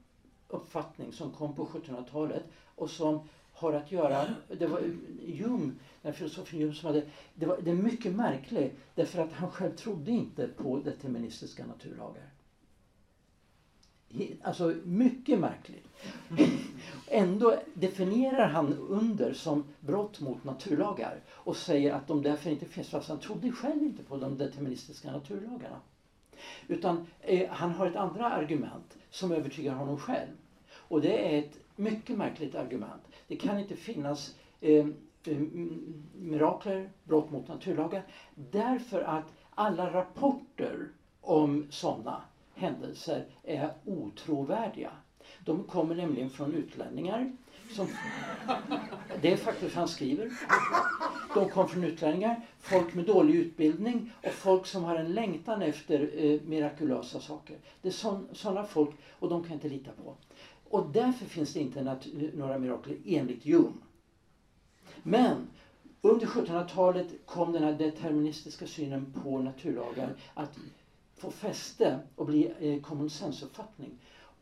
uppfattning 0.48 1.12
som 1.12 1.30
kom 1.30 1.52
på 1.52 1.66
1700-talet 1.66 2.44
och 2.74 2.90
som 2.90 3.20
har 3.52 3.72
att 3.72 3.92
göra, 3.92 4.34
det 4.48 4.66
var 4.66 4.80
Jung, 5.26 5.72
den 6.02 6.12
filosofen 6.12 6.58
Jung 6.60 6.74
som 6.74 6.86
hade, 6.86 7.04
det, 7.34 7.46
var, 7.46 7.58
det 7.60 7.70
är 7.70 7.74
mycket 7.74 8.12
märkligt 8.12 8.78
därför 8.94 9.18
att 9.18 9.32
han 9.32 9.48
själv 9.48 9.70
trodde 9.70 10.10
inte 10.10 10.48
på 10.48 10.78
deterministiska 10.78 11.64
naturlagar. 11.64 12.30
Alltså 14.40 14.74
mycket 14.82 15.38
märkligt. 15.38 15.88
Ändå 17.06 17.54
definierar 17.74 18.46
han 18.46 18.72
under 18.72 19.32
som 19.32 19.62
brott 19.80 20.20
mot 20.20 20.44
naturlagar 20.44 21.20
och 21.28 21.56
säger 21.56 21.90
att 21.90 22.06
de 22.06 22.22
därför 22.22 22.50
inte 22.50 22.66
finns 22.66 22.88
fast 22.88 23.08
han 23.08 23.18
trodde 23.18 23.50
själv 23.50 23.82
inte 23.82 24.02
på 24.02 24.16
de 24.16 24.36
deterministiska 24.36 25.12
naturlagarna. 25.12 25.80
Utan 26.68 27.06
eh, 27.20 27.50
han 27.50 27.70
har 27.70 27.86
ett 27.86 27.96
andra 27.96 28.30
argument 28.30 28.96
som 29.10 29.32
övertygar 29.32 29.74
honom 29.74 29.98
själv. 29.98 30.30
Och 30.72 31.00
det 31.00 31.34
är 31.34 31.38
ett 31.38 31.58
mycket 31.76 32.16
märkligt 32.16 32.54
argument. 32.54 33.02
Det 33.28 33.36
kan 33.36 33.58
inte 33.58 33.76
finnas 33.76 34.34
eh, 34.60 34.86
mirakler, 36.14 36.90
brott 37.04 37.30
mot 37.30 37.48
naturlagar. 37.48 38.02
Därför 38.34 39.02
att 39.02 39.32
alla 39.54 39.92
rapporter 39.92 40.88
om 41.20 41.66
sådana 41.70 42.22
händelser 42.54 43.26
är 43.42 43.70
otrovärdiga. 43.84 44.90
De 45.44 45.64
kommer 45.64 45.94
nämligen 45.94 46.30
från 46.30 46.54
utlänningar 46.54 47.36
som, 47.72 47.88
det 49.22 49.32
är 49.32 49.36
faktiskt 49.36 49.74
han 49.74 49.88
skriver. 49.88 50.30
De 51.34 51.48
kom 51.48 51.68
från 51.68 51.84
utlänningar, 51.84 52.40
folk 52.60 52.94
med 52.94 53.04
dålig 53.04 53.34
utbildning 53.34 54.12
och 54.22 54.32
folk 54.32 54.66
som 54.66 54.84
har 54.84 54.96
en 54.96 55.12
längtan 55.12 55.62
efter 55.62 56.10
eh, 56.14 56.40
mirakulösa 56.40 57.20
saker. 57.20 57.56
Det 57.82 57.88
är 57.88 58.34
sådana 58.34 58.64
folk 58.64 58.90
och 59.18 59.28
de 59.28 59.44
kan 59.44 59.52
inte 59.52 59.68
lita 59.68 59.90
på. 59.92 60.16
Och 60.70 60.86
därför 60.92 61.26
finns 61.26 61.52
det 61.52 61.60
inte 61.60 61.98
några 62.34 62.58
mirakler 62.58 62.96
enligt 63.06 63.44
Hume. 63.44 63.72
Men 65.02 65.46
under 66.00 66.26
1700-talet 66.26 67.06
kom 67.26 67.52
den 67.52 67.62
här 67.62 67.72
deterministiska 67.72 68.66
synen 68.66 69.14
på 69.22 69.38
naturlagar 69.38 70.14
att 70.34 70.58
få 71.16 71.30
fäste 71.30 71.98
och 72.16 72.26
bli 72.26 72.52
eh, 72.60 72.82
common 72.82 73.10
sense-uppfattning. 73.10 73.98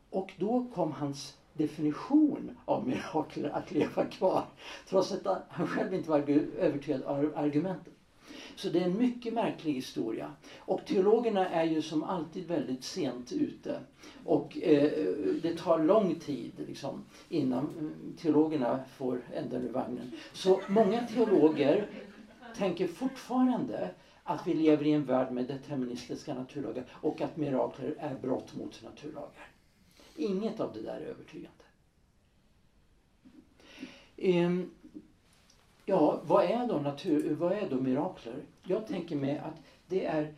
Och 0.09 0.33
då 0.37 0.67
kom 0.73 0.91
hans 0.91 1.37
definition 1.53 2.57
av 2.65 2.87
mirakler 2.87 3.49
att 3.49 3.71
leva 3.71 4.05
kvar. 4.05 4.45
Trots 4.89 5.11
att 5.11 5.43
han 5.49 5.67
själv 5.67 5.93
inte 5.93 6.09
var 6.09 6.19
övertygad 6.59 7.03
av 7.03 7.33
argumenten. 7.35 7.93
Så 8.55 8.69
det 8.69 8.79
är 8.79 8.85
en 8.85 8.97
mycket 8.97 9.33
märklig 9.33 9.73
historia. 9.73 10.31
Och 10.57 10.85
teologerna 10.85 11.49
är 11.49 11.63
ju 11.63 11.81
som 11.81 12.03
alltid 12.03 12.47
väldigt 12.47 12.83
sent 12.83 13.31
ute. 13.31 13.79
Och 14.25 14.57
eh, 14.57 14.91
det 15.41 15.57
tar 15.57 15.83
lång 15.83 16.15
tid 16.15 16.51
liksom, 16.67 17.03
innan 17.29 17.93
teologerna 18.17 18.79
får 18.97 19.21
änden 19.33 19.61
ur 19.61 19.71
vagnen. 19.71 20.11
Så 20.33 20.61
många 20.67 21.07
teologer 21.07 21.87
tänker 22.57 22.87
fortfarande 22.87 23.89
att 24.23 24.47
vi 24.47 24.53
lever 24.53 24.85
i 24.85 24.91
en 24.91 25.05
värld 25.05 25.31
med 25.31 25.47
deterministiska 25.47 26.33
naturlagar 26.33 26.85
och 27.01 27.21
att 27.21 27.37
mirakler 27.37 27.95
är 27.99 28.15
brott 28.15 28.55
mot 28.55 28.83
naturlagar. 28.83 29.47
Inget 30.15 30.59
av 30.59 30.73
det 30.73 30.81
där 30.81 30.99
är 30.99 31.05
övertygande. 31.05 31.63
Ehm, 34.17 34.71
ja, 35.85 36.21
vad 36.23 36.45
är 36.45 36.67
då 36.67 36.79
natur, 36.79 37.35
vad 37.35 37.51
är 37.51 37.69
då 37.69 37.75
mirakler? 37.75 38.43
Jag 38.63 38.87
tänker 38.87 39.15
mig 39.15 39.37
att 39.37 39.55
det 39.87 40.05
är 40.05 40.33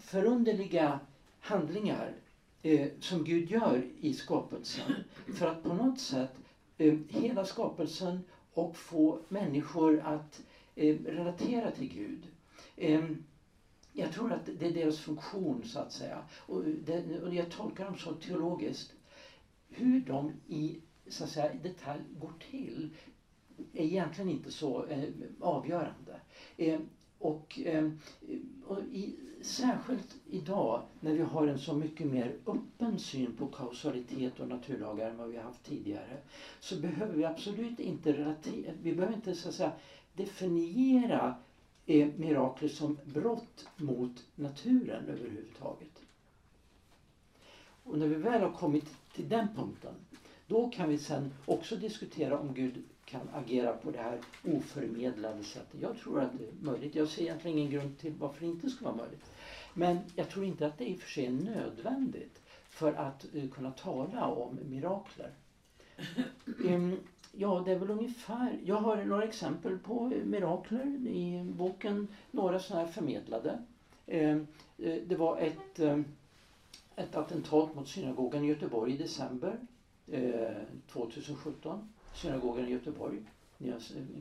förunderliga 0.00 1.00
handlingar 1.40 2.14
eh, 2.62 2.88
som 3.00 3.24
Gud 3.24 3.50
gör 3.50 3.84
i 4.00 4.14
skapelsen 4.14 4.92
för 5.36 5.46
att 5.46 5.62
på 5.62 5.74
något 5.74 6.00
sätt 6.00 6.34
eh, 6.78 6.94
hela 7.08 7.44
skapelsen 7.44 8.24
och 8.54 8.76
få 8.76 9.18
människor 9.28 10.00
att 10.00 10.42
eh, 10.74 10.96
relatera 10.96 11.70
till 11.70 11.88
Gud. 11.88 12.26
Ehm, 12.76 13.24
jag 13.92 14.12
tror 14.12 14.32
att 14.32 14.46
det 14.58 14.66
är 14.66 14.74
deras 14.74 14.98
funktion 14.98 15.62
så 15.64 15.78
att 15.78 15.92
säga. 15.92 16.18
Och, 16.38 16.64
det, 16.64 17.20
och 17.20 17.34
jag 17.34 17.50
tolkar 17.50 17.84
dem 17.84 17.98
så 17.98 18.14
teologiskt. 18.14 18.92
Hur 19.68 20.00
de 20.00 20.32
i 20.46 20.80
så 21.08 21.24
att 21.24 21.30
säga, 21.30 21.52
detalj 21.62 22.00
går 22.20 22.32
till 22.50 22.90
är 23.72 23.84
egentligen 23.84 24.30
inte 24.30 24.52
så 24.52 24.86
eh, 24.86 25.08
avgörande. 25.40 26.20
Eh, 26.56 26.80
och, 27.18 27.60
eh, 27.64 27.90
och 28.66 28.78
i, 28.82 29.16
särskilt 29.42 30.16
idag 30.30 30.82
när 31.00 31.12
vi 31.12 31.22
har 31.22 31.46
en 31.46 31.58
så 31.58 31.74
mycket 31.74 32.06
mer 32.06 32.36
öppen 32.46 32.98
syn 32.98 33.36
på 33.36 33.46
kausalitet 33.46 34.40
och 34.40 34.48
naturlagar 34.48 35.10
än 35.10 35.16
vad 35.16 35.28
vi 35.28 35.36
har 35.36 35.44
haft 35.44 35.64
tidigare 35.64 36.16
så 36.60 36.76
behöver 36.76 37.14
vi 37.14 37.24
absolut 37.24 37.80
inte 37.80 38.12
relatera, 38.12 38.72
vi 38.82 38.94
behöver 38.94 39.14
inte 39.14 39.34
så 39.34 39.48
att 39.48 39.54
säga 39.54 39.72
definiera 40.14 41.34
eh, 41.86 42.08
mirakler 42.16 42.68
som 42.68 42.98
brott 43.04 43.66
mot 43.76 44.26
naturen 44.34 45.08
överhuvudtaget. 45.08 46.02
Och 47.84 47.98
när 47.98 48.06
vi 48.06 48.14
väl 48.14 48.42
har 48.42 48.52
kommit 48.52 48.96
till 49.14 49.28
den 49.28 49.48
punkten 49.56 49.94
då 50.46 50.70
kan 50.70 50.88
vi 50.88 50.98
sen 50.98 51.32
också 51.44 51.76
diskutera 51.76 52.38
om 52.38 52.54
Gud 52.54 52.82
kan 53.04 53.28
agera 53.32 53.72
på 53.72 53.90
det 53.90 53.98
här 53.98 54.20
oförmedlade 54.44 55.44
sättet. 55.44 55.80
Jag 55.80 55.98
tror 55.98 56.20
att 56.20 56.38
det 56.38 56.44
är 56.44 56.52
möjligt. 56.72 56.94
Jag 56.94 57.08
ser 57.08 57.22
egentligen 57.22 57.58
ingen 57.58 57.70
grund 57.70 57.98
till 57.98 58.12
varför 58.18 58.40
det 58.40 58.46
inte 58.46 58.70
ska 58.70 58.84
vara 58.84 58.96
möjligt. 58.96 59.30
Men 59.74 59.98
jag 60.16 60.28
tror 60.28 60.44
inte 60.44 60.66
att 60.66 60.78
det 60.78 60.88
i 60.88 60.96
och 60.96 61.00
för 61.00 61.10
sig 61.10 61.26
är 61.26 61.30
nödvändigt 61.30 62.42
för 62.68 62.92
att 62.92 63.26
uh, 63.34 63.50
kunna 63.50 63.70
tala 63.70 64.26
om 64.26 64.58
mirakler. 64.68 65.30
Ja, 67.32 67.62
det 67.64 67.72
är 67.72 67.78
väl 67.78 67.90
ungefär. 67.90 68.58
Jag 68.64 68.76
har 68.76 69.04
några 69.04 69.24
exempel 69.24 69.78
på 69.78 70.12
mirakler 70.24 70.86
i 71.06 71.44
boken. 71.44 72.08
Några 72.30 72.58
sådana 72.58 72.84
här 72.84 72.92
förmedlade. 72.92 73.62
Eh, 74.06 74.36
eh, 74.78 75.02
det 75.06 75.16
var 75.16 75.38
ett, 75.38 75.78
eh, 75.78 76.00
ett 76.96 77.16
attentat 77.16 77.74
mot 77.74 77.88
synagogan 77.88 78.44
i 78.44 78.48
Göteborg 78.48 78.94
i 78.94 78.96
december 78.96 79.58
2017. 80.86 81.88
Synagogan 82.14 82.68
i 82.68 82.70
Göteborg. 82.70 83.18
Ni 83.58 83.72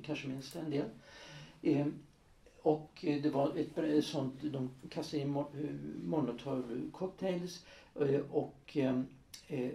kanske 0.03 0.27
minns 0.27 0.51
det 0.51 0.59
en 0.59 0.69
del. 0.69 1.91
Och 2.61 2.91
det 3.01 3.33
var 3.33 3.57
ett 3.57 4.05
sånt, 4.05 4.33
de 4.41 4.69
kastade 4.89 5.23
in 5.23 5.45
molotov 6.03 6.89
cocktails 6.91 7.65
och 8.31 8.77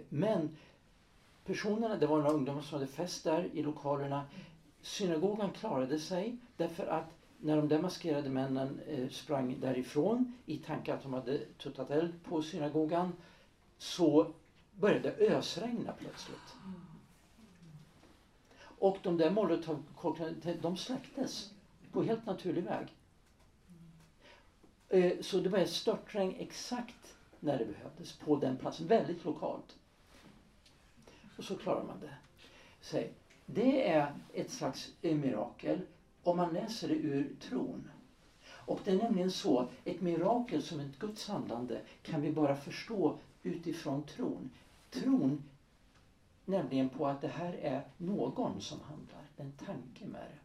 men 0.09 0.49
personerna, 1.47 1.97
det 1.97 2.07
var 2.07 2.17
några 2.17 2.31
ungdomar 2.31 2.61
som 2.61 2.79
hade 2.79 2.91
fest 2.91 3.23
där 3.23 3.49
i 3.53 3.63
lokalerna. 3.63 4.23
Synagogan 4.81 5.51
klarade 5.51 5.99
sig 5.99 6.37
därför 6.57 6.87
att 6.87 7.09
när 7.39 7.55
de 7.55 7.67
demaskerade 7.67 8.29
männen 8.29 8.79
eh, 8.87 9.09
sprang 9.09 9.59
därifrån 9.59 10.33
i 10.45 10.57
tanke 10.57 10.93
att 10.93 11.03
de 11.03 11.13
hade 11.13 11.45
tuttat 11.57 11.89
eld 11.89 12.23
på 12.23 12.41
synagogan 12.41 13.13
så 13.77 14.33
började 14.71 15.11
ösregna 15.11 15.93
plötsligt. 15.99 16.55
Och 18.59 18.97
de 19.03 19.17
där 19.17 19.31
molotovcocktailarna, 19.31 20.61
de 20.61 20.77
släcktes 20.77 21.51
på 21.91 22.03
helt 22.03 22.25
naturlig 22.25 22.63
väg. 22.63 22.87
Eh, 24.89 25.21
så 25.21 25.39
det 25.39 25.49
var 25.49 25.59
ett 25.59 25.69
störtregn 25.69 26.35
exakt 26.39 27.15
när 27.39 27.57
det 27.57 27.65
behövdes 27.65 28.13
på 28.13 28.35
den 28.35 28.57
platsen, 28.57 28.87
väldigt 28.87 29.25
lokalt. 29.25 29.75
Och 31.37 31.43
så 31.43 31.57
klarar 31.57 31.83
man 31.83 31.99
det. 31.99 32.13
Så 32.81 33.03
det 33.45 33.89
är 33.89 34.15
ett 34.33 34.51
slags 34.51 34.93
mirakel 35.01 35.81
om 36.23 36.37
man 36.37 36.53
läser 36.53 36.87
det 36.87 36.95
ur 36.95 37.35
tron. 37.41 37.91
Och 38.47 38.79
det 38.83 38.91
är 38.91 38.97
nämligen 38.97 39.31
så, 39.31 39.67
ett 39.85 40.01
mirakel 40.01 40.63
som 40.63 40.79
ett 40.79 40.99
Guds 40.99 41.27
handlande 41.27 41.81
kan 42.03 42.21
vi 42.21 42.31
bara 42.31 42.55
förstå 42.55 43.17
utifrån 43.43 44.03
tron 44.03 44.49
tron 44.91 45.43
nämligen 46.45 46.89
på 46.89 47.07
att 47.07 47.21
det 47.21 47.27
här 47.27 47.53
är 47.53 47.87
någon 47.97 48.61
som 48.61 48.79
handlar, 48.81 49.25
en 49.37 49.51
tanke 49.51 50.05
med 50.05 50.21
det. 50.21 50.39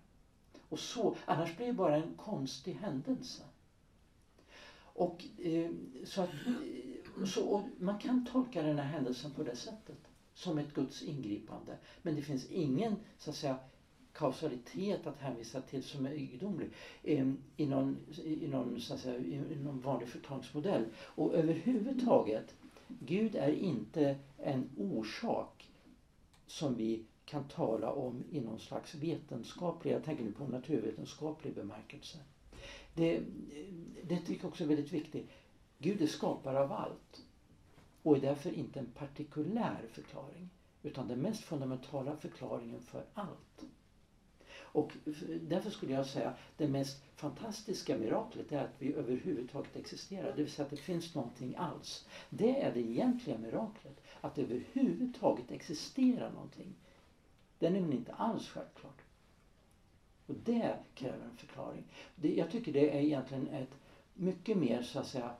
Och 0.68 0.78
så, 0.78 1.16
annars 1.24 1.56
blir 1.56 1.66
det 1.66 1.72
bara 1.72 1.96
en 1.96 2.14
konstig 2.16 2.74
händelse. 2.74 3.42
Och, 4.74 5.24
eh, 5.38 5.70
så 6.04 6.22
att, 6.22 6.30
eh, 6.46 7.24
så, 7.24 7.48
och 7.48 7.62
man 7.78 7.98
kan 7.98 8.26
tolka 8.26 8.62
den 8.62 8.78
här 8.78 8.86
händelsen 8.86 9.30
på 9.30 9.42
det 9.42 9.56
sättet, 9.56 9.98
som 10.34 10.58
ett 10.58 10.74
Guds 10.74 11.02
ingripande. 11.02 11.76
Men 12.02 12.16
det 12.16 12.22
finns 12.22 12.50
ingen 12.50 12.96
så 13.18 13.30
att 13.30 13.36
säga, 13.36 13.58
kausalitet 14.12 15.06
att 15.06 15.18
hänvisa 15.18 15.60
till 15.60 15.82
som 15.82 16.06
är 16.06 16.10
egendomlig 16.10 16.70
ehm, 17.04 17.38
i, 17.56 17.66
någon, 17.66 17.96
i, 18.24 18.48
någon, 18.48 18.80
så 18.80 18.94
att 18.94 19.00
säga, 19.00 19.18
i 19.18 19.56
någon 19.64 19.80
vanlig 19.80 20.08
förklaringsmodell. 20.08 20.84
Och 20.96 21.34
överhuvudtaget 21.34 22.54
Gud 23.00 23.34
är 23.34 23.52
inte 23.52 24.16
en 24.38 24.68
orsak 24.76 25.70
som 26.46 26.74
vi 26.74 27.04
kan 27.24 27.44
tala 27.44 27.90
om 27.90 28.24
i 28.30 28.40
någon 28.40 28.58
slags 28.58 28.94
vetenskaplig, 28.94 29.92
jag 29.92 30.04
tänker 30.04 30.24
nu 30.24 30.32
på 30.32 30.46
naturvetenskaplig 30.46 31.54
bemärkelse. 31.54 32.18
Det, 32.94 33.20
det 34.02 34.18
tycker 34.18 34.44
jag 34.44 34.48
också 34.48 34.64
är 34.64 34.68
väldigt 34.68 34.92
viktigt. 34.92 35.30
Gud 35.78 36.02
är 36.02 36.06
skapare 36.06 36.60
av 36.60 36.72
allt 36.72 37.22
och 38.02 38.16
är 38.16 38.20
därför 38.20 38.52
inte 38.52 38.80
en 38.80 38.86
partikulär 38.86 39.88
förklaring 39.92 40.50
utan 40.82 41.08
den 41.08 41.22
mest 41.22 41.44
fundamentala 41.44 42.16
förklaringen 42.16 42.80
för 42.80 43.04
allt. 43.14 43.64
Och 44.72 44.92
därför 45.40 45.70
skulle 45.70 45.92
jag 45.92 46.06
säga 46.06 46.34
det 46.56 46.68
mest 46.68 47.02
fantastiska 47.16 47.96
miraklet 47.96 48.52
är 48.52 48.64
att 48.64 48.74
vi 48.78 48.92
överhuvudtaget 48.92 49.76
existerar. 49.76 50.36
Det 50.36 50.42
vill 50.42 50.50
säga 50.50 50.64
att 50.64 50.70
det 50.70 50.76
finns 50.76 51.14
någonting 51.14 51.54
alls. 51.56 52.06
Det 52.30 52.62
är 52.62 52.74
det 52.74 52.80
egentliga 52.80 53.38
miraklet. 53.38 54.00
Att 54.20 54.34
det 54.34 54.42
överhuvudtaget 54.42 55.50
existerar 55.50 56.30
någonting. 56.30 56.74
Det 57.58 57.66
är 57.66 57.70
nämligen 57.70 57.98
inte 57.98 58.12
alls 58.12 58.48
självklart. 58.48 59.02
Och 60.26 60.34
det 60.34 60.78
kräver 60.94 61.24
en 61.24 61.36
förklaring. 61.36 61.84
Det, 62.14 62.34
jag 62.34 62.50
tycker 62.50 62.72
det 62.72 62.96
är 62.96 63.00
egentligen 63.00 63.48
ett 63.48 63.74
mycket 64.14 64.56
mer 64.56 64.82
så 64.82 64.98
att 64.98 65.06
säga 65.06 65.34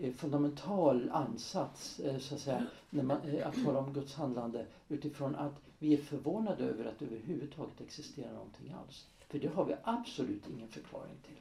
Eh, 0.00 0.12
fundamental 0.12 1.10
ansats 1.12 2.00
eh, 2.00 2.18
så 2.18 2.34
att, 2.34 2.40
säga, 2.40 2.66
när 2.90 3.02
man, 3.02 3.18
eh, 3.22 3.46
att 3.46 3.64
tala 3.64 3.78
om 3.78 3.92
Guds 3.92 4.14
handlande 4.14 4.66
utifrån 4.88 5.34
att 5.34 5.60
vi 5.78 5.94
är 5.94 5.98
förvånade 5.98 6.64
över 6.64 6.84
att 6.84 6.98
det 6.98 7.04
överhuvudtaget 7.04 7.80
existerar 7.80 8.32
någonting 8.32 8.74
alls. 8.84 9.06
För 9.28 9.38
det 9.38 9.48
har 9.48 9.64
vi 9.64 9.74
absolut 9.84 10.42
ingen 10.56 10.68
förklaring 10.68 11.16
till. 11.26 11.36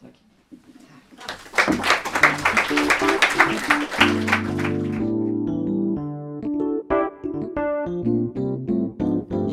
Tack. 0.00 0.22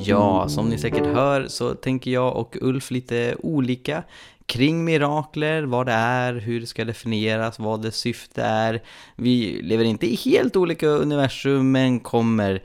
Ja, 0.06 0.50
som 0.50 0.70
ni 0.70 0.78
säkert 0.78 1.06
hör 1.06 1.48
så 1.48 1.74
tänker 1.74 2.12
jag 2.12 2.38
och 2.38 2.58
Ulf 2.62 2.92
lite 2.92 3.36
olika 3.40 4.04
kring 4.50 4.84
mirakler, 4.84 5.64
vad 5.64 5.86
det 5.86 5.92
är, 5.92 6.34
hur 6.34 6.60
det 6.60 6.68
ska 6.68 6.86
definieras, 6.86 7.60
vad 7.60 7.82
dess 7.82 7.96
syfte 7.96 8.44
är. 8.44 8.82
Vi 9.16 9.62
lever 9.64 9.84
inte 9.84 10.14
i 10.14 10.16
helt 10.16 10.56
olika 10.56 10.88
universum 10.88 11.72
men 11.72 12.00
kommer 12.00 12.62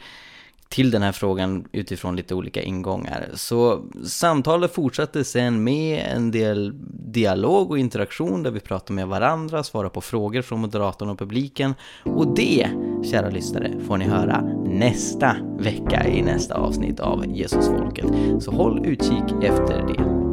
till 0.68 0.90
den 0.90 1.02
här 1.02 1.12
frågan 1.12 1.64
utifrån 1.72 2.16
lite 2.16 2.34
olika 2.34 2.62
ingångar. 2.62 3.28
Så 3.34 3.84
samtalet 4.04 4.74
fortsatte 4.74 5.24
sen 5.24 5.64
med 5.64 6.06
en 6.16 6.30
del 6.30 6.72
dialog 7.12 7.70
och 7.70 7.78
interaktion 7.78 8.42
där 8.42 8.50
vi 8.50 8.60
pratar 8.60 8.94
med 8.94 9.08
varandra, 9.08 9.62
svarar 9.62 9.88
på 9.88 10.00
frågor 10.00 10.42
från 10.42 10.60
moderatorn 10.60 11.08
och 11.08 11.18
publiken. 11.18 11.74
Och 12.04 12.34
det, 12.34 12.68
kära 13.10 13.30
lyssnare, 13.30 13.72
får 13.86 13.96
ni 13.96 14.04
höra 14.04 14.40
nästa 14.66 15.36
vecka 15.58 16.08
i 16.08 16.22
nästa 16.22 16.54
avsnitt 16.54 17.00
av 17.00 17.24
Jesusfolket. 17.36 18.06
Så 18.40 18.50
håll 18.50 18.86
utkik 18.86 19.42
efter 19.42 19.86
det. 19.86 20.23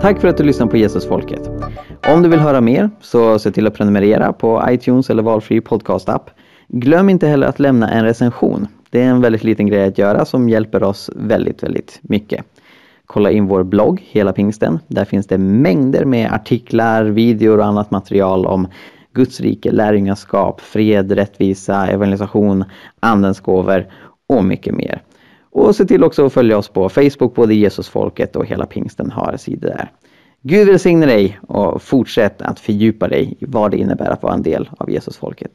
Tack 0.00 0.20
för 0.20 0.28
att 0.28 0.36
du 0.36 0.44
lyssnar 0.44 0.66
på 0.66 0.76
Jesusfolket. 0.76 1.50
Om 2.12 2.22
du 2.22 2.28
vill 2.28 2.40
höra 2.40 2.60
mer 2.60 2.90
så 3.00 3.38
se 3.38 3.50
till 3.50 3.66
att 3.66 3.74
prenumerera 3.74 4.32
på 4.32 4.64
iTunes 4.68 5.10
eller 5.10 5.22
valfri 5.22 5.60
podcastapp. 5.60 6.30
Glöm 6.68 7.08
inte 7.08 7.26
heller 7.26 7.46
att 7.46 7.58
lämna 7.58 7.90
en 7.90 8.04
recension. 8.04 8.66
Det 8.90 9.02
är 9.02 9.06
en 9.06 9.20
väldigt 9.20 9.44
liten 9.44 9.66
grej 9.66 9.84
att 9.84 9.98
göra 9.98 10.24
som 10.24 10.48
hjälper 10.48 10.82
oss 10.82 11.10
väldigt, 11.16 11.62
väldigt 11.62 11.98
mycket. 12.02 12.44
Kolla 13.06 13.30
in 13.30 13.46
vår 13.46 13.62
blogg, 13.62 14.02
Hela 14.10 14.32
Pingsten. 14.32 14.78
Där 14.86 15.04
finns 15.04 15.26
det 15.26 15.38
mängder 15.38 16.04
med 16.04 16.32
artiklar, 16.32 17.04
videor 17.04 17.58
och 17.58 17.66
annat 17.66 17.90
material 17.90 18.46
om 18.46 18.68
Guds 19.12 19.40
rike, 19.40 19.72
lärjungaskap, 19.72 20.60
fred, 20.60 21.12
rättvisa, 21.12 21.86
evangelisation, 21.86 22.64
andens 23.00 23.40
gåvor 23.40 23.86
och 24.28 24.44
mycket 24.44 24.74
mer. 24.74 25.02
Och 25.52 25.76
se 25.76 25.84
till 25.84 26.04
också 26.04 26.26
att 26.26 26.32
följa 26.32 26.58
oss 26.58 26.68
på 26.68 26.88
Facebook, 26.88 27.34
både 27.34 27.54
Jesusfolket 27.54 28.36
och 28.36 28.46
hela 28.46 28.66
pingsten 28.66 29.10
har 29.10 29.36
sidor 29.36 29.68
där. 29.68 29.92
Gud 30.42 30.68
välsigne 30.68 31.06
dig 31.06 31.40
och 31.48 31.82
fortsätt 31.82 32.42
att 32.42 32.60
fördjupa 32.60 33.08
dig 33.08 33.36
i 33.40 33.44
vad 33.44 33.70
det 33.70 33.76
innebär 33.76 34.10
att 34.10 34.22
vara 34.22 34.34
en 34.34 34.42
del 34.42 34.70
av 34.78 34.90
Jesusfolket. 34.90 35.52